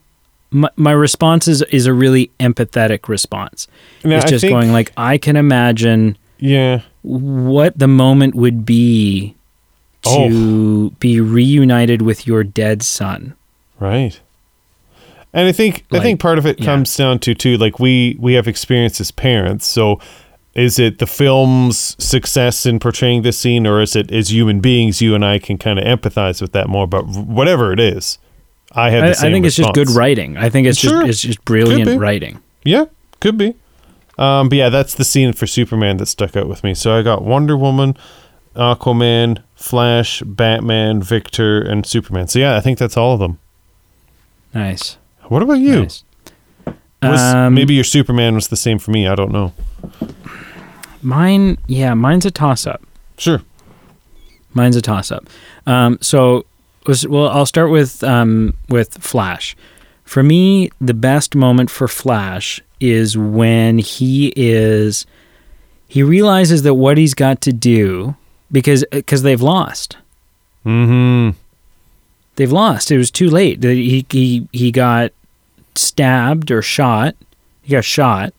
my, 0.52 0.70
my 0.76 0.92
response 0.92 1.48
is 1.48 1.62
is 1.64 1.86
a 1.86 1.94
really 1.94 2.32
empathetic 2.40 3.08
response. 3.08 3.68
now 4.04 4.18
it's 4.18 4.30
just 4.30 4.42
think, 4.42 4.54
going 4.54 4.72
like, 4.72 4.92
I 4.98 5.18
can 5.18 5.36
imagine 5.36 6.18
yeah, 6.40 6.82
what 7.02 7.78
the 7.78 7.88
moment 7.88 8.36
would 8.36 8.66
be 8.66 9.36
to 10.04 10.10
Oh. 10.10 10.94
be 11.00 11.20
reunited 11.20 12.02
with 12.02 12.28
your 12.28 12.44
dead 12.44 12.84
son. 12.84 13.34
right. 13.80 14.20
And 15.34 15.48
I 15.48 15.52
think 15.52 15.86
I 15.92 16.00
think 16.00 16.20
part 16.20 16.38
of 16.40 16.46
it 16.46 16.60
yeah. 16.60 16.66
comes 16.66 16.96
down 16.96 17.20
to 17.20 17.36
too, 17.36 17.58
like 17.58 17.80
we 17.80 18.16
we 18.20 18.34
have 18.34 18.48
experience 18.48 19.00
as 19.02 19.12
parents, 19.12 19.66
so. 19.68 20.00
Is 20.56 20.80
it 20.80 20.98
the 20.98 21.06
film's 21.06 21.96
success 22.04 22.66
in 22.66 22.80
portraying 22.80 23.22
this 23.22 23.38
scene, 23.38 23.68
or 23.68 23.80
is 23.80 23.96
it 23.96 24.12
as 24.12 24.32
human 24.32 24.60
beings, 24.60 25.04
you 25.04 25.14
and 25.14 25.24
I 25.24 25.38
can 25.38 25.60
kind 25.60 25.78
of 25.78 25.86
empathize 25.86 26.42
with 26.42 26.52
that 26.54 26.68
more? 26.68 26.88
But 26.88 27.06
whatever 27.06 27.72
it 27.72 27.80
is, 27.80 28.18
I 28.74 28.90
had. 28.90 29.04
I, 29.04 29.10
I 29.10 29.14
think 29.32 29.46
it's 29.46 29.56
just 29.56 29.74
good 29.74 29.90
writing. 29.92 30.38
I 30.38 30.50
think 30.50 30.68
it's 30.68 30.78
Sure. 30.80 31.02
just 31.02 31.10
it's 31.10 31.22
just 31.22 31.46
brilliant 31.46 32.00
writing. 32.00 32.40
Yeah, 32.64 32.86
could 33.20 33.38
be. 33.38 33.56
Um, 34.18 34.50
but 34.50 34.58
yeah, 34.58 34.70
that's 34.70 34.96
the 34.96 35.04
scene 35.06 35.32
for 35.34 35.46
Superman 35.48 35.98
that 35.98 36.08
stuck 36.08 36.36
out 36.36 36.48
with 36.48 36.64
me. 36.64 36.74
So 36.74 36.98
I 36.98 37.02
got 37.04 37.24
Wonder 37.24 37.56
Woman, 37.56 37.96
Aquaman, 38.56 39.44
Flash, 39.56 40.22
Batman, 40.24 41.02
Victor, 41.04 41.62
and 41.62 41.86
Superman. 41.86 42.28
So 42.28 42.40
yeah, 42.40 42.58
I 42.58 42.60
think 42.60 42.78
that's 42.80 42.98
all 42.98 43.14
of 43.14 43.20
them. 43.20 43.38
Nice. 44.54 44.98
What 45.28 45.42
about 45.44 45.60
you? 45.60 45.82
Nice. 45.82 46.04
Was 47.02 47.22
Um, 47.22 47.54
maybe 47.54 47.74
your 47.76 47.84
Superman 47.84 48.34
was 48.34 48.48
the 48.48 48.56
same 48.58 48.80
for 48.80 48.90
me. 48.92 49.08
I 49.08 49.14
don't 49.14 49.32
know. 49.32 49.54
mine, 51.02 51.58
yeah, 51.68 51.94
mine's 51.94 52.26
a 52.26 52.32
toss 52.32 52.66
up. 52.66 52.82
Sure. 53.18 53.42
Mine's 54.54 54.76
a 54.76 54.82
toss 54.82 55.12
up. 55.12 55.26
Um, 55.68 56.00
so, 56.02 56.46
was, 56.88 57.08
well, 57.08 57.30
I'll 57.30 57.46
start 57.46 57.72
with 57.72 58.04
um, 58.04 58.54
with 58.70 58.98
Flash. 59.04 59.56
For 60.04 60.24
me, 60.24 60.70
the 60.80 60.94
best 60.94 61.36
moment 61.36 61.70
for 61.70 61.88
Flash 61.88 62.62
is 62.80 63.18
when 63.18 63.80
he 63.80 64.32
is 64.36 65.06
he 65.88 66.04
realizes 66.04 66.64
that 66.64 66.76
what 66.76 66.98
he's 66.98 67.14
got 67.14 67.42
to 67.42 67.54
do 67.54 68.16
because 68.52 68.86
because 68.92 69.24
they've 69.24 69.42
lost. 69.42 69.98
Mm-hmm. 70.66 71.38
They've 72.36 72.52
lost. 72.52 72.92
It 72.92 72.98
was 72.98 73.12
too 73.12 73.30
late. 73.30 73.64
He 73.64 74.06
he 74.10 74.48
he 74.52 74.72
got 74.72 75.12
stabbed 75.76 76.52
or 76.52 76.62
shot. 76.62 77.16
He 77.64 77.72
got 77.72 77.86
shot. 77.86 78.34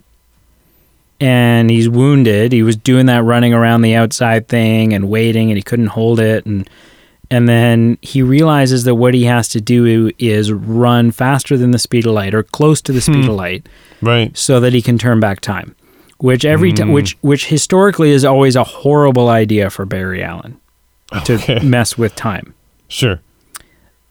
And 1.21 1.69
he's 1.69 1.89
wounded. 1.89 2.53
He 2.53 2.63
was 2.63 2.77
doing 2.77 3.07
that 3.07 3.25
running 3.25 3.53
around 3.53 3.83
the 3.83 3.97
outside 3.97 4.47
thing 4.47 4.93
and 4.93 5.11
waiting 5.11 5.51
and 5.51 5.57
he 5.57 5.63
couldn't 5.63 5.89
hold 5.89 6.21
it 6.21 6.47
and 6.47 6.69
and 7.31 7.49
then 7.49 7.99
he 8.03 8.23
realizes 8.23 8.85
that 8.85 8.95
what 8.95 9.13
he 9.15 9.25
has 9.25 9.49
to 9.51 9.61
do 9.61 10.11
is 10.19 10.51
run 10.53 11.11
faster 11.11 11.57
than 11.57 11.71
the 11.73 11.79
speed 11.79 12.07
of 12.07 12.13
light 12.15 12.35
or 12.35 12.43
close 12.43 12.81
to 12.83 12.93
the 12.93 13.01
speed 13.01 13.25
of 13.29 13.35
light 13.35 13.67
Right. 14.01 14.37
so 14.37 14.61
that 14.61 14.73
he 14.73 14.81
can 14.83 14.97
turn 14.99 15.21
back 15.21 15.41
time. 15.41 15.75
Which 16.19 16.45
every 16.45 16.73
time 16.73 16.89
Mm. 16.89 16.95
which 16.95 17.17
which 17.21 17.47
historically 17.47 18.11
is 18.11 18.25
always 18.25 18.57
a 18.57 18.65
horrible 18.65 19.29
idea 19.29 19.71
for 19.71 19.85
Barry 19.85 20.23
Allen 20.23 20.57
to 21.25 21.35
Okay. 21.35 21.59
mess 21.63 21.97
with 21.99 22.15
time. 22.17 22.55
Sure. 22.89 23.21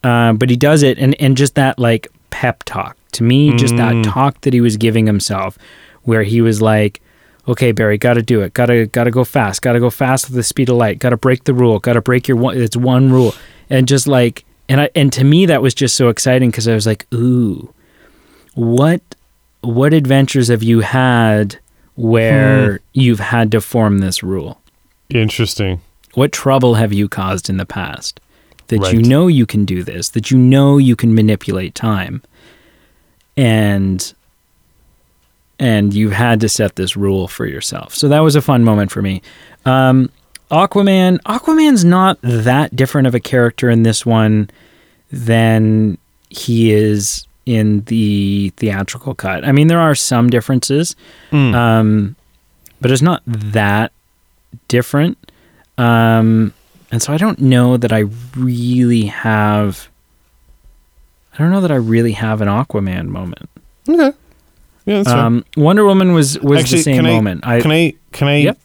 Uh, 0.04 0.34
but 0.34 0.50
he 0.50 0.56
does 0.56 0.84
it, 0.84 0.98
and 1.00 1.16
and 1.20 1.36
just 1.36 1.56
that 1.56 1.78
like 1.80 2.08
pep 2.30 2.64
talk 2.66 2.96
to 3.14 3.24
me, 3.24 3.54
just 3.58 3.76
that 3.78 3.94
Mm. 3.94 4.04
talk 4.14 4.42
that 4.42 4.54
he 4.54 4.62
was 4.62 4.78
giving 4.78 5.06
himself, 5.08 5.58
where 6.04 6.24
he 6.24 6.40
was 6.40 6.62
like, 6.62 7.02
"Okay, 7.48 7.72
Barry, 7.72 7.98
got 7.98 8.16
to 8.16 8.22
do 8.22 8.42
it. 8.42 8.54
Got 8.54 8.68
to 8.68 8.88
got 8.88 9.06
to 9.06 9.12
go 9.12 9.24
fast. 9.24 9.62
Got 9.62 9.74
to 9.74 9.80
go 9.80 9.90
fast 9.90 10.28
with 10.28 10.36
the 10.36 10.44
speed 10.44 10.70
of 10.70 10.76
light. 10.76 11.00
Got 11.00 11.10
to 11.10 11.18
break 11.18 11.46
the 11.46 11.54
rule. 11.54 11.80
Got 11.80 11.94
to 11.94 12.02
break 12.02 12.28
your 12.28 12.38
one. 12.38 12.58
It's 12.58 12.78
one 12.78 13.12
rule." 13.12 13.34
And 13.70 13.88
just 13.88 14.08
like, 14.08 14.46
and 14.70 14.82
I 14.82 14.90
and 14.96 15.12
to 15.14 15.24
me 15.24 15.46
that 15.46 15.62
was 15.62 15.74
just 15.74 15.96
so 15.96 16.10
exciting 16.10 16.50
because 16.52 16.68
I 16.68 16.74
was 16.74 16.86
like, 16.86 17.06
"Ooh, 17.14 17.74
what 18.54 19.02
what 19.62 19.94
adventures 19.94 20.50
have 20.50 20.64
you 20.64 20.82
had 20.82 21.60
where 21.96 22.78
hmm. 22.78 22.84
you've 22.94 23.20
had 23.20 23.52
to 23.52 23.62
form 23.62 24.00
this 24.00 24.24
rule?" 24.24 24.62
Interesting. 25.10 25.82
What 26.16 26.32
trouble 26.32 26.76
have 26.76 26.92
you 26.92 27.08
caused 27.08 27.50
in 27.50 27.58
the 27.58 27.66
past 27.66 28.20
that 28.68 28.92
you 28.92 29.02
know 29.02 29.28
you 29.28 29.46
can 29.46 29.66
do 29.66 29.84
this, 29.84 30.10
that 30.10 30.32
you 30.32 30.38
know 30.38 30.78
you 30.78 30.96
can 30.96 31.14
manipulate 31.16 31.76
time, 31.76 32.22
and 33.36 34.14
and 35.60 35.94
you've 35.94 36.12
had 36.14 36.40
to 36.42 36.50
set 36.50 36.76
this 36.76 36.96
rule 36.96 37.28
for 37.28 37.46
yourself. 37.46 37.94
So 37.96 38.08
that 38.10 38.20
was 38.20 38.36
a 38.36 38.42
fun 38.42 38.64
moment 38.64 38.92
for 38.92 39.02
me. 39.02 39.22
Um, 39.66 40.10
Aquaman, 40.52 41.20
Aquaman's 41.24 41.84
not 41.84 42.20
that 42.22 42.76
different 42.76 43.08
of 43.08 43.16
a 43.16 43.20
character 43.20 43.70
in 43.70 43.84
this 43.84 44.06
one 44.06 44.50
than 45.12 45.98
he 46.30 46.72
is 46.72 47.26
in 47.46 47.82
the 47.86 48.52
theatrical 48.58 49.16
cut. 49.16 49.46
I 49.46 49.52
mean, 49.52 49.68
there 49.68 49.80
are 49.80 49.96
some 49.96 50.30
differences, 50.30 50.96
Mm. 51.32 51.54
um, 51.56 52.16
but 52.82 52.92
it's 52.92 53.02
not 53.02 53.22
that 53.26 53.92
different. 54.68 55.18
Um, 55.78 56.54
and 56.92 57.02
so 57.02 57.14
I 57.14 57.18
don't 57.18 57.40
know 57.40 57.78
that 57.78 57.92
I 57.92 58.06
really 58.36 59.06
have. 59.06 59.90
I 61.34 61.38
don't 61.40 61.52
know 61.52 61.62
that 61.62 61.72
I 61.72 61.76
really 61.76 62.14
have 62.14 62.42
an 62.42 62.48
Aquaman 62.48 63.08
moment. 63.08 63.50
okay. 63.90 64.12
Yeah, 64.88 64.98
that's 65.04 65.10
fair. 65.10 65.20
Um, 65.20 65.46
Wonder 65.56 65.86
Woman 65.86 66.14
was 66.14 66.40
was 66.40 66.62
Actually, 66.62 66.78
the 66.80 66.84
same 66.84 66.96
can 66.96 67.06
I- 67.06 67.12
moment. 67.16 67.46
I, 67.48 67.62
can 67.62 67.72
I 67.72 67.94
can 68.14 68.28
I 68.28 68.38
Yep. 68.38 68.58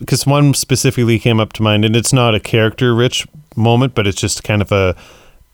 because 0.00 0.26
one 0.26 0.54
specifically 0.54 1.18
came 1.20 1.38
up 1.38 1.52
to 1.52 1.62
mind 1.62 1.84
and 1.84 1.94
it's 1.94 2.12
not 2.12 2.34
a 2.34 2.40
character 2.40 2.94
rich 2.94 3.26
moment 3.56 3.94
but 3.94 4.06
it's 4.06 4.20
just 4.20 4.42
kind 4.42 4.60
of 4.62 4.72
a 4.72 4.96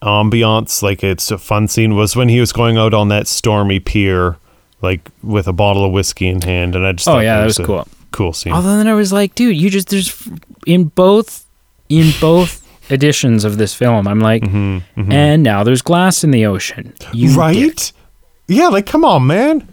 ambiance 0.03 0.83
like 0.83 1.05
it's 1.05 1.31
a 1.31 1.39
fun 1.39 1.69
scene 1.69 1.95
was 1.95 2.17
when 2.17 2.29
he 2.29 2.41
was 2.41 2.53
going 2.53 2.77
out 2.77 2.93
on 2.95 3.09
that 3.09 3.27
stormy 3.29 3.79
pier 3.79 4.37
like 4.81 5.09
with 5.23 5.47
a 5.47 5.53
bottle 5.53 5.85
of 5.85 5.93
whiskey 5.93 6.27
in 6.29 6.41
hand 6.43 6.75
and 6.75 6.85
I 6.87 6.93
just 6.93 7.09
oh 7.09 7.13
thought 7.13 7.21
yeah, 7.25 7.39
that 7.39 7.45
was 7.47 7.59
a 7.61 7.65
cool. 7.65 7.89
cool 8.11 8.33
scene 8.33 8.53
Although 8.53 8.77
then 8.77 8.89
I 8.89 8.95
was 8.95 9.13
like, 9.13 9.35
dude, 9.37 9.57
you 9.57 9.71
just 9.71 9.89
there's 9.91 10.29
in 10.67 10.85
both 10.85 11.45
in 11.89 12.13
both 12.21 12.61
editions 12.91 13.45
of 13.45 13.59
this 13.59 13.75
film. 13.75 14.09
I'm 14.09 14.19
like, 14.21 14.43
Mhm, 14.43 14.83
mhm. 14.97 15.13
and 15.13 15.43
now 15.45 15.63
there's 15.63 15.83
glass 15.83 16.25
in 16.25 16.33
the 16.33 16.47
ocean. 16.47 16.93
You 17.13 17.29
dick. 17.29 17.37
right 17.39 17.93
yeah 18.49 18.67
like 18.69 18.87
come 18.87 19.05
on 19.05 19.27
man 19.27 19.69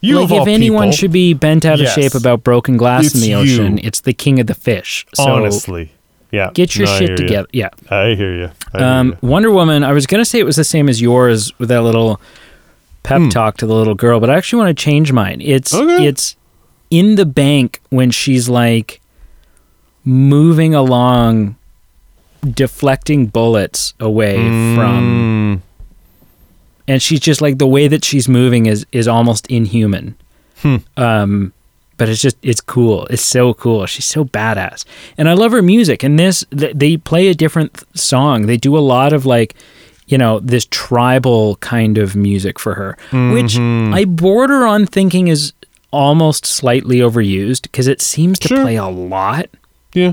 you 0.00 0.20
like 0.20 0.30
if 0.30 0.46
anyone 0.48 0.88
people, 0.88 0.92
should 0.96 1.12
be 1.12 1.34
bent 1.34 1.64
out 1.64 1.78
Yes. 1.78 1.96
of 1.96 2.02
shape 2.02 2.14
about 2.14 2.44
broken 2.44 2.76
glass 2.76 3.14
in 3.14 3.20
the 3.20 3.34
ocean, 3.34 3.78
you. 3.78 3.82
it's 3.84 4.00
the 4.00 4.12
king 4.12 4.38
of 4.40 4.46
the 4.46 4.54
fish. 4.54 5.06
So 5.14 5.24
honestly 5.24 5.92
yeah 6.30 6.50
get 6.52 6.76
your 6.76 6.86
No, 6.86 6.98
shit 6.98 7.16
together. 7.16 7.48
Yeah. 7.52 7.70
I 7.90 8.14
hear 8.14 8.34
you 8.34 8.50
I 8.74 8.78
hear 8.78 8.86
Um, 8.86 9.08
ya. 9.10 9.16
Wonder 9.22 9.50
Woman, 9.50 9.82
I 9.82 9.92
was 9.92 10.06
going 10.06 10.20
to 10.20 10.24
say 10.26 10.38
it 10.38 10.44
was 10.46 10.56
the 10.56 10.64
same 10.64 10.88
as 10.88 11.00
yours 11.00 11.52
with 11.58 11.68
that 11.70 11.82
little 11.82 12.20
pep 13.02 13.22
Hmm. 13.22 13.28
talk 13.30 13.56
to 13.58 13.66
the 13.66 13.74
little 13.74 13.94
girl, 13.94 14.20
but 14.20 14.28
I 14.28 14.36
actually 14.36 14.62
want 14.64 14.76
to 14.76 14.82
change 14.84 15.10
mine. 15.12 15.40
It's 15.40 15.72
Okay. 15.74 16.06
it's 16.06 16.36
in 16.90 17.14
the 17.14 17.24
bank 17.26 17.80
when 17.90 18.10
she's 18.10 18.48
like 18.48 19.00
moving 20.04 20.74
along 20.74 21.56
deflecting 22.54 23.26
bullets 23.26 23.94
away 23.98 24.36
from 24.74 25.60
Mm, 25.60 25.60
and 26.88 27.00
she's 27.02 27.20
just 27.20 27.40
like 27.40 27.58
the 27.58 27.66
way 27.66 27.86
that 27.88 28.04
she's 28.04 28.28
moving 28.28 28.66
is 28.66 28.84
is 28.92 29.06
almost 29.06 29.46
inhuman. 29.48 30.16
Hmm. 30.62 30.76
Um, 30.96 31.52
but 31.96 32.08
it's 32.08 32.20
just 32.22 32.36
it's 32.42 32.60
cool. 32.60 33.06
It's 33.06 33.22
so 33.22 33.54
cool. 33.54 33.86
She's 33.86 34.04
so 34.06 34.24
badass, 34.24 34.84
and 35.16 35.28
I 35.28 35.34
love 35.34 35.52
her 35.52 35.62
music. 35.62 36.02
And 36.02 36.18
this 36.18 36.44
th- 36.56 36.74
they 36.74 36.96
play 36.96 37.28
a 37.28 37.34
different 37.34 37.74
th- 37.74 37.86
song. 37.94 38.46
They 38.46 38.56
do 38.56 38.76
a 38.76 38.80
lot 38.80 39.12
of 39.12 39.26
like, 39.26 39.54
you 40.06 40.16
know, 40.18 40.40
this 40.40 40.66
tribal 40.70 41.56
kind 41.56 41.98
of 41.98 42.14
music 42.16 42.58
for 42.58 42.74
her, 42.74 42.96
which 43.32 43.54
Mhm. 43.56 43.94
I 43.94 44.04
border 44.04 44.66
on 44.66 44.86
thinking 44.86 45.28
is 45.28 45.52
almost 45.90 46.44
slightly 46.46 46.98
overused 46.98 47.62
because 47.62 47.86
it 47.88 48.00
seems 48.02 48.38
to 48.40 48.48
Sure. 48.48 48.62
play 48.62 48.76
a 48.76 48.86
lot. 48.86 49.46
yeah 49.94 50.12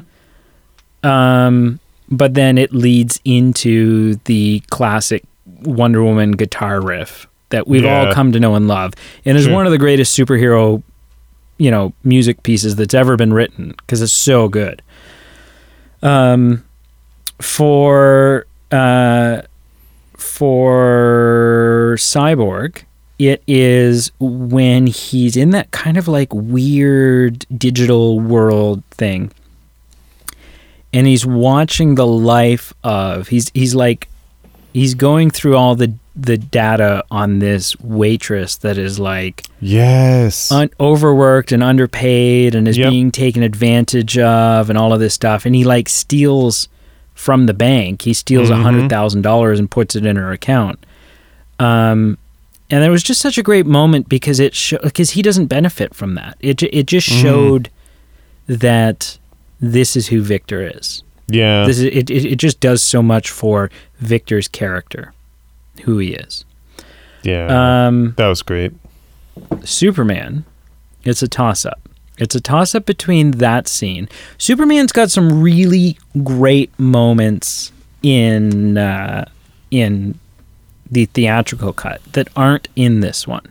Um, 1.04 1.80
but 2.10 2.34
then 2.34 2.58
it 2.58 2.74
leads 2.74 3.20
into 3.26 4.16
the 4.26 4.62
classic 4.70 5.24
Wonder 5.64 6.04
Woman 6.04 6.32
guitar 6.32 6.82
riff 6.82 7.28
that 7.50 7.68
we've 7.68 7.86
all 7.86 8.12
come 8.14 8.32
to 8.32 8.40
know 8.40 8.56
and 8.56 8.68
love, 8.68 8.94
and 9.24 9.38
is 9.38 9.46
Sure. 9.46 9.54
one 9.54 9.66
of 9.66 9.72
the 9.72 9.78
greatest 9.78 10.18
superhero, 10.18 10.82
you 11.58 11.70
know, 11.72 11.94
music 12.04 12.44
pieces 12.44 12.76
that's 12.76 12.94
ever 12.94 13.16
been 13.16 13.32
written 13.34 13.74
because 13.78 14.02
it's 14.02 14.12
so 14.12 14.48
good. 14.48 14.82
Um, 16.02 16.64
for 17.40 18.46
uh, 18.72 19.42
for 20.18 21.96
Cyborg, 21.98 22.84
it 23.20 23.42
is 23.48 24.12
when 24.20 24.88
he's 24.88 25.38
in 25.38 25.52
that 25.52 25.72
kind 25.72 25.98
of 25.98 26.08
like 26.08 26.34
weird 26.34 27.46
digital 27.58 28.20
world 28.20 28.84
thing 28.92 29.32
and 30.94 31.08
he's 31.08 31.26
watching 31.26 31.96
the 31.96 32.06
life 32.08 32.74
of 32.84 33.30
he's 33.30 33.50
he's 33.54 33.74
like 33.76 34.10
he's 34.76 34.94
going 34.94 35.30
through 35.32 35.56
all 35.56 35.76
the 35.76 35.94
the 36.18 36.38
data 36.38 37.04
on 37.12 37.40
this 37.40 37.78
waitress 37.80 38.58
that 38.58 38.78
is 38.78 39.00
like 39.00 39.44
yes 39.62 40.52
un- 40.52 40.70
overworked 40.80 41.52
and 41.52 41.62
underpaid 41.64 42.56
and 42.56 42.68
is 42.68 42.78
Yep. 42.78 42.90
being 42.90 43.12
taken 43.12 43.42
advantage 43.44 44.18
of 44.18 44.70
and 44.70 44.78
all 44.78 44.92
of 44.94 45.00
this 45.00 45.14
stuff 45.14 45.46
and 45.46 45.56
he 45.56 45.64
like 45.64 45.88
steals 45.90 46.68
from 47.14 47.46
the 47.48 47.54
bank 47.54 48.02
he 48.04 48.14
steals 48.14 48.50
a 48.50 48.54
Mhm. 48.54 48.64
hundred 48.64 48.90
thousand 48.90 49.22
dollars 49.24 49.60
and 49.60 49.70
puts 49.70 49.96
it 49.96 50.06
in 50.06 50.16
her 50.16 50.32
account 50.32 50.80
um 51.60 52.18
and 52.70 52.82
there 52.84 52.92
was 52.92 53.04
just 53.04 53.22
such 53.22 53.38
a 53.38 53.44
great 53.44 53.66
moment 53.66 54.08
because 54.10 54.40
it 54.40 54.54
because 54.84 55.12
he 55.12 55.22
doesn't 55.22 55.48
benefit 55.48 55.94
from 55.94 56.16
that 56.16 56.36
it 56.40 56.64
it 56.64 56.86
just 56.88 57.10
Mhm. 57.10 57.22
showed 57.22 57.70
that 58.48 59.18
this 59.62 59.96
is 59.96 60.08
who 60.08 60.22
Victor 60.22 60.62
is 60.78 61.04
yeah 61.28 61.66
this 61.66 61.78
is 61.78 61.84
it, 61.86 62.10
it, 62.10 62.26
it 62.26 62.36
just 62.36 62.60
does 62.60 62.84
so 62.84 63.02
much 63.02 63.30
for 63.30 63.70
Victor's 64.00 64.48
character 64.48 65.14
who 65.84 65.98
he 65.98 66.14
is 66.14 66.46
yeah 67.24 67.88
um 67.88 68.14
that 68.18 68.28
was 68.28 68.42
great 68.42 68.74
Superman, 69.64 70.46
it's 71.04 71.22
a 71.22 71.28
toss 71.28 71.66
up. 71.66 71.90
It's 72.18 72.36
a 72.36 72.42
toss 72.42 72.74
up 72.76 72.86
between 72.86 73.32
that 73.32 73.68
scene. 73.68 74.08
Superman's 74.38 74.92
got 74.94 75.12
some 75.12 75.42
really 75.42 75.98
great 76.24 76.78
moments 76.80 77.72
in 78.02 78.78
uh, 78.78 79.26
in 79.72 80.18
the 80.90 81.06
theatrical 81.06 81.74
cut 81.74 82.02
that 82.14 82.30
aren't 82.36 82.70
in 82.76 83.02
this 83.02 83.28
one. 83.28 83.46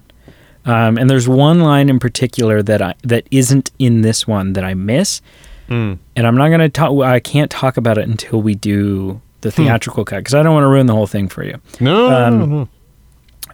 Um, 0.64 0.96
and 0.96 1.10
there's 1.10 1.28
one 1.28 1.60
line 1.60 1.90
in 1.90 1.98
particular 1.98 2.62
that 2.62 2.80
I 2.80 2.94
that 3.02 3.26
isn't 3.30 3.70
in 3.78 4.00
this 4.00 4.26
one 4.26 4.54
that 4.54 4.64
I 4.64 4.72
miss, 4.72 5.20
Mm. 5.68 5.98
and 6.16 6.26
I'm 6.26 6.36
not 6.36 6.48
gonna 6.50 6.68
talk. 6.68 6.92
I 7.02 7.20
can't 7.20 7.50
talk 7.50 7.76
about 7.76 7.96
it 7.98 8.06
until 8.08 8.42
we 8.42 8.54
do 8.54 9.20
the 9.40 9.50
theatrical 9.50 10.04
cut 10.04 10.18
because 10.18 10.34
I 10.34 10.42
don't 10.42 10.52
want 10.54 10.64
to 10.64 10.68
ruin 10.68 10.86
the 10.86 10.94
whole 10.94 11.06
thing 11.06 11.28
for 11.28 11.42
you 11.44 11.60
no, 11.80 12.10
Um, 12.10 12.38
no, 12.38 12.46
no. 12.46 12.68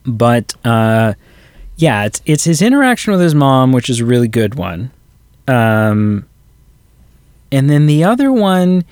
but 0.06 0.54
uh, 0.64 1.14
yeah, 1.76 2.04
it's 2.04 2.20
it's 2.26 2.44
his 2.44 2.62
interaction 2.62 3.12
with 3.12 3.20
his 3.20 3.34
mom, 3.34 3.72
which 3.72 3.88
is 3.90 4.00
a 4.00 4.04
really 4.04 4.28
good 4.28 4.54
one. 4.56 4.90
Um, 5.48 6.26
and 7.52 7.68
then 7.70 7.86
the 7.86 8.04
other 8.04 8.30
one 8.32 8.84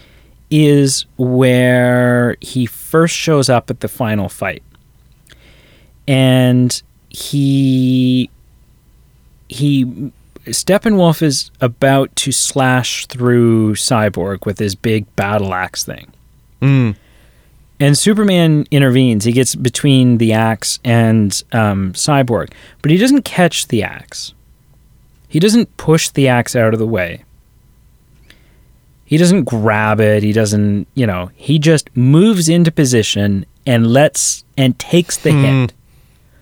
is 0.51 1.05
where 1.19 2.37
he 2.41 2.67
first 2.67 3.15
shows 3.15 3.49
up 3.49 3.69
at 3.71 3.81
the 3.81 3.89
final 3.89 4.29
fight. 4.29 4.63
And 6.07 6.83
he 7.11 8.31
he 9.49 10.11
Steppenwolf 10.51 11.23
is 11.23 11.51
about 11.61 12.15
to 12.17 12.33
slash 12.33 13.07
through 13.07 13.75
Cyborg 13.75 14.47
with 14.47 14.59
his 14.59 14.75
big 14.75 15.15
battle 15.17 15.55
axe 15.55 15.85
thing. 15.85 16.13
Mm. 16.61 16.97
And 17.81 17.97
Superman 17.97 18.67
intervenes. 18.71 19.25
He 19.25 19.33
gets 19.33 19.55
between 19.55 20.19
the 20.19 20.33
axe 20.33 20.81
and 20.85 21.43
um, 21.53 21.93
Cyborg, 21.93 22.53
but 22.83 22.91
he 22.91 22.97
doesn't 22.97 23.23
catch 23.23 23.69
the 23.69 23.83
axe. 23.83 24.35
He 25.29 25.39
doesn't 25.39 25.77
push 25.77 26.09
the 26.09 26.29
axe 26.29 26.57
out 26.57 26.73
of 26.73 26.81
the 26.81 26.87
way. 26.87 27.25
He 29.05 29.17
doesn't 29.17 29.45
grab 29.45 30.01
it. 30.01 30.23
He 30.23 30.33
doesn't, 30.33 30.89
you 30.95 31.07
know, 31.07 31.31
he 31.35 31.59
just 31.59 31.95
moves 31.97 32.49
into 32.49 32.71
position 32.71 33.47
and 33.67 33.87
lets 33.87 34.45
and 34.57 34.79
takes 34.79 35.17
the 35.17 35.33
hit. 35.33 35.73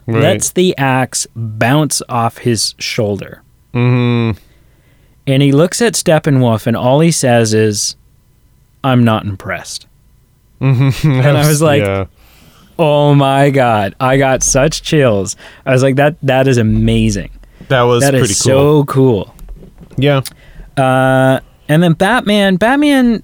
Right. 0.07 0.23
Lets 0.23 0.51
the 0.51 0.77
axe 0.79 1.27
bounce 1.35 2.01
off 2.09 2.39
his 2.39 2.75
shoulder. 2.79 3.43
Mm. 3.77 4.39
And 5.27 5.43
he 5.43 5.53
looks 5.53 5.83
at 5.83 5.93
Steppenwolf 5.95 6.67
and 6.67 6.77
all 6.77 7.01
he 7.01 7.11
says 7.11 7.53
is, 7.53 7.97
I'm 8.85 9.05
not 9.05 9.25
impressed. 9.27 9.87
and 10.61 10.95
I 11.05 11.47
was 11.49 11.61
like- 11.61 12.09
Oh 12.79 13.15
my 13.15 13.49
god. 13.51 13.95
I 13.99 14.19
got 14.19 14.43
such 14.43 14.83
chills. 14.83 15.35
I 15.65 15.73
was 15.73 15.83
like, 15.83 15.97
that 15.97 16.17
that 16.23 16.47
is 16.47 16.59
amazing. 16.59 17.31
that 17.69 17.83
was 17.83 18.03
That 18.03 18.11
pretty 18.13 18.33
is 18.33 18.43
cool. 18.43 18.83
so 18.83 18.85
cool. 18.85 19.35
yeah. 19.97 20.21
Uh, 20.77 21.41
and 21.71 21.83
then 21.83 21.95
Batman, 21.95 22.57
Batman, 22.57 23.23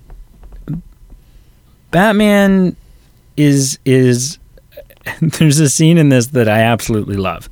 Batman 1.91 2.77
is 3.37 3.79
is. 3.85 4.39
There's 5.21 5.59
a 5.61 5.69
scene 5.69 5.99
in 5.99 6.09
this 6.11 6.29
that 6.29 6.49
I 6.49 6.61
absolutely 6.61 7.17
love, 7.17 7.51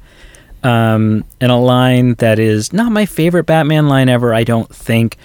um, 0.63 1.25
and 1.41 1.51
a 1.51 1.57
line 1.57 2.15
that 2.15 2.39
is 2.39 2.73
not 2.73 2.93
my 2.93 3.07
favorite 3.07 3.45
Batman 3.45 3.89
line 3.89 4.09
ever. 4.09 4.35
I 4.35 4.45
don't 4.45 4.73
think, 4.75 5.17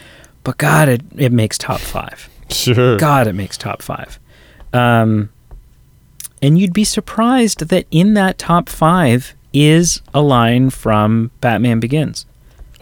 but 0.44 0.58
God, 0.58 0.90
it 0.90 1.02
it 1.18 1.32
makes 1.32 1.58
top 1.58 1.80
five. 1.80 2.30
Sure. 2.50 2.98
God, 2.98 3.28
it 3.28 3.34
makes 3.34 3.58
top 3.58 3.82
five. 3.82 4.20
Um, 4.74 5.30
and 6.42 6.60
you'd 6.60 6.74
be 6.74 6.84
surprised 6.84 7.70
that 7.70 7.86
in 7.92 8.14
that 8.14 8.38
top 8.38 8.70
five 8.70 9.34
is 9.54 10.02
a 10.14 10.22
line 10.22 10.70
from 10.70 11.32
Batman 11.42 11.80
Begins. 11.80 12.26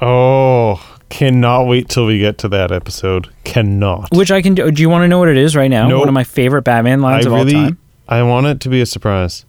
Oh, 0.02 0.98
cannot 1.10 1.68
wait 1.68 1.88
till 1.88 2.06
we 2.06 2.20
get 2.20 2.38
to 2.40 2.50
that 2.50 2.72
episode. 2.72 3.30
Cannot. 3.44 4.10
Which 4.12 4.32
I 4.32 4.42
can 4.42 4.56
do. 4.56 4.70
Do 4.72 4.82
you 4.82 4.90
want 4.90 5.04
to 5.04 5.08
know 5.08 5.20
what 5.20 5.30
it 5.30 5.38
is 5.38 5.56
right 5.56 5.70
now? 5.70 5.88
Nope. 5.88 6.00
One 6.00 6.08
of 6.10 6.14
my 6.14 6.24
favorite 6.24 6.64
Batman 6.64 7.02
lines 7.02 7.26
I 7.26 7.30
of 7.30 7.36
really, 7.36 7.56
all 7.56 7.66
time. 7.68 7.78
I 8.08 8.24
want 8.24 8.48
it 8.48 8.60
to 8.62 8.70
be 8.70 8.82
a 8.82 8.86
surprise. 8.86 9.46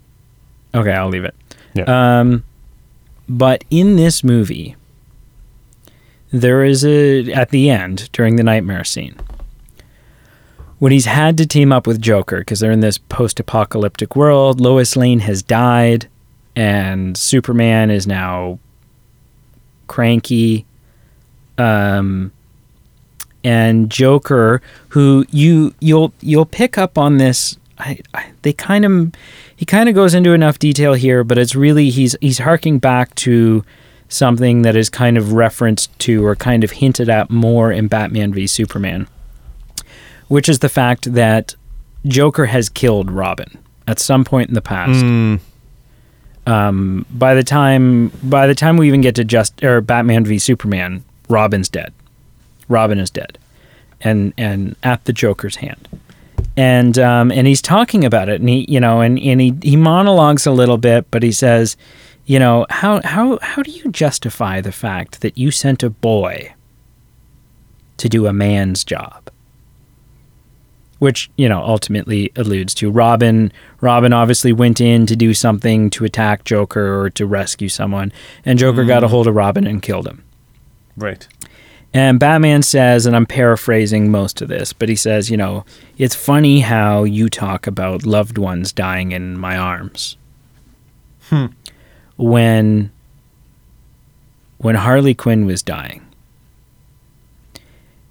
Okay, 0.75 0.93
I'll 0.93 1.09
leave 1.09 1.25
it. 1.25 1.35
Yeah. 1.73 2.21
Um, 2.21 2.45
but 3.29 3.65
in 3.71 3.97
this 3.97 4.23
movie, 4.23 4.77
there 6.33 6.65
is 6.65 6.85
a 6.85 7.33
at 7.33 7.51
the 7.51 7.71
end 7.71 8.11
during 8.13 8.37
the 8.37 8.43
nightmare 8.43 8.85
scene 8.85 9.17
when 10.79 10.93
he's 10.93 11.07
had 11.07 11.39
to 11.39 11.47
team 11.47 11.73
up 11.73 11.87
with 11.87 12.01
Joker 12.01 12.41
because 12.41 12.61
they're 12.61 12.73
in 12.73 12.81
this 12.81 12.99
post-apocalyptic 12.99 14.17
world. 14.17 14.61
Lois 14.61 14.97
Lane 14.97 15.21
has 15.21 15.43
died, 15.43 16.09
and 16.55 17.17
Superman 17.17 17.91
is 17.91 18.07
now 18.07 18.59
cranky. 19.87 20.67
Um, 21.57 22.33
and 23.45 23.91
Joker, 23.91 24.61
who 24.89 25.25
you 25.31 25.75
you'll 25.81 26.13
you'll 26.21 26.47
pick 26.47 26.77
up 26.77 26.99
on 26.99 27.19
this. 27.19 27.57
I, 27.79 28.01
I 28.13 28.33
they 28.43 28.53
kind 28.53 28.85
of 28.85 29.15
he 29.57 29.65
kind 29.65 29.89
of 29.89 29.95
goes 29.95 30.15
into 30.15 30.33
enough 30.33 30.59
detail 30.59 30.95
here, 30.95 31.25
but 31.25 31.39
it's 31.39 31.55
really 31.55 31.91
he's 31.91 32.17
he's 32.21 32.39
harking 32.39 32.79
back 32.79 33.15
to 33.17 33.65
something 34.09 34.63
that 34.63 34.77
is 34.77 34.91
kind 34.91 35.17
of 35.17 35.33
referenced 35.33 35.97
to 35.99 36.25
or 36.25 36.37
kind 36.37 36.63
of 36.65 36.71
hinted 36.73 37.09
at 37.09 37.31
more 37.31 37.73
in 37.73 37.89
Batman 37.89 38.33
v 38.33 38.47
Superman, 38.47 39.09
which 40.29 40.49
is 40.49 40.59
the 40.61 40.69
fact 40.69 41.13
that 41.15 41.55
Joker 42.07 42.47
has 42.47 42.69
killed 42.69 43.11
Robin 43.11 43.59
at 43.87 43.99
some 43.99 44.25
point 44.25 44.49
in 44.49 44.55
the 44.55 44.63
past. 44.63 45.05
Mm, 45.05 45.41
Um, 46.47 47.07
by 47.11 47.35
the 47.35 47.43
time 47.43 48.09
by 48.23 48.47
the 48.47 48.55
time 48.55 48.77
we 48.77 48.87
even 48.89 49.01
get 49.01 49.15
to 49.15 49.25
just 49.25 49.63
or 49.65 49.81
Batman 49.81 50.25
v 50.25 50.39
Superman, 50.39 51.03
Robin's 51.29 51.69
dead. 51.69 51.93
Robin 52.69 52.99
is 52.99 53.11
dead, 53.11 53.39
and 54.01 54.33
and 54.37 54.77
at 54.83 55.05
the 55.07 55.13
Joker's 55.13 55.57
hand, 55.57 55.89
and 56.57 56.99
um, 56.99 57.31
and 57.31 57.47
he's 57.47 57.63
talking 57.63 58.05
about 58.05 58.29
it, 58.29 58.41
and 58.41 58.49
he 58.49 58.67
you 58.69 58.81
know 58.81 59.01
and 59.01 59.19
and 59.19 59.41
he 59.41 59.55
he 59.63 59.77
monologues 59.77 60.47
a 60.47 60.53
little 60.53 60.79
bit, 60.79 61.11
but 61.11 61.23
he 61.23 61.33
says, 61.33 61.77
you 62.27 62.39
know 62.39 62.67
how 62.71 63.01
how 63.05 63.39
how 63.43 63.63
do 63.63 63.71
you 63.71 63.91
justify 63.91 64.61
the 64.61 64.73
fact 64.73 65.21
that 65.21 65.37
you 65.37 65.51
sent 65.51 65.83
a 65.83 65.91
boy 65.91 66.55
to 67.97 68.09
do 68.09 68.27
a 68.27 68.33
man's 68.33 68.85
job? 68.85 69.31
which 71.05 71.31
you 71.37 71.47
know 71.49 71.63
ultimately 71.63 72.33
alludes 72.35 72.73
to 72.75 72.91
Robin. 72.91 73.53
Robin 73.83 74.13
obviously 74.15 74.55
went 74.55 74.81
in 74.81 75.05
to 75.05 75.15
do 75.15 75.35
something 75.35 75.91
to 75.91 76.05
attack 76.05 76.45
Joker 76.45 76.99
or 77.03 77.11
to 77.11 77.27
rescue 77.27 77.69
someone, 77.69 78.11
and 78.47 78.59
Joker 78.59 78.85
got 78.85 79.05
a 79.05 79.09
hold 79.09 79.27
of 79.27 79.35
Robin 79.35 79.67
and 79.67 79.83
killed 79.83 80.07
him. 80.07 80.25
right. 80.97 81.29
And 81.95 82.19
Batman 82.19 82.63
says, 82.63 83.07
and 83.07 83.15
I'm 83.15 83.25
paraphrasing 83.25 84.11
most 84.11 84.43
of 84.43 84.49
this, 84.49 84.73
but 84.73 84.89
he 84.89 84.97
says, 84.97 85.31
you 85.31 85.37
know, 85.37 85.65
it's 85.97 86.17
funny 86.17 86.59
how 86.59 87.05
you 87.05 87.29
talk 87.29 87.69
about 87.69 88.05
loved 88.05 88.37
ones 88.37 88.73
dying 88.73 89.13
in 89.13 89.39
my 89.39 89.57
arms. 89.57 90.17
Hmm. 91.31 91.47
When 92.17 92.91
when 94.59 94.75
Harley 94.75 95.15
Quinn 95.15 95.47
was 95.47 95.63
dying 95.63 96.05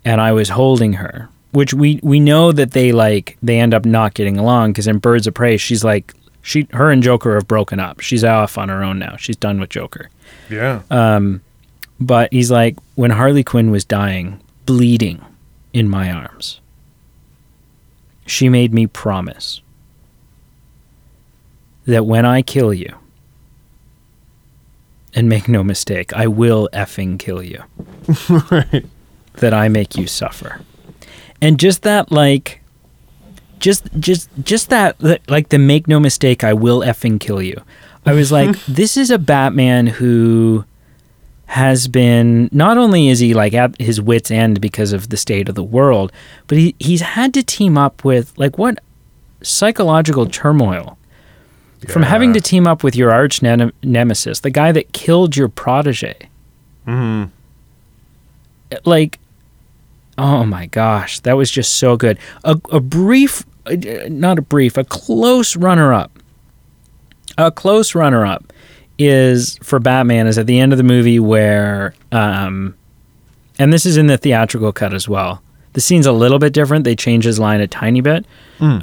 and 0.06 0.22
I 0.22 0.32
was 0.32 0.50
holding 0.50 0.94
her, 0.94 1.30
which 1.52 1.74
we 1.74 2.00
we 2.04 2.20
know 2.20 2.52
that 2.52 2.72
they 2.72 2.92
like 2.92 3.38
they 3.44 3.60
end 3.60 3.74
up 3.74 3.86
not 3.86 4.14
getting 4.14 4.38
along 4.38 4.72
because 4.72 4.88
in 4.88 5.00
Birds 5.00 5.28
of 5.28 5.34
Prey 5.34 5.58
she's 5.58 5.84
like 5.84 6.14
she 6.42 6.68
her 6.72 6.90
and 6.90 7.04
Joker 7.04 7.36
have 7.36 7.48
broken 7.48 7.80
up. 7.80 8.00
She's 8.00 8.24
off 8.24 8.58
on 8.58 8.70
her 8.70 8.84
own 8.84 9.00
now. 9.00 9.18
She's 9.18 9.38
done 9.38 9.60
with 9.60 9.70
Joker. 9.70 10.10
Yeah. 10.50 10.82
Um, 10.90 11.42
but 12.06 12.32
he's 12.32 12.52
like, 12.52 12.78
when 12.96 13.12
Harley 13.12 13.44
Quinn 13.44 13.72
was 13.72 13.86
dying, 13.86 14.40
bleeding 14.66 15.24
in 15.74 15.90
my 15.90 16.12
arms, 16.12 16.60
she 18.26 18.50
made 18.50 18.74
me 18.74 18.88
promise 18.88 19.62
that 21.86 22.06
when 22.06 22.26
I 22.26 22.42
kill 22.42 22.74
you, 22.74 22.96
and 25.16 25.30
make 25.30 25.48
no 25.48 25.64
mistake, 25.64 26.14
I 26.14 26.28
will 26.28 26.70
effing 26.74 27.20
kill 27.20 27.44
you, 27.44 27.64
right. 28.52 28.86
that 29.36 29.54
I 29.54 29.68
make 29.68 29.96
you 29.96 30.08
suffer. 30.08 30.62
And 31.42 31.60
just 31.60 31.84
that, 31.84 32.12
like, 32.12 32.62
just, 33.60 33.88
just, 34.00 34.30
just 34.44 34.70
that, 34.70 34.98
that, 35.00 35.30
like, 35.30 35.50
the 35.50 35.60
make 35.60 35.88
no 35.88 36.00
mistake, 36.00 36.44
I 36.44 36.54
will 36.54 36.82
effing 36.82 37.20
kill 37.20 37.42
you. 37.42 37.62
I 38.06 38.14
was 38.14 38.32
like, 38.32 38.58
this 38.68 38.98
is 38.98 39.12
a 39.12 39.20
Batman 39.20 39.88
who 39.88 40.66
has 41.54 41.88
been 41.88 42.50
not 42.52 42.80
only 42.80 43.10
is 43.10 43.20
he 43.20 43.36
like 43.36 43.54
at 43.54 43.80
his 43.80 44.02
wits 44.02 44.32
end 44.32 44.60
because 44.60 44.92
of 44.92 45.10
the 45.10 45.18
state 45.18 45.48
of 45.48 45.54
the 45.54 45.64
world, 45.64 46.12
but 46.48 46.58
he 46.58 46.74
he's 46.80 47.02
had 47.02 47.32
to 47.36 47.44
team 47.44 47.78
up 47.78 48.04
with 48.04 48.34
like 48.38 48.58
what 48.58 48.80
psychological 49.44 50.26
turmoil 50.26 50.98
from 51.88 52.02
having 52.02 52.34
to 52.34 52.42
team 52.42 52.66
up 52.66 52.84
with 52.84 52.96
your 52.96 53.12
arch 53.12 53.44
ne- 53.44 53.72
nemesis, 53.84 54.40
the 54.40 54.50
guy 54.50 54.72
that 54.72 54.94
killed 54.94 55.36
your 55.36 55.48
protege. 55.48 56.16
Mm. 56.88 57.30
Like, 58.84 59.20
oh 60.18 60.46
my 60.46 60.66
gosh, 60.66 61.20
that 61.20 61.34
was 61.34 61.52
just 61.52 61.76
so 61.76 61.98
good. 61.98 62.18
A, 62.44 62.60
a 62.72 62.80
brief, 62.80 63.46
uh, 63.68 63.76
not 64.10 64.40
a 64.40 64.42
brief, 64.42 64.76
a 64.76 64.84
close 64.84 65.56
runner 65.56 65.94
up. 65.94 66.18
A 67.38 67.52
close 67.52 67.94
runner 67.94 68.26
up 68.26 68.53
is 69.00 69.58
for 69.64 69.80
Batman 69.80 70.28
is 70.28 70.38
at 70.38 70.48
the 70.48 70.60
end 70.60 70.72
of 70.74 70.78
the 70.78 70.84
movie 70.84 71.20
where, 71.20 71.94
um, 72.12 72.76
and 73.60 73.74
this 73.74 73.86
is 73.86 73.98
in 73.98 74.08
the 74.08 74.18
theatrical 74.18 74.72
cut 74.72 74.94
as 74.94 75.08
well. 75.10 75.42
The 75.74 75.82
scene's 75.82 76.06
a 76.06 76.12
little 76.12 76.38
bit 76.38 76.54
different. 76.54 76.84
They 76.84 76.96
change 76.96 77.24
his 77.26 77.40
line 77.40 77.60
a 77.60 77.68
tiny 77.68 78.02
bit, 78.02 78.26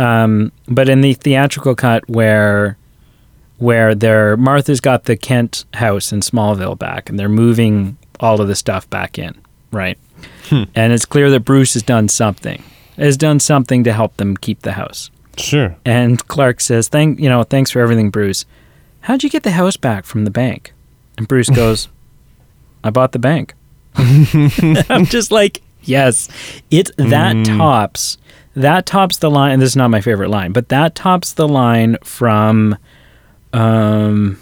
um, 0.01 0.51
but 0.67 0.89
in 0.89 1.01
the 1.03 1.15
theatrical 1.15 1.75
cut 1.77 2.09
where 2.09 2.77
where 3.59 3.95
they're 3.95 4.37
Martha's 4.37 4.81
got 4.81 5.05
the 5.05 5.17
Kent 5.17 5.65
house 5.75 6.13
in 6.13 6.21
Smallville 6.21 6.79
back, 6.79 7.09
and 7.09 7.19
they're 7.19 7.29
moving 7.29 7.97
all 8.19 8.41
of 8.41 8.49
the 8.49 8.57
stuff 8.57 8.89
back 8.91 9.19
in, 9.19 9.35
right? 9.71 9.99
And 10.75 10.93
it's 10.93 11.07
clear 11.07 11.31
that 11.31 11.41
Bruce 11.41 11.75
has 11.75 11.83
done 11.85 12.09
something, 12.09 12.63
has 12.97 13.17
done 13.17 13.39
something 13.39 13.85
to 13.85 13.93
help 13.93 14.17
them 14.17 14.37
keep 14.37 14.63
the 14.63 14.73
house. 14.73 15.11
Sure. 15.39 15.77
And 15.85 16.27
Clark 16.27 16.61
says, 16.61 16.89
"Thank 16.89 17.21
you 17.21 17.29
know, 17.29 17.45
thanks 17.45 17.71
for 17.71 17.81
everything, 17.81 18.11
Bruce. 18.11 18.45
How'd 19.03 19.23
you 19.23 19.31
get 19.31 19.43
the 19.43 19.53
house 19.53 19.77
back 19.77 20.05
from 20.05 20.25
the 20.25 20.31
bank?" 20.31 20.73
And 21.19 21.27
Bruce 21.29 21.51
goes, 21.51 21.89
"I 22.85 22.91
bought 22.91 23.13
the 23.13 23.19
bank." 23.19 23.55
I'm 23.97 25.05
just 25.07 25.31
like, 25.33 25.63
yes, 25.83 26.29
it 26.71 26.91
that 26.97 27.35
Mm. 27.37 27.57
tops 27.59 28.19
that 28.55 28.85
tops 28.87 29.19
the 29.19 29.31
line. 29.31 29.53
And 29.53 29.63
this 29.63 29.71
is 29.71 29.77
not 29.77 29.91
my 29.91 30.01
favorite 30.01 30.29
line, 30.31 30.53
but 30.53 30.69
that 30.71 30.95
tops 30.95 31.33
the 31.33 31.47
line 31.49 31.97
from, 32.03 32.77
um, 33.53 34.39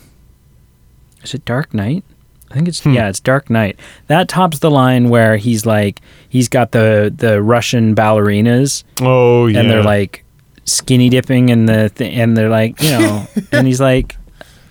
is 1.22 1.34
it 1.34 1.44
Dark 1.44 1.72
Knight? 1.74 2.04
I 2.50 2.54
think 2.54 2.68
it's 2.68 2.80
Hmm. 2.80 2.92
yeah, 2.94 3.09
it's 3.09 3.20
Dark 3.20 3.50
Knight. 3.50 3.78
That 4.06 4.28
tops 4.28 4.59
the 4.61 4.70
line 4.70 5.09
where 5.11 5.36
he's 5.36 5.66
like 5.66 6.00
he's 6.28 6.48
got 6.48 6.72
the 6.72 7.12
the 7.14 7.42
Russian 7.42 7.94
ballerinas 7.94 8.84
Oh 9.00 9.46
yeah. 9.46 9.61
and 9.61 9.70
they're 9.70 9.82
like 9.82 10.24
skinny 10.64 11.09
dipping 11.09 11.48
in 11.48 11.64
the 11.66 11.90
th- 11.94 12.12
and 12.18 12.36
they're 12.36 12.48
like 12.50 12.80
you 12.82 12.90
know 12.90 13.26
and 13.52 13.66
he's 13.66 13.80
like 13.80 14.16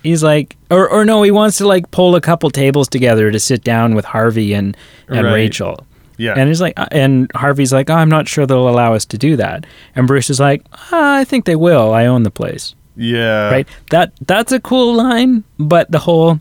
he's 0.08 0.22
like 0.22 0.56
or 0.70 0.88
or 0.88 1.04
no 1.04 1.22
he 1.22 1.30
wants 1.30 1.58
to 1.58 1.66
like 1.66 1.90
pull 1.90 2.16
a 2.16 2.20
couple 2.20 2.50
tables 2.50 2.88
together 2.88 3.30
to 3.30 3.38
sit 3.38 3.62
down 3.64 3.94
with 3.94 4.04
Harvey 4.04 4.52
and 4.54 4.76
and 5.08 5.24
Right. 5.26 5.32
Rachel 5.34 5.86
yeah. 6.16 6.34
and 6.36 6.48
he's 6.48 6.60
like 6.60 6.74
uh, 6.78 6.86
and 6.90 7.30
Harvey's 7.34 7.72
like 7.72 7.88
oh, 7.90 7.94
I'm 7.94 8.08
not 8.08 8.26
sure 8.28 8.44
they'll 8.46 8.68
allow 8.68 8.94
us 8.94 9.04
to 9.06 9.18
do 9.18 9.36
that 9.36 9.66
and 9.94 10.06
Bruce 10.08 10.30
is 10.30 10.40
like 10.40 10.62
"Ah, 10.92 11.16
I 11.18 11.24
think 11.24 11.44
they 11.44 11.56
will 11.56 11.92
I 11.94 12.06
own 12.06 12.22
the 12.24 12.30
place 12.30 12.74
yeah. 12.96 13.50
right 13.50 13.68
that 13.90 14.12
that's 14.26 14.50
a 14.52 14.58
cool 14.60 14.94
line 14.94 15.44
but 15.58 15.90
the 15.90 16.00
whole 16.00 16.40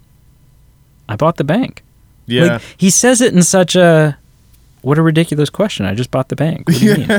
I 1.08 1.16
bought 1.16 1.38
the 1.38 1.44
bank 1.44 1.84
Yeah. 2.26 2.44
like 2.54 2.62
he 2.78 2.90
says 2.90 3.22
it 3.22 3.34
in 3.34 3.44
such 3.44 3.76
a 3.76 4.18
what 4.82 4.98
a 4.98 5.02
ridiculous 5.02 5.50
question. 5.50 5.86
I 5.86 5.94
just 5.96 6.12
bought 6.12 6.30
the 6.30 6.36
bank. 6.36 6.68
What 6.68 6.78
do 6.80 6.86
you 6.86 6.96
mean? 6.98 7.10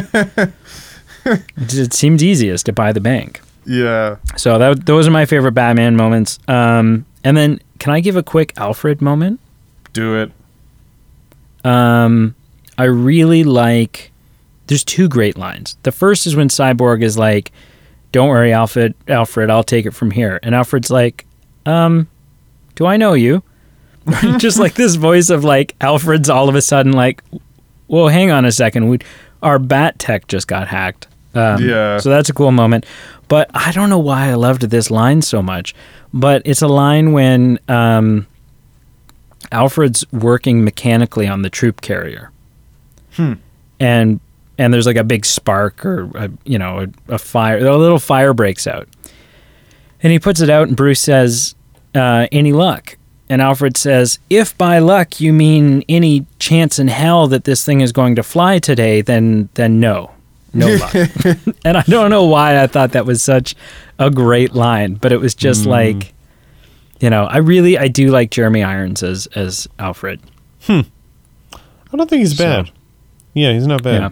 it, 1.24 1.74
it 1.74 1.92
seemed 1.92 2.22
easiest 2.22 2.64
to 2.66 2.72
buy 2.72 2.92
the 2.92 3.00
bank. 3.00 3.40
Yeah. 3.68 4.16
So 4.36 4.58
that 4.58 4.86
those 4.86 5.06
are 5.06 5.10
my 5.10 5.26
favorite 5.26 5.52
Batman 5.52 5.94
moments. 5.94 6.38
Um, 6.48 7.04
and 7.22 7.36
then 7.36 7.60
can 7.78 7.92
I 7.92 8.00
give 8.00 8.16
a 8.16 8.22
quick 8.22 8.54
Alfred 8.56 9.02
moment? 9.02 9.40
Do 9.92 10.16
it. 10.16 10.32
Um, 11.64 12.34
I 12.78 12.84
really 12.84 13.44
like. 13.44 14.10
There's 14.66 14.84
two 14.84 15.08
great 15.08 15.36
lines. 15.36 15.76
The 15.82 15.92
first 15.92 16.26
is 16.26 16.34
when 16.34 16.48
Cyborg 16.48 17.02
is 17.02 17.18
like, 17.18 17.52
"Don't 18.12 18.28
worry, 18.28 18.52
Alfred. 18.52 18.94
Alfred, 19.06 19.50
I'll 19.50 19.64
take 19.64 19.84
it 19.84 19.92
from 19.92 20.10
here." 20.10 20.40
And 20.42 20.54
Alfred's 20.54 20.90
like, 20.90 21.26
"Um, 21.66 22.08
do 22.74 22.86
I 22.86 22.96
know 22.96 23.12
you?" 23.12 23.42
Just 24.38 24.58
like 24.58 24.74
this 24.74 24.94
voice 24.94 25.28
of 25.28 25.44
like 25.44 25.74
Alfred's 25.82 26.30
all 26.30 26.48
of 26.48 26.54
a 26.54 26.62
sudden 26.62 26.92
like, 26.92 27.22
"Whoa, 27.86 28.08
hang 28.08 28.30
on 28.30 28.46
a 28.46 28.52
second. 28.52 28.88
We, 28.88 28.98
our 29.42 29.58
Bat 29.58 29.98
Tech 29.98 30.26
just 30.26 30.48
got 30.48 30.68
hacked." 30.68 31.07
Um, 31.34 31.62
Yeah. 31.62 31.98
So 31.98 32.10
that's 32.10 32.28
a 32.28 32.32
cool 32.34 32.50
moment. 32.52 32.86
But 33.28 33.50
I 33.54 33.72
don't 33.72 33.90
know 33.90 33.98
why 33.98 34.28
I 34.30 34.34
loved 34.34 34.62
this 34.62 34.90
line 34.90 35.20
so 35.22 35.42
much. 35.42 35.74
But 36.14 36.42
it's 36.46 36.62
a 36.62 36.68
line 36.68 37.12
when 37.12 37.58
um, 37.68 38.26
Alfred's 39.52 40.10
working 40.12 40.64
mechanically 40.64 41.26
on 41.26 41.42
the 41.42 41.50
troop 41.50 41.80
carrier, 41.80 42.30
Hmm. 43.16 43.34
and 43.80 44.20
and 44.58 44.72
there's 44.74 44.86
like 44.86 44.96
a 44.96 45.04
big 45.04 45.24
spark 45.24 45.84
or 45.84 46.10
a, 46.14 46.30
you 46.44 46.58
know 46.58 46.86
a, 47.08 47.14
a 47.14 47.18
fire, 47.18 47.58
a 47.58 47.76
little 47.76 47.98
fire 47.98 48.32
breaks 48.34 48.66
out, 48.66 48.88
and 50.02 50.12
he 50.12 50.18
puts 50.18 50.40
it 50.40 50.50
out, 50.50 50.68
and 50.68 50.76
Bruce 50.76 51.00
says, 51.00 51.54
uh, 51.94 52.26
"Any 52.32 52.52
luck?" 52.52 52.96
And 53.28 53.42
Alfred 53.42 53.76
says, 53.76 54.18
"If 54.30 54.56
by 54.58 54.78
luck 54.78 55.20
you 55.20 55.32
mean 55.34 55.82
any 55.88 56.24
chance 56.38 56.78
in 56.78 56.88
hell 56.88 57.26
that 57.28 57.44
this 57.44 57.64
thing 57.64 57.80
is 57.82 57.92
going 57.92 58.14
to 58.16 58.22
fly 58.22 58.58
today, 58.58 59.00
then 59.02 59.48
then 59.54 59.78
no." 59.80 60.10
No 60.54 60.66
luck. 60.74 60.94
and 61.64 61.76
I 61.76 61.82
don't 61.82 62.10
know 62.10 62.24
why 62.24 62.62
I 62.62 62.66
thought 62.66 62.92
that 62.92 63.04
was 63.06 63.22
such 63.22 63.54
a 63.98 64.10
great 64.10 64.54
line, 64.54 64.94
but 64.94 65.12
it 65.12 65.20
was 65.20 65.34
just 65.34 65.64
Hmm. 65.64 65.70
like 65.70 66.14
you 67.00 67.10
know, 67.10 67.24
I 67.26 67.36
really 67.38 67.78
I 67.78 67.88
do 67.88 68.08
like 68.10 68.30
Jeremy 68.30 68.62
Irons 68.62 69.02
as 69.02 69.26
as 69.34 69.68
Alfred. 69.78 70.20
Hmm. 70.62 70.80
I 71.92 71.96
don't 71.96 72.08
think 72.10 72.20
he's 72.20 72.36
So- 72.36 72.44
bad. 72.44 72.70
Yeah, 73.34 73.52
he's 73.52 73.66
not 73.66 73.82
bad. 73.82 74.00
Yeah. 74.00 74.10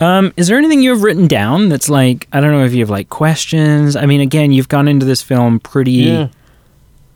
Um, 0.00 0.32
is 0.36 0.48
there 0.48 0.58
anything 0.58 0.82
you've 0.82 1.02
written 1.02 1.26
down 1.28 1.68
that's 1.68 1.88
like 1.88 2.26
I 2.32 2.40
don't 2.40 2.52
know 2.52 2.64
if 2.64 2.72
you 2.74 2.80
have 2.80 2.90
like 2.90 3.08
questions? 3.08 3.94
I 3.96 4.06
mean, 4.06 4.20
again, 4.20 4.52
you've 4.52 4.68
gone 4.68 4.88
into 4.88 5.06
this 5.06 5.22
film 5.22 5.60
pretty 5.60 5.92
Yeah. 5.92 6.28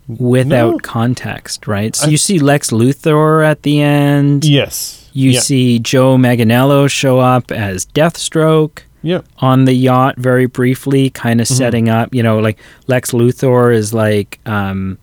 Without 0.07 0.71
No. 0.71 0.77
context, 0.79 1.67
right? 1.67 1.95
So 1.95 2.07
I- 2.07 2.09
you 2.11 2.17
see 2.17 2.39
Lex 2.39 2.71
Luthor 2.71 3.45
at 3.45 3.63
the 3.63 3.81
end. 3.81 4.45
Yes. 4.45 5.09
You 5.13 5.31
yeah. 5.31 5.39
see 5.39 5.79
Joe 5.79 6.15
Manganiello 6.17 6.89
show 6.89 7.19
up 7.19 7.51
as 7.51 7.85
Deathstroke 7.87 8.79
Yeah. 9.03 9.21
on 9.39 9.65
the 9.65 9.73
yacht 9.73 10.15
very 10.17 10.45
briefly, 10.45 11.09
kind 11.09 11.41
of 11.41 11.47
Mhm. 11.47 11.51
setting 11.57 11.89
up. 11.89 12.13
You 12.13 12.23
know, 12.23 12.39
like 12.39 12.57
Lex 12.87 13.11
Luthor 13.11 13.73
is 13.75 13.93
like, 13.93 14.39
um, 14.45 14.97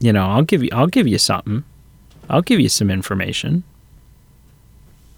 you 0.00 0.12
know, 0.12 0.26
I'll 0.26 0.42
give 0.42 0.62
you, 0.62 0.68
I'll 0.72 0.86
give 0.88 1.06
you 1.06 1.18
something. 1.18 1.64
I'll 2.28 2.42
give 2.42 2.60
you 2.60 2.68
some 2.68 2.90
information. 2.90 3.62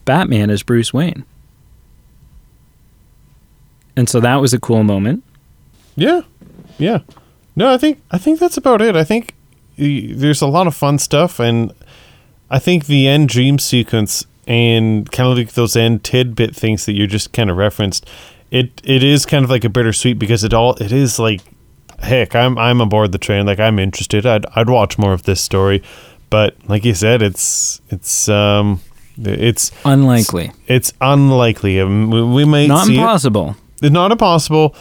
Batman 0.04 0.50
is 0.50 0.62
Bruce 0.62 0.92
Wayne, 0.92 1.24
and 3.96 4.08
so 4.08 4.20
that 4.20 4.36
was 4.36 4.52
a 4.52 4.58
cool 4.60 4.82
moment. 4.84 5.22
Yeah, 5.96 6.22
yeah. 6.78 6.98
No, 7.56 7.72
I 7.72 7.78
think 7.78 8.00
I 8.10 8.18
think 8.18 8.40
that's 8.40 8.56
about 8.56 8.82
it. 8.82 8.96
I 8.96 9.04
think 9.04 9.34
there's 9.76 10.42
a 10.42 10.46
lot 10.46 10.66
of 10.66 10.74
fun 10.74 10.98
stuff, 10.98 11.40
and 11.40 11.72
I 12.50 12.58
think 12.58 12.86
the 12.86 13.08
end 13.08 13.28
dream 13.28 13.58
sequence 13.58 14.26
and 14.46 15.10
kind 15.10 15.30
of 15.30 15.38
like 15.38 15.52
those 15.52 15.76
end 15.76 16.04
tidbit 16.04 16.54
things 16.54 16.86
that 16.86 16.92
you 16.92 17.06
just 17.06 17.32
kind 17.32 17.50
of 17.50 17.56
referenced. 17.56 18.08
It 18.50 18.80
it 18.84 19.02
is 19.02 19.26
kind 19.26 19.44
of 19.44 19.50
like 19.50 19.64
a 19.64 19.68
bittersweet 19.68 20.18
because 20.18 20.44
it 20.44 20.52
all 20.52 20.74
it 20.74 20.92
is 20.92 21.18
like, 21.18 21.40
heck, 22.00 22.34
I'm 22.34 22.58
I'm 22.58 22.80
aboard 22.80 23.12
the 23.12 23.18
train. 23.18 23.46
Like 23.46 23.60
I'm 23.60 23.78
interested. 23.78 24.26
I'd 24.26 24.46
I'd 24.54 24.68
watch 24.68 24.98
more 24.98 25.12
of 25.12 25.24
this 25.24 25.40
story, 25.40 25.82
but 26.30 26.56
like 26.68 26.84
you 26.84 26.94
said, 26.94 27.22
it's 27.22 27.80
it's 27.90 28.28
um 28.28 28.80
it's 29.16 29.70
Unlikely, 29.84 30.52
it's 30.66 30.92
unlikely. 31.00 31.80
Um, 31.80 32.10
we, 32.10 32.22
we 32.22 32.44
might 32.44 32.66
not 32.66 32.88
impossible, 32.88 33.56
it. 33.80 33.92
Not 33.92 34.12
impossible, 34.12 34.74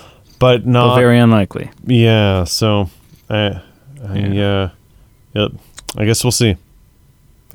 but 0.44 0.66
not 0.66 0.90
but 0.90 0.96
very 1.00 1.20
unlikely. 1.20 1.70
yeah, 1.86 2.44
so 2.44 2.90
I, 3.30 3.62
I 4.04 4.18
Yeah. 4.18 4.46
uh, 4.46 4.70
yep. 5.34 5.52
I 5.98 6.06
guess 6.06 6.24
we'll 6.24 6.32
see. 6.44 6.56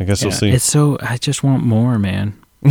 I 0.01 0.05
guess 0.05 0.23
we'll 0.23 0.33
see. 0.33 0.51
It's 0.51 0.65
so 0.65 0.97
I 1.03 1.17
just 1.19 1.43
want 1.43 1.63
more, 1.65 1.99
man. 1.99 2.33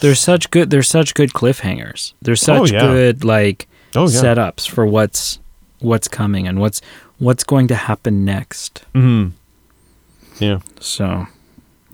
There's 0.00 0.18
such 0.18 0.50
good. 0.50 0.70
There's 0.70 0.88
such 0.88 1.14
good 1.14 1.30
cliffhangers. 1.32 2.14
There's 2.22 2.42
Oh, 2.48 2.64
such 2.64 2.72
yeah. 2.72 2.80
good 2.80 3.24
like 3.24 3.68
oh 3.94 4.08
yeah. 4.08 4.20
setups 4.22 4.68
for 4.68 4.84
what's 4.86 5.38
what's 5.80 6.08
coming 6.08 6.48
and 6.48 6.58
what's 6.58 6.80
what's 7.18 7.44
going 7.44 7.68
to 7.68 7.74
happen 7.74 8.24
next. 8.24 8.84
hmm 8.94 9.28
Yeah. 10.40 10.60
So, 10.80 11.26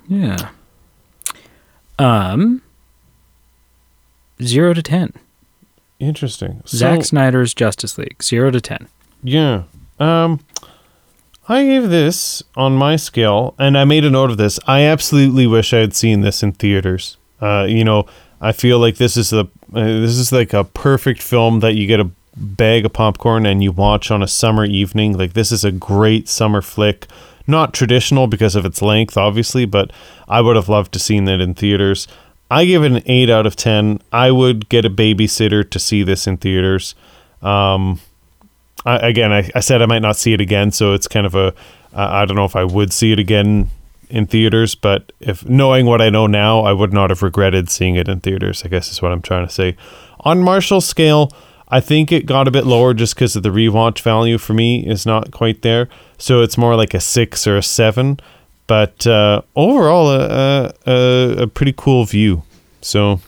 yeah. 0.09 0.51
Um, 1.99 2.63
zero 4.41 4.73
to 4.75 4.83
ten. 4.83 5.13
Interesting. 6.01 6.63
So, 6.65 6.77
Zack 6.77 7.05
Snyder's 7.05 7.55
Justice 7.55 7.99
League, 7.99 8.23
zero 8.23 8.51
to 8.51 8.61
ten. 8.61 8.89
Yeah. 9.23 9.65
Um, 9.99 10.41
I 11.49 11.65
gave 11.65 11.89
this 11.89 12.43
on 12.57 12.77
my 12.77 12.97
scale, 12.97 13.55
and 13.59 13.77
I 13.77 13.85
made 13.85 14.05
a 14.05 14.11
note 14.11 14.31
of 14.31 14.37
this. 14.37 14.61
I 14.67 14.83
absolutely 14.83 15.47
wish 15.47 15.73
I 15.73 15.79
had 15.79 15.95
seen 15.95 16.21
this 16.21 16.43
in 16.43 16.53
theaters. 16.53 17.17
Uh, 17.41 17.67
you 17.69 17.85
know, 17.85 18.07
I 18.41 18.53
feel 18.53 18.79
like 18.79 18.97
this 18.97 19.17
is 19.17 19.31
the 19.31 19.45
uh, 19.45 19.85
this 19.85 20.17
is 20.17 20.31
like 20.31 20.53
a 20.53 20.65
perfect 20.65 21.23
film 21.23 21.61
that 21.61 21.75
you 21.75 21.87
get 21.87 22.01
a 22.01 22.11
bag 22.37 22.85
of 22.87 22.93
popcorn 22.93 23.47
and 23.47 23.63
you 23.63 23.73
watch 23.73 24.11
on 24.11 24.23
a 24.23 24.29
summer 24.29 24.65
evening. 24.65 25.17
Like 25.17 25.33
this 25.33 25.51
is 25.51 25.65
a 25.65 25.73
great 25.73 26.29
summer 26.29 26.63
flick. 26.63 27.07
Not 27.47 27.73
traditional 27.73 28.27
because 28.27 28.55
of 28.55 28.67
its 28.67 28.83
length, 28.83 29.17
obviously, 29.17 29.65
but 29.65 29.91
I 30.29 30.43
would 30.43 30.55
have 30.57 30.69
loved 30.69 30.93
to 30.93 30.99
seen 30.99 31.25
that 31.25 31.41
in 31.41 31.55
theaters. 31.55 32.07
I 32.51 32.65
give 32.65 32.83
it 32.83 32.93
an 32.93 33.03
eight 33.07 33.31
out 33.31 33.47
of 33.47 33.57
ten. 33.57 34.01
I 34.13 34.31
would 34.31 34.69
get 34.69 34.85
a 34.85 34.91
babysitter 34.91 35.69
to 35.71 35.79
see 35.79 36.03
this 36.03 36.27
in 36.27 36.39
theaters. 36.39 36.95
Um, 37.43 38.01
I, 38.85 38.97
again, 39.09 39.33
I, 39.33 39.51
I 39.55 39.61
said 39.61 39.83
I 39.83 39.87
might 39.87 40.03
not 40.03 40.17
see 40.17 40.33
it 40.33 40.41
again, 40.41 40.71
so 40.71 40.95
it's 40.95 41.09
kind 41.09 41.27
of 41.27 41.35
a 41.35 41.55
I 41.93 42.23
I 42.23 42.25
don't 42.25 42.37
know 42.37 42.45
if 42.45 42.57
I 42.57 42.65
would 42.65 42.93
see 42.93 43.13
it 43.13 43.19
again 43.19 43.71
in 44.09 44.27
theaters, 44.27 44.75
but 44.75 45.13
if 45.21 45.47
knowing 45.47 45.85
what 45.85 46.01
I 46.01 46.09
know 46.09 46.27
now, 46.27 46.61
I 46.61 46.73
would 46.73 46.93
not 46.93 47.11
have 47.11 47.23
regretted 47.23 47.69
seeing 47.69 47.97
it 47.97 48.09
in 48.09 48.21
theaters. 48.21 48.65
I 48.65 48.69
guess 48.69 48.91
is 48.91 49.03
what 49.03 49.13
I'm 49.13 49.23
trying 49.23 49.47
to 49.47 49.53
say. 49.53 49.77
On 50.21 50.43
Marshall's 50.43 50.87
scale, 50.87 51.31
I 51.69 51.81
think 51.81 52.11
it 52.11 52.25
got 52.25 52.49
a 52.49 52.51
bit 52.51 52.67
lower 52.67 52.95
just 52.95 53.15
because 53.15 53.37
of 53.37 53.43
the 53.43 53.51
rewatch 53.51 54.01
value 54.01 54.39
for 54.39 54.55
me 54.55 54.87
is 54.87 55.05
not 55.05 55.31
quite 55.33 55.63
there. 55.63 55.89
So 56.17 56.41
it's 56.41 56.57
more 56.57 56.75
like 56.75 56.95
a 56.95 57.01
six 57.01 57.47
or 57.47 57.57
a 57.59 57.63
seven, 57.63 58.19
but 58.69 59.05
uh, 59.07 59.43
overall 59.57 60.11
a, 60.13 60.73
a, 60.87 61.43
a, 61.43 61.47
pretty 61.49 61.75
cool 61.77 62.05
view. 62.05 62.45
So 62.81 63.21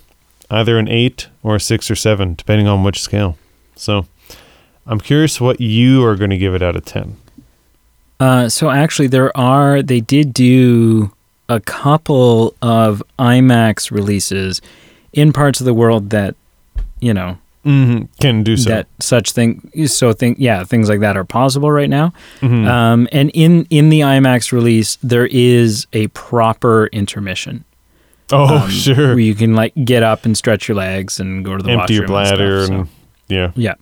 either 0.50 0.78
an 0.78 0.86
eight 0.86 1.28
or 1.42 1.56
a 1.56 1.60
six 1.60 1.90
or 1.90 1.96
seven, 1.96 2.34
depending 2.34 2.68
on 2.68 2.84
which 2.84 3.00
scale. 3.00 3.36
So 3.74 4.06
I'm 4.86 5.00
curious 5.00 5.40
what 5.40 5.60
you 5.60 6.04
are 6.04 6.14
going 6.14 6.30
to 6.30 6.36
give 6.36 6.54
it 6.54 6.62
out 6.62 6.76
of 6.76 6.84
10. 6.84 7.16
Uh, 8.20 8.48
so 8.50 8.70
actually, 8.70 9.08
there 9.08 9.34
are 9.34 9.82
they 9.82 10.00
did 10.00 10.34
do 10.34 11.10
a 11.48 11.58
couple 11.58 12.54
of 12.60 13.02
IMAX 13.18 13.90
releases 13.90 14.60
in 15.14 15.32
parts 15.32 15.58
of 15.58 15.64
the 15.64 15.72
world 15.72 16.10
that 16.10 16.36
you 17.00 17.14
know 17.14 17.38
Mm-hmm. 17.64 18.04
Can 18.20 18.42
do 18.42 18.56
so. 18.56 18.70
that 18.70 18.86
such 19.00 19.32
thing 19.32 19.70
so 19.86 20.14
think 20.14 20.38
yeah 20.40 20.64
things 20.64 20.88
like 20.88 21.00
that 21.00 21.14
are 21.18 21.24
possible 21.24 21.70
right 21.70 21.90
now 21.90 22.14
Mhm. 22.40 22.66
um, 22.66 23.06
and 23.12 23.30
in 23.34 23.66
in 23.68 23.90
the 23.90 24.00
imax 24.00 24.50
release 24.50 24.96
there 25.02 25.26
is 25.26 25.86
a 25.92 26.06
proper 26.08 26.86
intermission 26.86 27.64
Oh, 28.32 28.58
um, 28.62 28.70
sure. 28.84 29.08
Where 29.08 29.18
you 29.18 29.34
can 29.34 29.54
like 29.54 29.74
get 29.84 30.02
up 30.02 30.24
and 30.24 30.36
stretch 30.38 30.68
your 30.68 30.76
legs 30.76 31.18
and 31.20 31.44
go 31.44 31.56
to 31.56 31.62
the 31.62 31.72
Empty 31.72 31.94
your 31.94 32.06
washroom 32.06 32.16
and 32.18 32.26
stuff, 32.26 32.38
bladder 32.38 32.66
so- 32.66 32.72
and 32.74 32.88
yeah. 33.28 33.50
yeah. 33.56 33.74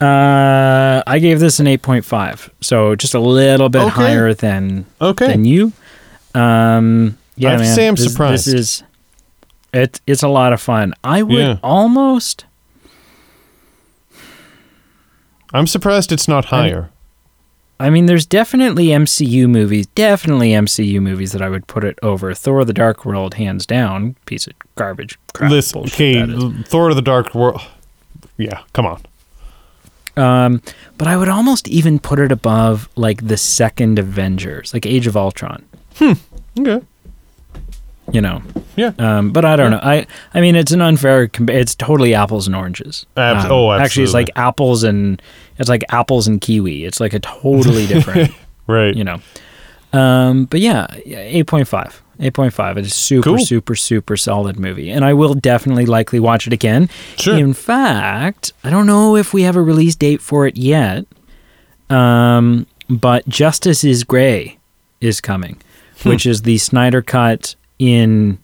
Uh, 0.00 1.02
I 1.06 1.18
gave 1.18 1.40
this 1.40 1.60
an 1.60 1.66
8.5, 1.66 2.50
so 2.60 2.94
just 2.96 3.14
a 3.14 3.20
little 3.20 3.68
bit 3.68 3.82
Okay. 3.82 3.90
higher 3.90 4.34
than 4.34 4.86
Okay. 5.00 5.26
than 5.28 5.44
you. 5.44 5.72
Um, 6.34 7.16
yeah, 7.36 7.54
I 7.54 7.56
man. 7.58 7.74
say 7.74 7.88
I'm 7.88 7.94
this, 7.94 8.10
surprised. 8.12 8.46
This 8.46 8.54
is 8.54 8.82
it. 9.72 10.00
It's 10.06 10.22
a 10.22 10.28
lot 10.28 10.52
of 10.52 10.60
fun. 10.60 10.94
I 11.02 11.22
would 11.22 11.36
Yeah. 11.38 11.56
almost. 11.62 12.44
I'm 15.54 15.66
surprised 15.66 16.12
it's 16.12 16.28
not 16.28 16.46
higher. 16.46 16.90
I 17.80 17.90
mean, 17.90 18.06
there's 18.06 18.26
definitely 18.26 18.86
MCU 18.88 19.48
movies, 19.48 19.86
definitely 19.88 20.50
MCU 20.50 21.00
movies 21.00 21.32
that 21.32 21.42
I 21.42 21.48
would 21.48 21.66
put 21.66 21.82
it 21.84 21.98
over. 22.02 22.32
Thor: 22.34 22.64
The 22.64 22.72
Dark 22.72 23.04
World, 23.04 23.34
hands 23.34 23.64
down, 23.66 24.16
piece 24.26 24.46
of 24.46 24.52
garbage 24.76 25.18
crap. 25.32 25.50
Listen, 25.50 25.80
okay. 25.82 26.24
Thor 26.64 26.90
of 26.90 26.96
the 26.96 27.02
Dark 27.02 27.34
World. 27.34 27.62
Yeah, 28.36 28.60
come 28.74 28.86
on. 28.86 29.00
Um, 30.16 30.62
but 30.98 31.08
I 31.08 31.16
would 31.16 31.28
almost 31.28 31.66
even 31.68 31.98
put 31.98 32.18
it 32.20 32.30
above 32.30 32.88
like 32.96 33.26
the 33.26 33.36
second 33.36 33.98
Avengers, 33.98 34.72
like 34.72 34.86
Age 34.86 35.06
of 35.08 35.16
Ultron. 35.16 35.64
Hmm. 35.96 36.12
Okay. 36.58 36.84
You 38.12 38.20
know, 38.20 38.42
Yeah. 38.76 38.92
Um, 38.98 39.32
but 39.32 39.44
I 39.46 39.56
don't 39.56 39.70
know. 39.70 39.80
I 39.82 40.06
I 40.34 40.40
mean, 40.40 40.54
it's 40.56 40.72
an 40.72 40.82
unfair. 40.82 41.26
Com- 41.26 41.48
it's 41.48 41.74
totally 41.74 42.14
apples 42.14 42.46
and 42.46 42.54
oranges. 42.54 43.06
Abs- 43.16 43.46
Um, 43.46 43.50
oh, 43.52 43.72
Actually, 43.72 44.04
it's 44.04 44.12
like 44.14 44.30
apples 44.36 44.84
and 44.84 45.20
it's 45.58 45.68
like 45.68 45.84
apples 45.90 46.26
and 46.26 46.40
kiwi. 46.40 46.84
It's 46.84 47.00
like 47.00 47.12
a 47.14 47.20
totally 47.20 47.86
different. 47.94 48.32
Right. 48.66 48.94
you 48.94 49.04
know. 49.04 49.20
Um, 49.92 50.46
but 50.46 50.60
yeah, 50.60 50.86
eight 51.04 51.46
point 51.46 51.68
five. 51.68 52.00
8.5. 52.20 52.76
It's 52.76 52.86
a 52.86 52.90
super, 52.92 53.22
Cool. 53.30 53.38
super, 53.44 53.74
super 53.74 54.16
solid 54.16 54.56
movie. 54.56 54.88
And 54.88 55.04
I 55.04 55.12
will 55.12 55.34
definitely 55.34 55.84
likely 55.84 56.20
watch 56.20 56.46
it 56.46 56.52
again. 56.52 56.88
Sure. 57.18 57.36
In 57.36 57.52
fact, 57.54 58.52
I 58.62 58.70
don't 58.70 58.86
know 58.86 59.16
if 59.16 59.34
we 59.34 59.42
have 59.42 59.56
a 59.56 59.60
release 59.62 59.96
date 59.96 60.20
for 60.22 60.46
it 60.46 60.56
yet. 60.56 61.06
Um, 61.90 62.66
but 62.88 63.26
Justice 63.28 63.82
is 63.82 64.04
Gray 64.04 64.58
is 65.00 65.20
coming, 65.20 65.60
Hmm. 66.02 66.10
which 66.10 66.24
is 66.24 66.42
the 66.42 66.58
Snyder 66.58 67.02
cut 67.02 67.56
in 67.80 68.38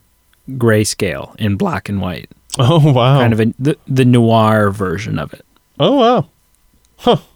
grayscale, 0.50 1.36
in 1.36 1.54
black 1.56 1.88
and 1.88 2.00
white. 2.00 2.28
Oh 2.58 2.92
wow. 2.92 3.20
Kind 3.20 3.32
of 3.32 3.40
a, 3.40 3.54
the, 3.58 3.78
the 3.86 4.04
noir 4.04 4.70
version 4.72 5.16
of 5.18 5.32
it. 5.32 5.44
Oh 5.78 5.96
wow. 5.96 6.28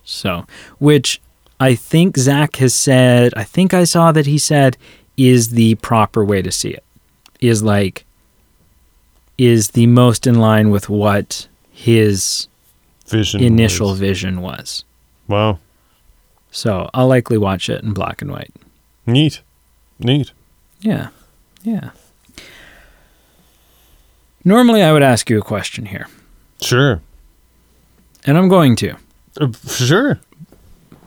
So, 0.04 0.44
which 0.78 1.20
I 1.58 1.74
think 1.74 2.16
Zack 2.18 2.56
has 2.56 2.74
said, 2.74 3.32
I 3.36 3.44
think 3.44 3.72
I 3.72 3.84
saw 3.84 4.12
that 4.12 4.26
he 4.26 4.36
said 4.38 4.76
is 5.16 5.50
the 5.50 5.76
proper 5.76 6.24
way 6.24 6.42
to 6.42 6.52
see 6.52 6.70
it. 6.70 6.84
Is 7.40 7.62
like, 7.62 8.04
is 9.38 9.70
the 9.70 9.86
most 9.86 10.26
in 10.26 10.34
line 10.38 10.70
with 10.70 10.88
what 10.88 11.48
his 11.72 12.48
Vision. 13.06 13.42
initial 13.42 13.90
was- 13.90 13.98
vision 14.00 14.40
was. 14.42 14.84
Wow. 15.28 15.58
So 16.50 16.88
I'll 16.94 17.08
likely 17.08 17.38
watch 17.38 17.68
it 17.68 17.82
in 17.82 17.92
black 17.94 18.20
and 18.22 18.30
white. 18.30 18.52
Neat. 19.06 19.40
Neat. 19.98 20.32
Yeah. 20.80 21.08
Yeah. 21.62 21.90
Normally 24.44 24.82
I 24.82 24.92
would 24.92 25.02
ask 25.02 25.30
you 25.30 25.38
a 25.38 25.42
question 25.42 25.86
here, 25.86 26.06
Sure. 26.60 27.00
and 28.26 28.36
I'm 28.36 28.48
going 28.48 28.76
to, 28.76 28.96
Uh, 29.40 29.48
sure. 29.66 30.20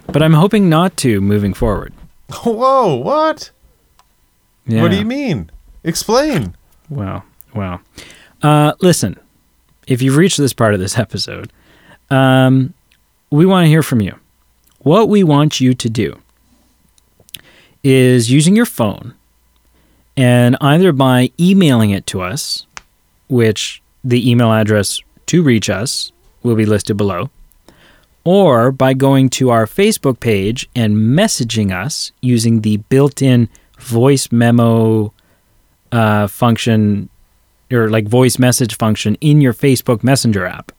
but 0.08 0.22
I'm 0.22 0.34
hoping 0.34 0.70
not 0.70 0.98
to 0.98 1.22
moving 1.22 1.54
forward. 1.54 1.94
Whoa. 2.44 2.96
What? 2.96 3.52
Yeah. 4.66 4.82
What 4.82 4.92
do 4.92 4.98
you 4.98 5.06
mean? 5.06 5.50
Explain. 5.84 6.56
Wow. 6.90 7.24
Wow. 7.54 7.80
Uh, 8.42 8.74
listen, 8.82 9.18
if 9.88 10.02
you've 10.02 10.18
reached 10.18 10.38
this 10.38 10.54
part 10.54 10.74
of 10.74 10.80
this 10.80 10.98
episode, 10.98 11.52
um, 12.10 12.74
we 13.32 13.46
want 13.46 13.66
to 13.66 13.70
hear 13.70 13.84
from 13.84 14.02
you. 14.02 14.16
What 14.80 15.10
we 15.10 15.24
want 15.24 15.60
you 15.60 15.74
to 15.74 15.90
do 15.90 16.20
is 17.84 18.30
using 18.32 18.56
your 18.56 18.66
phone 18.66 19.14
and 20.16 20.58
either 20.62 20.92
by 20.92 21.32
emailing 21.40 21.92
it 21.92 22.06
to 22.08 22.22
us, 22.22 22.66
which 23.30 23.82
the 24.04 24.30
email 24.30 24.52
address 24.52 25.02
to 25.28 25.44
reach 25.44 25.70
us 25.70 26.12
will 26.44 26.56
be 26.56 26.66
listed 26.66 26.98
below, 26.98 27.30
or 28.28 28.74
by 28.74 28.94
going 28.94 29.30
to 29.30 29.50
our 29.50 29.66
Facebook 29.66 30.20
page 30.20 30.68
and 30.76 30.98
messaging 30.98 31.74
us 31.74 32.12
using 32.20 32.60
the 32.60 32.76
built 32.76 33.22
in 33.22 33.48
voice 33.80 34.34
memo 34.34 35.14
uh, 35.94 36.28
function 36.28 37.08
or 37.72 37.90
like 37.90 38.06
voice 38.06 38.38
message 38.38 38.76
function 38.76 39.16
in 39.22 39.40
your 39.40 39.54
Facebook 39.54 40.04
Messenger 40.04 40.46
app. 40.46 40.74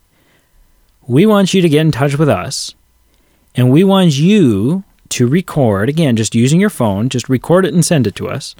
We 1.06 1.24
want 1.24 1.54
you 1.54 1.62
to 1.62 1.70
get 1.70 1.80
in 1.80 1.90
touch 1.90 2.18
with 2.18 2.28
us 2.28 2.74
and 3.54 3.70
we 3.70 3.82
want 3.82 4.18
you 4.18 4.84
to 5.08 5.26
record, 5.26 5.88
again, 5.88 6.16
just 6.16 6.34
using 6.34 6.60
your 6.60 6.68
phone, 6.68 7.08
just 7.08 7.30
record 7.30 7.64
it 7.64 7.72
and 7.72 7.82
send 7.82 8.06
it 8.06 8.14
to 8.16 8.28
us. 8.28 8.54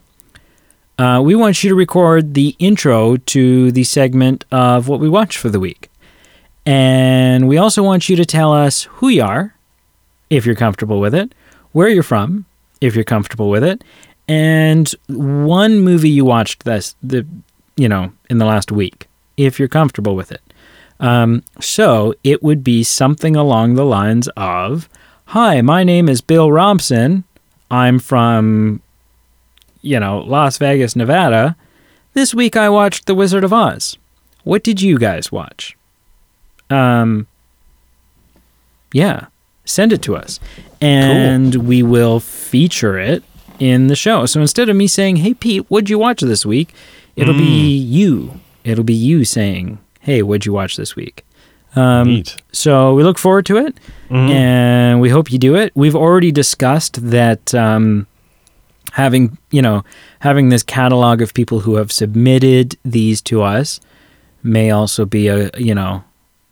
Uh, 0.99 1.21
we 1.23 1.35
want 1.35 1.63
you 1.63 1.69
to 1.69 1.77
record 1.77 2.33
the 2.33 2.57
intro 2.59 3.19
to 3.19 3.71
the 3.71 3.85
segment 3.85 4.47
of 4.51 4.89
what 4.89 4.99
we 4.99 5.11
watch 5.11 5.37
for 5.37 5.51
the 5.51 5.61
week. 5.61 5.91
And 6.69 7.49
we 7.49 7.57
also 7.57 7.83
want 7.83 8.11
you 8.11 8.17
to 8.17 8.27
tell 8.27 8.53
us 8.53 8.83
who 8.83 9.09
you 9.09 9.23
are, 9.23 9.55
if 10.29 10.45
you're 10.45 10.55
comfortable 10.55 11.01
with 11.01 11.15
it, 11.15 11.35
where 11.73 11.89
you're 11.89 12.03
from, 12.03 12.45
if 12.83 12.95
you're 12.95 13.05
comfortable 13.05 13.49
with 13.49 13.65
it, 13.65 13.83
and 14.29 14.95
one 15.07 15.81
movie 15.81 16.11
you 16.11 16.27
watched 16.27 16.65
this 16.65 16.95
the 17.03 17.27
you 17.79 17.89
know 17.89 18.13
in 18.29 18.37
the 18.37 18.45
last 18.45 18.71
week 18.71 19.09
if 19.39 19.59
you're 19.59 19.67
comfortable 19.67 20.15
with 20.15 20.31
it. 20.31 20.43
Um, 21.01 21.43
so 21.59 22.13
it 22.23 22.43
would 22.43 22.63
be 22.63 22.85
something 22.85 23.35
along 23.35 23.75
the 23.77 23.87
lines 23.87 24.29
of 24.37 24.91
hi 25.27 25.63
my 25.63 25.85
name 25.85 26.07
is 26.07 26.21
bill 26.21 26.53
robson 26.53 27.25
i'm 27.71 27.99
from 27.99 28.83
you 29.81 29.99
know 29.99 30.19
las 30.19 30.59
vegas 30.59 30.95
nevada. 30.95 31.57
This 32.13 32.35
week 32.35 32.59
i 32.59 32.69
watched 32.69 33.07
the 33.07 33.15
wizard 33.15 33.43
of 33.43 33.55
oz. 33.55 33.97
What 34.45 34.63
did 34.63 34.83
you 34.83 34.99
guys 34.99 35.33
watch 35.33 35.78
um 36.71 37.27
yeah 38.93 39.27
send 39.65 39.93
it 39.93 40.03
to 40.03 40.17
us 40.17 40.41
and 40.81 41.55
we 41.57 41.83
will 41.83 42.21
feature 42.21 42.99
it 42.99 43.23
in 43.59 43.89
the 43.89 43.97
show. 43.97 44.25
So 44.25 44.41
instead 44.41 44.69
of 44.69 44.77
me 44.77 44.87
saying, 44.87 45.17
"Hey 45.17 45.35
Pete, 45.35 45.65
what'd 45.69 45.91
you 45.91 45.99
watch 45.99 46.21
this 46.21 46.47
week?" 46.47 46.75
it'll 47.17 47.35
be 47.35 47.77
you. 47.77 48.39
It'll 48.63 48.85
be 48.85 48.95
you 48.95 49.25
saying, 49.25 49.79
"Hey, 50.01 50.23
what'd 50.23 50.47
you 50.47 50.53
watch 50.53 50.77
this 50.77 50.95
week?" 50.95 51.25
Um, 51.75 52.09
so 52.53 52.95
we 52.95 53.03
look 53.03 53.19
forward 53.19 53.45
to 53.47 53.57
it, 53.59 53.77
and 54.31 55.01
we 55.01 55.11
hope 55.11 55.33
you 55.33 55.39
do 55.39 55.57
it. 55.57 55.73
We've 55.75 55.97
already 55.97 56.31
discussed 56.31 57.11
that 57.11 57.53
um, 57.55 58.07
having 58.93 59.37
you 59.51 59.61
know 59.63 59.83
having 60.21 60.49
this 60.49 60.63
catalog 60.63 61.21
of 61.21 61.35
people 61.35 61.61
who 61.61 61.75
have 61.75 61.91
submitted 61.91 62.77
these 62.85 63.21
to 63.23 63.43
us 63.43 63.81
may 64.45 64.71
also 64.71 65.05
be 65.05 65.27
a 65.29 65.51
you 65.59 65.75
know 65.75 66.05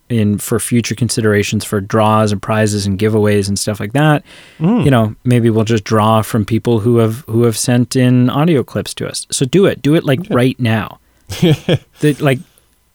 in 0.09 0.39
for 0.39 0.61
future 0.61 0.95
considerations 0.95 1.65
for 1.65 1.81
draws 1.81 2.33
and 2.33 2.41
prizes 2.41 2.87
and 2.87 2.99
giveaways 2.99 3.49
and 3.49 3.59
stuff 3.59 3.81
like 3.81 3.93
that. 3.93 4.25
Mm. 4.59 4.85
You 4.85 4.91
know, 4.91 5.17
maybe 5.25 5.51
we'll 5.51 5.65
just 5.65 5.85
draw 5.85 6.23
from 6.23 6.45
people 6.45 6.81
who 6.81 6.99
have 6.99 7.21
who 7.27 7.43
have 7.43 7.57
sent 7.57 7.97
in 7.97 8.31
audio 8.31 8.63
clips 8.63 8.95
to 8.95 9.09
us. 9.09 9.27
So 9.31 9.45
do 9.45 9.67
it. 9.67 9.83
Do 9.83 9.95
it 9.95 10.05
like 10.05 10.21
right 10.31 10.59
now. 10.61 11.01
the, 11.29 12.17
like 12.21 12.39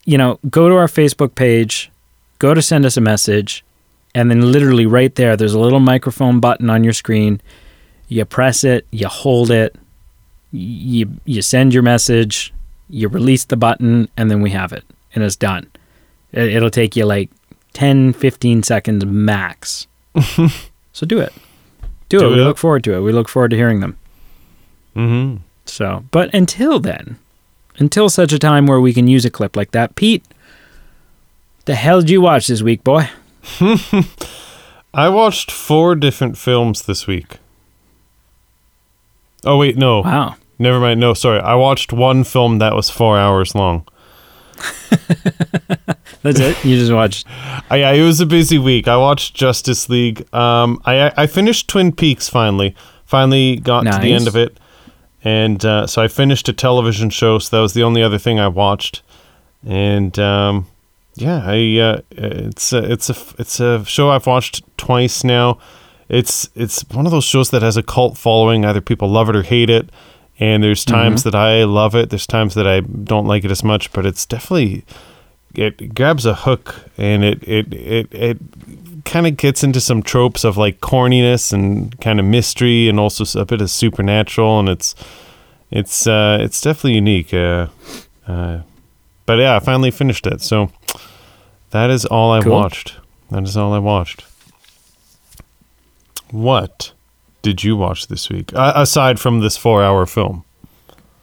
you 0.06 0.18
know, 0.18 0.40
go 0.50 0.70
to 0.70 0.76
our 0.76 0.88
Facebook 0.88 1.36
page, 1.36 1.92
go 2.40 2.54
to 2.54 2.62
send 2.62 2.86
us 2.86 2.98
a 2.98 3.02
message, 3.02 3.64
and 4.16 4.32
then 4.32 4.52
literally 4.52 4.86
right 4.86 5.14
there 5.16 5.36
there's 5.36 5.54
a 5.54 5.60
little 5.60 5.80
microphone 5.80 6.40
button 6.40 6.70
on 6.70 6.84
your 6.84 6.94
screen. 6.94 7.42
You 8.08 8.26
press 8.26 8.64
it, 8.64 8.86
you 8.92 9.08
hold 9.08 9.52
it, 9.52 9.76
you 10.52 11.20
you 11.26 11.42
send 11.42 11.74
your 11.74 11.84
message, 11.84 12.54
you 12.90 13.08
release 13.08 13.46
the 13.46 13.58
button 13.58 14.10
and 14.18 14.30
then 14.30 14.42
we 14.42 14.52
have 14.52 14.72
it 14.72 14.84
and 15.14 15.24
it's 15.24 15.36
done. 15.36 15.70
It, 16.32 16.50
it'll 16.54 16.70
take 16.70 16.96
you 16.96 17.06
like 17.06 17.30
10 17.74 18.14
15 18.14 18.64
seconds 18.64 19.06
max. 19.06 19.88
so 20.94 21.06
do 21.06 21.20
it. 21.20 21.34
Do, 22.10 22.20
Do 22.20 22.26
it. 22.34 22.36
We 22.36 22.44
look 22.44 22.58
forward 22.58 22.84
to 22.86 22.94
it. 22.94 23.02
We 23.02 23.12
look 23.12 23.30
forward 23.30 23.52
to 23.52 23.58
hearing 23.58 23.80
them. 23.80 23.98
Mm-hmm. 24.96 25.38
So, 25.66 26.04
but 26.12 26.34
until 26.34 26.80
then, 26.80 27.18
until 27.78 28.10
such 28.10 28.34
a 28.34 28.40
time 28.40 28.66
where 28.68 28.82
we 28.82 28.94
can 28.94 29.08
use 29.08 29.24
a 29.24 29.30
clip 29.30 29.56
like 29.56 29.72
that, 29.72 29.96
Pete, 29.96 30.26
the 31.66 31.76
hell 31.76 32.02
did 32.02 32.10
you 32.10 32.20
watch 32.20 32.48
this 32.48 32.62
week, 32.62 32.84
boy? 32.84 33.10
I 34.94 35.08
watched 35.08 35.50
four 35.50 35.96
different 35.96 36.38
films 36.38 36.84
this 36.84 37.08
week. 37.08 37.38
Oh 39.46 39.58
wait, 39.58 39.78
no. 39.78 40.02
Wow. 40.02 40.36
Never 40.60 40.80
mind. 40.80 41.00
No, 41.00 41.14
sorry. 41.14 41.40
I 41.40 41.56
watched 41.56 41.92
one 41.94 42.24
film 42.24 42.60
that 42.60 42.76
was 42.76 42.90
four 42.90 43.18
hours 43.18 43.56
long. 43.56 43.88
That's 46.24 46.40
it. 46.40 46.64
You 46.64 46.78
just 46.78 46.92
watched. 46.92 47.26
I, 47.70 47.84
I, 47.84 47.94
it 47.94 48.04
was 48.04 48.20
a 48.22 48.26
busy 48.26 48.60
week. 48.60 48.88
I 48.88 48.96
watched 48.98 49.34
Justice 49.34 49.90
League. 49.90 50.32
Um, 50.34 50.80
I 50.86 51.12
I 51.18 51.28
finished 51.28 51.68
Twin 51.68 51.92
Peaks 51.92 52.30
finally. 52.30 52.76
Finally 53.06 53.58
got 53.58 53.84
to 53.98 54.02
the 54.02 54.14
end 54.14 54.28
of 54.28 54.36
it. 54.36 54.58
and 55.24 55.64
uh, 55.66 55.88
so 55.88 56.02
I 56.02 56.08
finished 56.08 56.48
a 56.48 56.54
television 56.54 57.10
show. 57.10 57.40
So 57.40 57.58
that 57.58 57.62
was 57.62 57.74
the 57.74 57.84
only 57.84 58.04
other 58.04 58.18
thing 58.20 58.40
I 58.40 58.48
watched, 58.48 59.02
and 59.66 60.18
um, 60.20 60.68
yeah, 61.16 61.42
I 61.44 61.78
uh, 61.80 62.02
it's 62.12 62.72
a, 62.72 62.92
it's 62.92 63.10
a 63.10 63.16
it's 63.40 63.60
a 63.60 63.84
show 63.86 64.10
I've 64.12 64.28
watched 64.28 64.64
twice 64.78 65.24
now. 65.24 65.58
It's 66.08 66.50
it's 66.56 66.84
one 66.92 67.06
of 67.06 67.12
those 67.12 67.24
shows 67.26 67.50
that 67.50 67.62
has 67.64 67.78
a 67.78 67.84
cult 67.84 68.18
following. 68.18 68.64
Either 68.64 68.82
people 68.82 69.08
love 69.10 69.28
it 69.30 69.36
or 69.36 69.44
hate 69.44 69.70
it. 69.70 69.90
And 70.42 70.64
there's 70.64 70.84
times 70.84 71.22
that 71.24 71.36
I 71.36 71.64
love 71.66 71.96
it. 71.96 72.10
There's 72.10 72.26
times 72.28 72.56
that 72.56 72.68
I 72.68 72.80
don't 72.82 73.28
like 73.28 73.46
it 73.46 73.52
as 73.52 73.64
much. 73.64 73.94
But 73.94 74.06
it's 74.06 74.26
definitely 74.26 74.84
it 75.54 75.94
grabs 75.94 76.26
a 76.26 76.34
hook 76.34 76.90
and 76.98 77.24
it 77.24 77.44
it 77.48 77.72
it 77.74 78.08
it 78.14 78.38
kind 79.06 79.28
of 79.28 79.38
gets 79.38 79.64
into 79.64 79.80
some 79.80 80.02
tropes 80.02 80.44
of 80.44 80.58
like 80.58 80.80
corniness 80.80 81.54
and 81.54 82.00
kind 82.02 82.20
of 82.20 82.26
mystery 82.26 82.90
and 82.90 83.00
also 83.00 83.40
a 83.40 83.46
bit 83.46 83.62
of 83.62 83.70
supernatural 83.70 84.60
and 84.60 84.70
it's 84.70 84.96
it's 85.70 86.08
uh 86.08 86.38
it's 86.40 86.62
definitely 86.62 86.94
unique 86.96 87.34
uh, 87.34 87.68
uh 88.28 88.62
but 89.26 89.40
yeah 89.40 89.56
i 89.56 89.60
finally 89.60 89.92
finished 89.92 90.26
it 90.28 90.40
so 90.42 90.72
that 91.72 91.90
is 91.90 92.06
all 92.06 92.32
i 92.32 92.42
Cool. 92.42 92.54
watched 92.54 92.96
that 93.32 93.44
is 93.44 93.58
all 93.58 93.74
i 93.74 93.80
watched 93.80 94.24
what 96.30 96.92
did 97.42 97.64
you 97.64 97.76
watch 97.76 98.08
this 98.08 98.30
week 98.30 98.54
uh, 98.54 98.74
aside 98.76 99.20
from 99.20 99.40
this 99.40 99.58
four 99.58 99.84
hour 99.84 100.06
film 100.06 100.44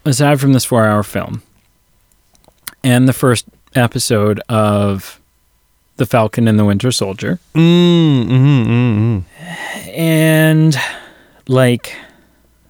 aside 0.05 0.40
from 0.40 0.53
this 0.53 0.65
four 0.65 0.86
hour 0.86 1.03
film 1.03 1.43
and 2.85 3.09
the 3.09 3.12
first 3.12 3.47
episode 3.74 4.40
of 4.49 5.20
The 5.97 6.07
Falcon 6.07 6.49
and 6.49 6.59
the 6.59 6.65
Winter 6.65 6.90
Soldier, 6.93 7.39
mm, 7.55 8.24
mm-hmm, 8.27 8.70
mm-hmm. 8.70 9.90
and 9.90 10.77
like 11.47 11.97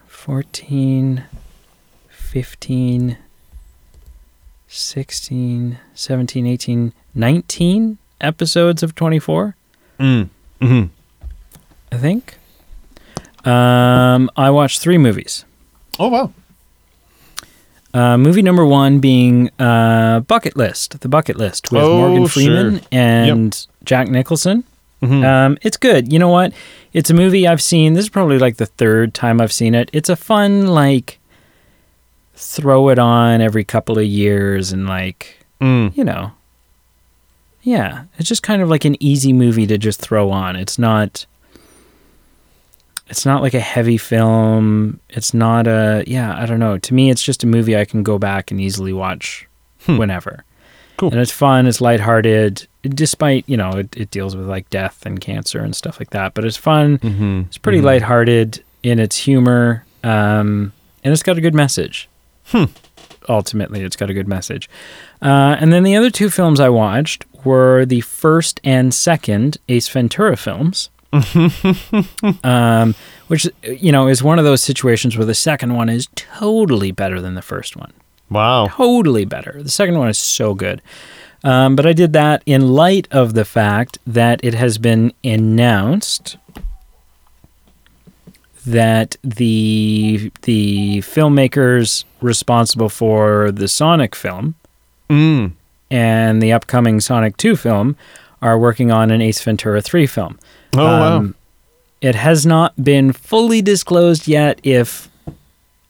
14, 0.06 1.24
15, 2.08 3.18
16, 4.66 5.78
17, 5.94 6.46
18, 6.46 6.92
19 7.14 7.98
episodes 8.20 8.82
of 8.82 8.94
24, 8.94 9.54
Mm, 9.98 10.28
mm-hmm. 10.60 10.84
I 11.90 11.96
think. 11.96 12.37
Um, 13.48 14.30
I 14.36 14.50
watched 14.50 14.80
three 14.80 14.98
movies. 14.98 15.44
oh 15.98 16.08
wow 16.08 16.32
Uh, 17.94 18.16
movie 18.18 18.42
number 18.42 18.64
one 18.66 18.98
being 19.00 19.50
uh, 19.58 20.20
Bucket 20.20 20.56
List, 20.56 21.00
The 21.00 21.08
Bucket 21.08 21.36
List 21.36 21.72
with 21.72 21.82
Oh, 21.82 21.98
Morgan 21.98 22.26
sure. 22.26 22.28
Freeman 22.28 22.80
and 22.92 23.66
Jack 23.84 24.08
Nicholson. 24.08 24.64
Mhm. 25.02 25.24
Um, 25.24 25.58
it's 25.62 25.76
good. 25.76 26.12
You 26.12 26.18
know 26.18 26.28
what? 26.28 26.52
It's 26.92 27.08
a 27.10 27.14
movie 27.14 27.46
I've 27.48 27.62
seen. 27.62 27.94
This 27.94 28.04
is 28.04 28.08
probably 28.10 28.38
like 28.38 28.56
the 28.56 28.66
third 28.66 29.14
time 29.14 29.40
I've 29.40 29.52
seen 29.52 29.74
it. 29.74 29.88
It's 29.92 30.08
a 30.08 30.16
fun, 30.16 30.66
like, 30.66 31.18
throw 32.34 32.88
it 32.90 32.98
on 32.98 33.40
every 33.40 33.64
couple 33.64 33.98
of 33.98 34.04
years 34.04 34.72
and, 34.72 34.86
like, 34.86 35.38
Mm. 35.60 35.96
you 35.96 36.04
know. 36.04 36.32
Yeah. 37.62 38.04
It's 38.18 38.28
just 38.28 38.42
kind 38.42 38.60
of 38.62 38.68
like 38.68 38.84
an 38.84 38.96
easy 39.02 39.32
movie 39.32 39.66
to 39.66 39.78
just 39.78 40.00
throw 40.00 40.30
on. 40.30 40.56
It's 40.56 40.78
not. 40.78 41.26
It's 43.08 43.24
not 43.24 43.42
like 43.42 43.54
a 43.54 43.60
heavy 43.60 43.96
film. 43.96 45.00
It's 45.08 45.32
not 45.32 45.66
a 45.66 46.04
yeah. 46.06 46.36
I 46.36 46.46
don't 46.46 46.60
know. 46.60 46.78
To 46.78 46.94
me, 46.94 47.10
it's 47.10 47.22
just 47.22 47.44
a 47.44 47.46
movie 47.46 47.76
I 47.76 47.84
can 47.84 48.02
go 48.02 48.18
back 48.18 48.50
and 48.50 48.60
easily 48.60 48.92
watch 48.92 49.48
whenever. 49.86 50.44
Cool. 50.98 51.10
And 51.10 51.20
it's 51.20 51.30
fun. 51.30 51.66
It's 51.66 51.80
lighthearted, 51.80 52.66
despite 52.82 53.44
you 53.48 53.56
know 53.56 53.70
it, 53.70 53.96
it 53.96 54.10
deals 54.10 54.34
with 54.36 54.46
like 54.46 54.68
death 54.68 55.06
and 55.06 55.20
cancer 55.20 55.60
and 55.60 55.74
stuff 55.74 56.00
like 56.00 56.10
that. 56.10 56.34
But 56.34 56.44
it's 56.44 56.56
fun. 56.56 56.98
Mm-hmm. 56.98 57.42
It's 57.46 57.58
pretty 57.58 57.80
lighthearted 57.80 58.62
in 58.82 58.98
its 58.98 59.16
humor, 59.16 59.84
um, 60.02 60.72
and 61.04 61.12
it's 61.12 61.22
got 61.22 61.38
a 61.38 61.40
good 61.40 61.54
message. 61.54 62.08
Ultimately, 63.28 63.82
it's 63.82 63.96
got 63.96 64.10
a 64.10 64.14
good 64.14 64.28
message. 64.28 64.68
Uh, 65.22 65.56
and 65.60 65.72
then 65.72 65.82
the 65.82 65.96
other 65.96 66.10
two 66.10 66.30
films 66.30 66.60
I 66.60 66.68
watched 66.68 67.26
were 67.44 67.84
the 67.84 68.00
first 68.00 68.60
and 68.64 68.92
second 68.92 69.58
Ace 69.68 69.88
Ventura 69.88 70.36
films. 70.36 70.90
um, 72.44 72.94
which 73.28 73.46
you 73.62 73.90
know 73.92 74.08
is 74.08 74.22
one 74.22 74.38
of 74.38 74.44
those 74.44 74.62
situations 74.62 75.16
where 75.16 75.26
the 75.26 75.34
second 75.34 75.74
one 75.74 75.88
is 75.88 76.08
totally 76.14 76.90
better 76.92 77.20
than 77.20 77.34
the 77.34 77.42
first 77.42 77.76
one 77.76 77.92
Wow. 78.30 78.66
totally 78.68 79.24
better. 79.24 79.62
The 79.62 79.70
second 79.70 79.98
one 79.98 80.08
is 80.08 80.18
so 80.18 80.52
good. 80.54 80.82
Um, 81.44 81.76
but 81.76 81.86
I 81.86 81.92
did 81.94 82.12
that 82.12 82.42
in 82.44 82.68
light 82.68 83.08
of 83.10 83.32
the 83.32 83.44
fact 83.46 83.98
that 84.06 84.40
it 84.44 84.52
has 84.54 84.76
been 84.76 85.12
announced 85.24 86.36
that 88.66 89.16
the 89.22 90.30
the 90.42 90.98
filmmakers 90.98 92.04
responsible 92.20 92.88
for 92.88 93.50
the 93.50 93.68
Sonic 93.68 94.14
film 94.14 94.54
Mm. 95.08 95.52
and 95.90 96.42
the 96.42 96.52
upcoming 96.52 97.00
Sonic 97.00 97.38
2 97.38 97.56
film 97.56 97.96
are 98.42 98.58
working 98.58 98.90
on 98.92 99.10
an 99.10 99.22
Ace 99.22 99.40
Ventura 99.42 99.80
3 99.80 100.06
film. 100.06 100.38
Oh 100.74 100.84
wow. 100.84 101.28
It 102.00 102.14
has 102.14 102.46
not 102.46 102.82
been 102.82 103.12
fully 103.12 103.60
disclosed 103.62 104.28
yet 104.28 104.60
if 104.62 105.08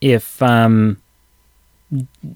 if 0.00 0.40
um 0.42 1.00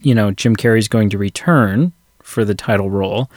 you 0.00 0.14
know 0.14 0.30
Jim 0.30 0.56
Carrey's 0.56 0.88
going 0.88 1.10
to 1.10 1.18
return 1.18 1.92
for 2.22 2.44
the 2.44 2.54
title 2.54 2.90
role. 2.90 3.30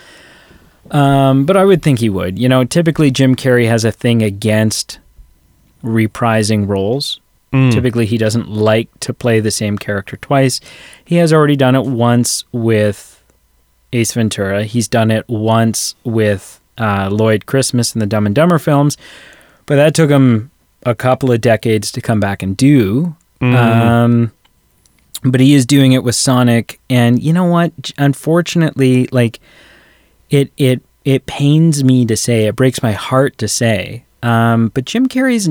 Um, 0.92 1.46
but 1.46 1.58
I 1.58 1.66
would 1.66 1.82
think 1.82 2.00
he 2.00 2.10
would. 2.10 2.38
You 2.38 2.48
know, 2.48 2.64
typically 2.64 3.10
Jim 3.12 3.36
Carrey 3.36 3.68
has 3.68 3.84
a 3.84 3.92
thing 3.92 4.22
against 4.22 5.00
reprising 5.84 6.68
roles. 6.68 7.20
Mm. 7.52 7.72
Typically, 7.72 8.06
he 8.06 8.18
doesn't 8.18 8.50
like 8.50 8.90
to 9.00 9.14
play 9.14 9.40
the 9.40 9.52
same 9.52 9.78
character 9.78 10.18
twice. 10.18 10.60
He 11.04 11.16
has 11.16 11.32
already 11.32 11.56
done 11.56 11.76
it 11.76 11.86
once 11.86 12.44
with 12.52 13.24
Ace 13.94 14.14
Ventura. 14.14 14.66
He's 14.66 14.88
done 14.88 15.10
it 15.10 15.28
once 15.28 15.96
with 16.04 16.60
uh, 16.78 17.10
Lloyd 17.12 17.46
Christmas 17.46 17.94
in 17.96 18.00
the 18.00 18.06
Dumb 18.06 18.26
and 18.26 18.36
Dumber 18.36 18.60
films, 18.60 18.98
but 19.66 19.76
that 19.76 19.96
took 19.96 20.10
him 20.10 20.52
a 20.86 20.94
couple 20.96 21.32
of 21.32 21.42
decades 21.42 21.92
to 21.94 22.02
come 22.02 22.20
back 22.20 22.44
and 22.44 22.56
do. 22.56 23.16
Mm. 23.42 23.56
Um, 23.56 24.32
but 25.24 25.40
he 25.42 25.54
is 25.56 25.66
doing 25.66 25.94
it 25.94 26.04
with 26.04 26.16
Sonic, 26.16 26.80
and 26.90 27.22
you 27.22 27.34
know 27.34 27.46
what? 27.46 27.72
Unfortunately, 27.98 29.08
like 29.12 29.40
it 30.30 30.52
it 30.58 30.82
it 31.04 31.26
pains 31.26 31.84
me 31.84 32.06
to 32.06 32.16
say, 32.18 32.46
it 32.46 32.56
breaks 32.56 32.82
my 32.84 32.92
heart 32.92 33.38
to 33.40 33.48
say, 33.48 34.04
um, 34.24 34.70
but 34.74 34.86
Jim 34.86 35.08
Carrey's 35.08 35.50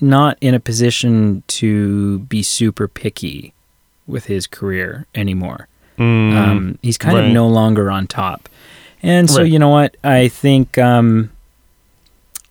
not 0.00 0.36
in 0.40 0.54
a 0.54 0.60
position 0.60 1.42
to 1.46 2.18
be 2.20 2.42
super 2.42 2.88
picky 2.88 3.52
with 4.06 4.26
his 4.26 4.46
career 4.46 5.06
anymore. 5.14 5.68
Mm. 5.98 6.34
Um, 6.36 6.78
he's 6.82 6.98
kind 6.98 7.16
Right. 7.16 7.26
of 7.26 7.32
no 7.32 7.46
longer 7.46 7.90
on 7.90 8.06
top. 8.06 8.48
And 9.04 9.28
so, 9.28 9.42
Right. 9.42 9.52
you 9.52 9.58
know 9.58 9.68
what? 9.68 9.96
I 10.02 10.28
think 10.28 10.78
um, 10.78 11.30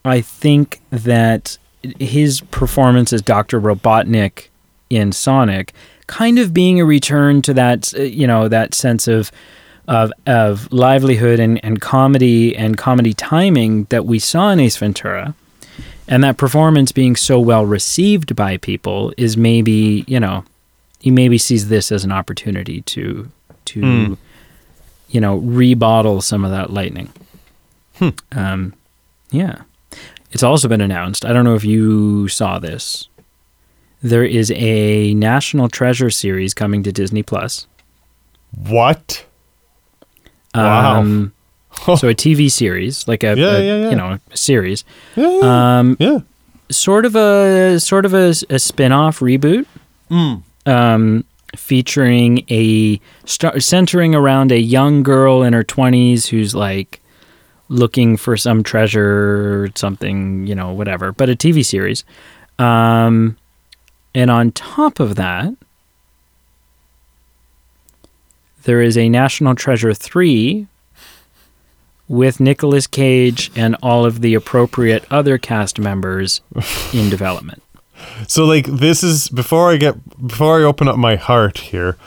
I 0.06 0.22
think 0.22 0.80
that 0.92 1.58
his 2.00 2.42
performance 2.42 3.12
as 3.12 3.22
Dr. 3.22 3.60
Robotnik 3.60 4.48
in 4.90 5.12
Sonic 5.12 5.74
kind 6.08 6.38
of 6.38 6.54
being 6.54 6.80
a 6.80 6.86
return 6.86 7.42
to 7.42 7.54
that, 7.56 7.94
uh, 7.98 8.04
you 8.04 8.28
know, 8.28 8.48
that 8.48 8.74
sense 8.74 9.08
of 9.08 9.32
of 9.88 10.12
of 10.28 10.72
livelihood 10.72 11.40
and, 11.40 11.60
and 11.66 11.82
comedy 11.82 12.56
and 12.56 12.78
comedy 12.78 13.14
timing 13.14 13.86
that 13.90 14.06
we 14.06 14.20
saw 14.20 14.50
in 14.52 14.60
Ace 14.60 14.78
Ventura. 14.78 15.34
And 16.08 16.24
that 16.24 16.38
performance 16.38 16.92
being 16.92 17.16
so 17.16 17.40
well 17.40 17.66
received 17.66 18.36
by 18.36 18.58
people 18.58 19.14
is 19.18 19.36
maybe, 19.38 20.04
you 20.08 20.20
know, 20.20 20.44
he 21.00 21.10
maybe 21.12 21.38
sees 21.38 21.70
this 21.70 21.92
as 21.92 22.04
an 22.04 22.12
opportunity 22.12 22.82
to 22.82 23.30
to 23.66 23.82
Mm. 23.82 24.18
You 25.14 25.22
know 25.22 25.40
rebottle 25.40 26.22
some 26.22 26.44
of 26.44 26.52
that 26.52 26.72
lightning. 26.74 27.10
Um, 28.34 28.74
yeah, 29.32 29.62
it's 30.32 30.44
also 30.44 30.68
been 30.68 30.82
announced. 30.82 31.24
I 31.24 31.32
don't 31.32 31.46
know 31.46 31.56
if 31.56 31.64
you 31.64 32.28
saw 32.28 32.60
this. 32.60 33.08
There 34.02 34.26
is 34.26 34.52
a 34.56 35.14
National 35.14 35.70
Treasure 35.70 36.10
series 36.10 36.54
coming 36.54 36.84
to 36.84 36.92
Disney 36.92 37.24
Plus. 37.24 37.68
what? 38.68 39.26
Wow. 40.54 41.00
Um, 41.00 41.34
so 41.86 42.10
a 42.10 42.14
TV 42.14 42.52
series, 42.52 43.08
like 43.08 43.24
a, 43.24 43.36
Yeah, 43.38 43.56
a, 43.58 43.62
yeah, 43.64 43.78
yeah. 43.84 43.90
you 43.92 43.96
know 43.96 44.20
a 44.32 44.38
series, 44.38 44.84
Yeah. 45.16 45.40
yeah. 45.42 45.80
um, 45.80 45.98
yeah. 46.00 46.20
sort 46.70 47.06
of 47.06 47.16
a 47.16 47.80
sort 47.80 48.06
of 48.06 48.14
a, 48.14 48.34
a 48.50 48.60
spin-off 48.60 49.20
reboot. 49.20 49.66
um, 50.66 51.24
featuring 51.56 52.44
a 52.50 53.00
centering 53.26 54.16
around 54.16 54.52
a 54.52 54.60
young 54.60 55.04
girl 55.04 55.44
in 55.44 55.54
her 55.54 55.64
20s 55.64 56.28
who's 56.28 56.56
like 56.56 57.02
looking 57.70 58.18
for 58.18 58.36
some 58.36 58.64
treasure 58.64 59.64
or 59.64 59.70
something 59.76 60.46
you 60.46 60.56
know 60.56 60.74
whatever 60.74 61.12
but 61.12 61.30
a 61.30 61.36
tv 61.36 61.66
series. 61.66 62.04
Um, 62.60 63.38
and 64.14 64.30
on 64.30 64.52
top 64.52 65.00
of 65.00 65.16
that 65.16 65.54
there 68.64 68.82
is 68.82 68.98
a 68.98 69.10
national 69.10 69.56
treasure 69.56 69.94
3 69.94 70.68
with 72.08 72.40
Nicolas 72.40 72.88
Cage 72.88 73.52
and 73.56 73.76
all 73.82 74.06
of 74.06 74.22
the 74.22 74.34
appropriate 74.34 75.06
other 75.10 75.38
cast 75.38 75.80
members 75.80 76.42
in 76.94 77.10
development 77.10 77.64
So 78.28 78.46
like 78.46 78.66
this 78.68 79.04
is 79.04 79.30
before 79.30 79.72
I 79.72 79.78
get 79.78 79.96
before 80.28 80.60
I 80.60 80.64
open 80.64 80.88
up 80.88 80.98
my 80.98 81.16
heart 81.16 81.58
here. 81.60 81.98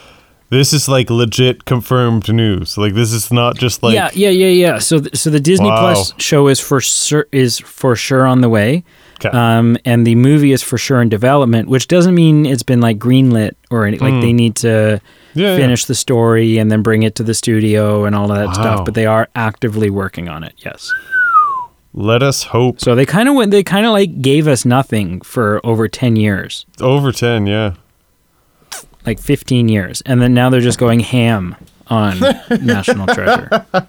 This 0.48 0.72
is 0.72 0.88
like 0.88 1.10
legit 1.10 1.64
confirmed 1.64 2.32
news. 2.32 2.78
Like 2.78 2.94
this 2.94 3.12
is 3.12 3.32
not 3.32 3.56
just 3.58 3.82
like 3.82 3.94
yeah, 3.94 4.10
yeah, 4.14 4.28
yeah, 4.30 4.46
yeah. 4.46 4.78
So, 4.78 5.00
th- 5.00 5.16
so 5.16 5.28
the 5.28 5.40
Disney 5.40 5.68
Wow. 5.68 5.80
Plus 5.80 6.12
show 6.18 6.46
is 6.46 6.60
for 6.60 6.80
sur- 6.80 7.26
is 7.32 7.58
for 7.58 7.96
sure 7.96 8.24
on 8.24 8.42
the 8.42 8.48
way, 8.48 8.84
'Kay. 9.18 9.30
um, 9.30 9.76
and 9.84 10.06
the 10.06 10.14
movie 10.14 10.52
is 10.52 10.62
for 10.62 10.78
sure 10.78 11.02
in 11.02 11.08
development. 11.08 11.68
Which 11.68 11.88
doesn't 11.88 12.14
mean 12.14 12.46
it's 12.46 12.62
been 12.62 12.80
like 12.80 12.96
greenlit 13.00 13.54
or 13.72 13.86
any, 13.86 13.98
like 13.98 14.20
they 14.20 14.32
need 14.32 14.54
to 14.56 15.00
Hmm. 15.34 15.40
Yeah, 15.40 15.50
yeah. 15.50 15.56
finish 15.56 15.84
the 15.86 15.94
story 15.96 16.58
and 16.58 16.70
then 16.70 16.80
bring 16.80 17.02
it 17.02 17.16
to 17.16 17.24
the 17.24 17.34
studio 17.34 18.04
and 18.04 18.14
all 18.14 18.30
of 18.30 18.38
that 18.38 18.46
Wow. 18.46 18.52
stuff. 18.52 18.84
But 18.84 18.94
they 18.94 19.04
are 19.06 19.28
actively 19.34 19.90
working 19.90 20.28
on 20.28 20.44
it. 20.44 20.54
Yes. 20.64 20.90
Let 21.96 22.22
us 22.22 22.44
hope 22.44 22.80
So 22.80 22.94
they 22.94 23.06
kind 23.06 23.28
of 23.28 23.34
went. 23.34 23.50
They 23.50 23.64
kind 23.64 23.84
of 23.86 23.92
like 23.92 24.20
gave 24.22 24.46
us 24.46 24.64
nothing 24.64 25.20
for 25.22 25.60
over 25.64 25.88
ten 25.88 26.14
years, 26.14 26.64
over 26.80 27.10
10, 27.10 27.46
yeah. 27.46 27.74
like 29.04 29.18
fifteen 29.18 29.68
years, 29.68 30.02
and 30.06 30.20
then 30.22 30.34
now 30.34 30.50
they're 30.50 30.60
just 30.60 30.78
going 30.78 31.00
ham 31.00 31.56
on 31.88 32.18
National 32.62 33.06
Treasure. 33.06 33.48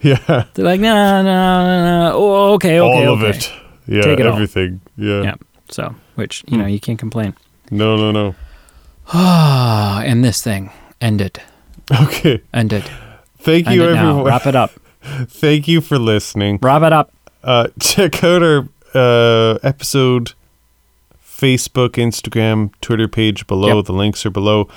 Yeah. 0.00 0.44
They're 0.54 0.64
like, 0.64 0.80
no, 0.80 0.94
no, 0.94 1.22
no, 1.22 2.08
no. 2.10 2.12
Oh, 2.14 2.52
okay, 2.54 2.80
okay, 2.80 3.06
all 3.06 3.14
of 3.14 3.22
it. 3.22 3.52
Yeah, 3.86 4.02
Take 4.02 4.20
it 4.20 4.26
all. 4.26 4.34
everything. 4.34 4.80
Yeah. 4.96 5.22
Yeah. 5.22 5.34
So, 5.70 5.94
which 6.14 6.44
you 6.46 6.56
know, 6.56 6.66
you 6.66 6.78
can't 6.80 6.98
complain. 6.98 7.34
No, 7.70 7.96
no, 7.96 8.10
no. 8.12 8.34
Ah, 9.12 10.02
and 10.04 10.24
this 10.24 10.40
thing 10.42 10.70
ended, 11.00 11.42
Okay. 12.00 12.40
ended, 12.54 12.84
Thank 13.38 13.68
you 13.68 13.82
everyone. 13.84 14.22
Wrap 14.24 14.46
it 14.46 14.54
up. 14.54 14.70
Thank 15.26 15.66
you 15.66 15.80
for 15.80 15.98
listening. 15.98 16.58
Wrap 16.62 16.82
it 16.82 16.92
up. 16.92 17.12
Uh, 17.42 17.68
check 17.80 18.22
out 18.22 18.42
our 18.42 18.68
uh, 18.94 19.58
episode 19.62 20.32
Facebook, 21.24 21.90
Instagram, 21.92 22.70
Twitter 22.80 23.08
page 23.08 23.46
below. 23.46 23.76
Yep. 23.78 23.86
The 23.86 23.92
links 23.92 24.24
are 24.26 24.30
below. 24.30 24.68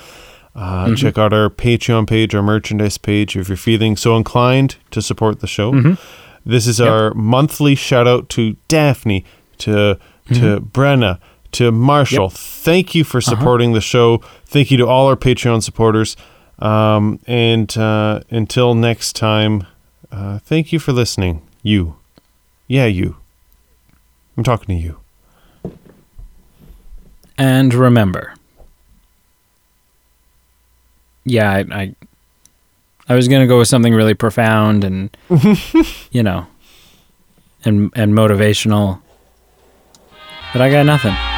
Uh, 0.55 0.95
Check 0.95 1.17
out 1.17 1.33
our 1.33 1.49
Patreon 1.49 2.07
page, 2.07 2.33
our 2.33 2.41
merchandise 2.41 2.97
page, 2.97 3.35
if 3.35 3.49
you're 3.49 3.57
feeling 3.57 3.97
so 3.97 4.15
inclined 4.15 4.77
to 4.91 5.01
support 5.01 5.41
the 5.41 5.47
show. 5.47 5.97
This 6.45 6.65
is 6.65 6.79
our 6.79 7.13
monthly 7.13 7.75
shout 7.75 8.07
out 8.07 8.29
to 8.29 8.55
Daphne, 8.69 9.25
to 9.59 9.99
to 10.33 10.61
Brenna, 10.61 11.19
to 11.51 11.71
Marshall. 11.73 12.29
Thank 12.29 12.95
you 12.95 13.03
for 13.03 13.19
supporting 13.19 13.73
the 13.73 13.81
show. 13.81 14.19
Thank 14.45 14.71
you 14.71 14.77
to 14.77 14.87
all 14.87 15.07
our 15.07 15.17
Patreon 15.17 15.61
supporters. 15.61 16.15
Um, 16.59 17.19
and 17.27 17.75
uh, 17.77 18.21
until 18.29 18.75
next 18.75 19.13
time, 19.17 19.67
uh, 20.09 20.39
thank 20.39 20.71
you 20.71 20.79
for 20.79 20.93
listening. 20.93 21.41
You. 21.63 21.97
Yeah, 22.67 22.85
you. 22.85 23.17
I'm 24.37 24.43
talking 24.43 24.75
to 24.77 24.81
you. 24.81 24.99
And 27.37 27.73
remember. 27.73 28.33
Yeah, 31.25 31.51
I, 31.51 31.65
I, 31.71 31.95
I 33.09 33.15
was 33.15 33.27
gonna 33.27 33.47
go 33.47 33.57
with 33.59 33.67
something 33.67 33.93
really 33.93 34.13
profound 34.13 34.83
and, 34.83 35.15
you 36.11 36.23
know, 36.23 36.47
and 37.63 37.91
and 37.95 38.13
motivational, 38.13 39.01
but 40.53 40.61
I 40.61 40.69
got 40.69 40.85
nothing. 40.85 41.34